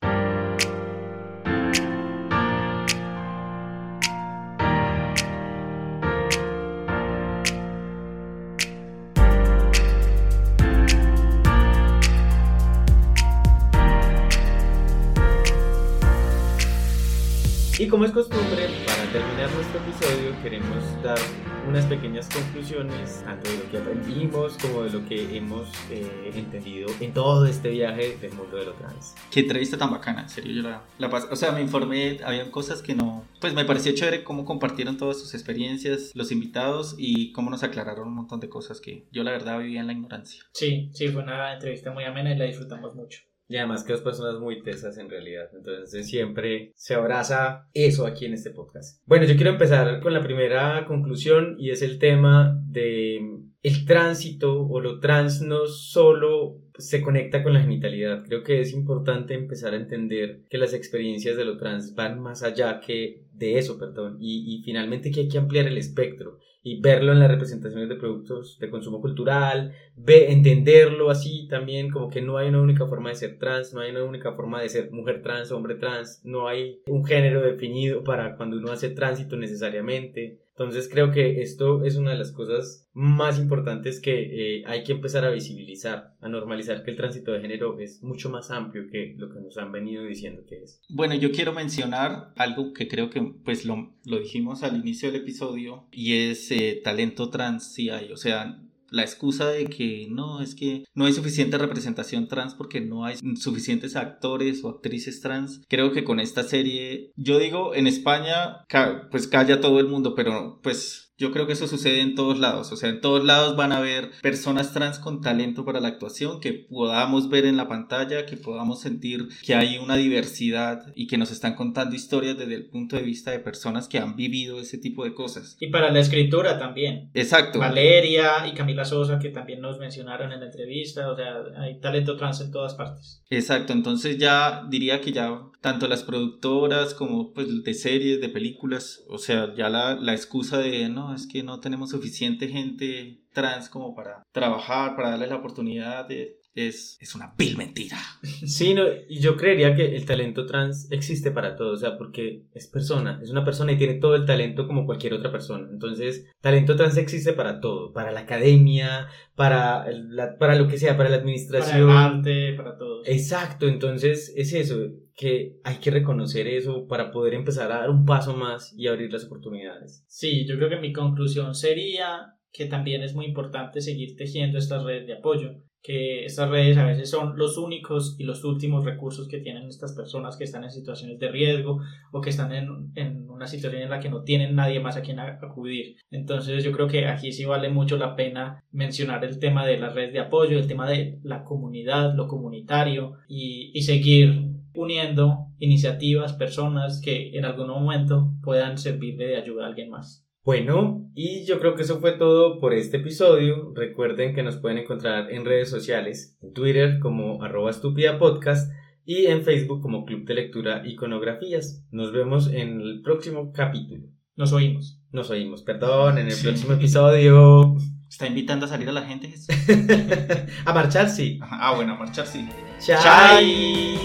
[17.97, 21.19] Como es costumbre, para terminar nuestro episodio queremos dar
[21.67, 26.91] unas pequeñas conclusiones, tanto de lo que aprendimos como de lo que hemos eh, entendido
[27.01, 29.15] en todo este viaje del mundo de lo trans.
[29.31, 32.51] Qué entrevista tan bacana, en serio, yo la, la pasé, o sea, me informé, había
[32.51, 37.33] cosas que no, pues me pareció chévere cómo compartieron todas sus experiencias, los invitados y
[37.33, 40.45] cómo nos aclararon un montón de cosas que yo la verdad vivía en la ignorancia.
[40.53, 43.21] Sí, sí, fue una entrevista muy amena y la disfrutamos mucho.
[43.49, 45.49] Y además que dos personas muy tesas en realidad.
[45.55, 49.03] Entonces siempre se abraza eso aquí en este podcast.
[49.07, 53.21] Bueno, yo quiero empezar con la primera conclusión y es el tema de
[53.63, 58.25] el tránsito o lo trans no solo se conecta con la genitalidad.
[58.25, 62.43] Creo que es importante empezar a entender que las experiencias de lo trans van más
[62.43, 66.81] allá que de eso, perdón, y, y finalmente que hay que ampliar el espectro y
[66.81, 72.21] verlo en las representaciones de productos de consumo cultural, ve, entenderlo así también, como que
[72.21, 74.91] no hay una única forma de ser trans, no hay una única forma de ser
[74.91, 80.41] mujer trans, hombre trans, no hay un género definido para cuando uno hace tránsito necesariamente.
[80.59, 84.93] Entonces creo que esto es una de las cosas más importantes que eh, hay que
[84.93, 89.15] empezar a visibilizar, a normalizar que el tránsito de género es mucho más amplio que
[89.19, 90.81] lo que nos han venido diciendo que es.
[90.89, 95.21] Bueno, yo quiero mencionar algo que creo que pues lo, lo dijimos al inicio del
[95.21, 97.77] episodio y es eh, talento trans
[98.11, 102.81] o sea, la excusa de que no, es que no hay suficiente representación trans porque
[102.81, 105.63] no hay suficientes actores o actrices trans.
[105.69, 108.65] Creo que con esta serie, yo digo, en España,
[109.11, 112.73] pues calla todo el mundo, pero pues yo creo que eso sucede en todos lados,
[112.73, 116.41] o sea, en todos lados van a haber personas trans con talento para la actuación
[116.41, 121.19] que podamos ver en la pantalla, que podamos sentir que hay una diversidad y que
[121.19, 124.79] nos están contando historias desde el punto de vista de personas que han vivido ese
[124.79, 125.57] tipo de cosas.
[125.61, 127.11] Y para la escritura también.
[127.15, 127.59] Exacto.
[127.59, 132.17] Valeria y Camila Sosa que también nos mencionaron en la entrevista, o sea, hay talento
[132.17, 133.23] trans en todas partes.
[133.31, 139.05] Exacto, entonces ya diría que ya tanto las productoras como pues de series, de películas,
[139.09, 143.69] o sea, ya la, la excusa de no, es que no tenemos suficiente gente trans
[143.69, 147.99] como para trabajar, para darles la oportunidad de, es, es una vil mentira.
[148.47, 152.47] Sí, no, y yo creería que el talento trans existe para todos, o sea, porque
[152.55, 155.69] es persona, es una persona y tiene todo el talento como cualquier otra persona.
[155.71, 160.97] Entonces, talento trans existe para todo, para la academia, para, la, para lo que sea,
[160.97, 161.89] para la administración.
[161.89, 163.03] Para el arte, para todo.
[163.05, 164.77] Exacto, entonces es eso,
[165.17, 169.13] que hay que reconocer eso para poder empezar a dar un paso más y abrir
[169.13, 170.05] las oportunidades.
[170.07, 174.85] Sí, yo creo que mi conclusión sería que también es muy importante seguir tejiendo estas
[174.85, 179.29] redes de apoyo que estas redes a veces son los únicos y los últimos recursos
[179.29, 181.79] que tienen estas personas que están en situaciones de riesgo
[182.11, 185.03] o que están en, en una situación en la que no tienen nadie más a
[185.03, 185.95] quien acudir.
[186.11, 189.95] Entonces yo creo que aquí sí vale mucho la pena mencionar el tema de las
[189.95, 196.33] redes de apoyo, el tema de la comunidad, lo comunitario y, y seguir uniendo iniciativas,
[196.35, 200.27] personas que en algún momento puedan servirle de ayuda a alguien más.
[200.45, 203.73] Bueno, y yo creo que eso fue todo por este episodio.
[203.75, 208.71] Recuerden que nos pueden encontrar en redes sociales, en Twitter como arroba estúpida podcast
[209.05, 211.85] y en Facebook como Club de Lectura Iconografías.
[211.91, 214.07] Nos vemos en el próximo capítulo.
[214.37, 215.01] Nos oímos.
[215.11, 217.75] Nos oímos, perdón, en el próximo episodio.
[218.09, 219.35] ¿Está invitando a salir a la gente?
[220.65, 221.41] a marchar, sí.
[221.43, 222.49] Ah, bueno, a marchar, sí.
[222.79, 223.99] Chai.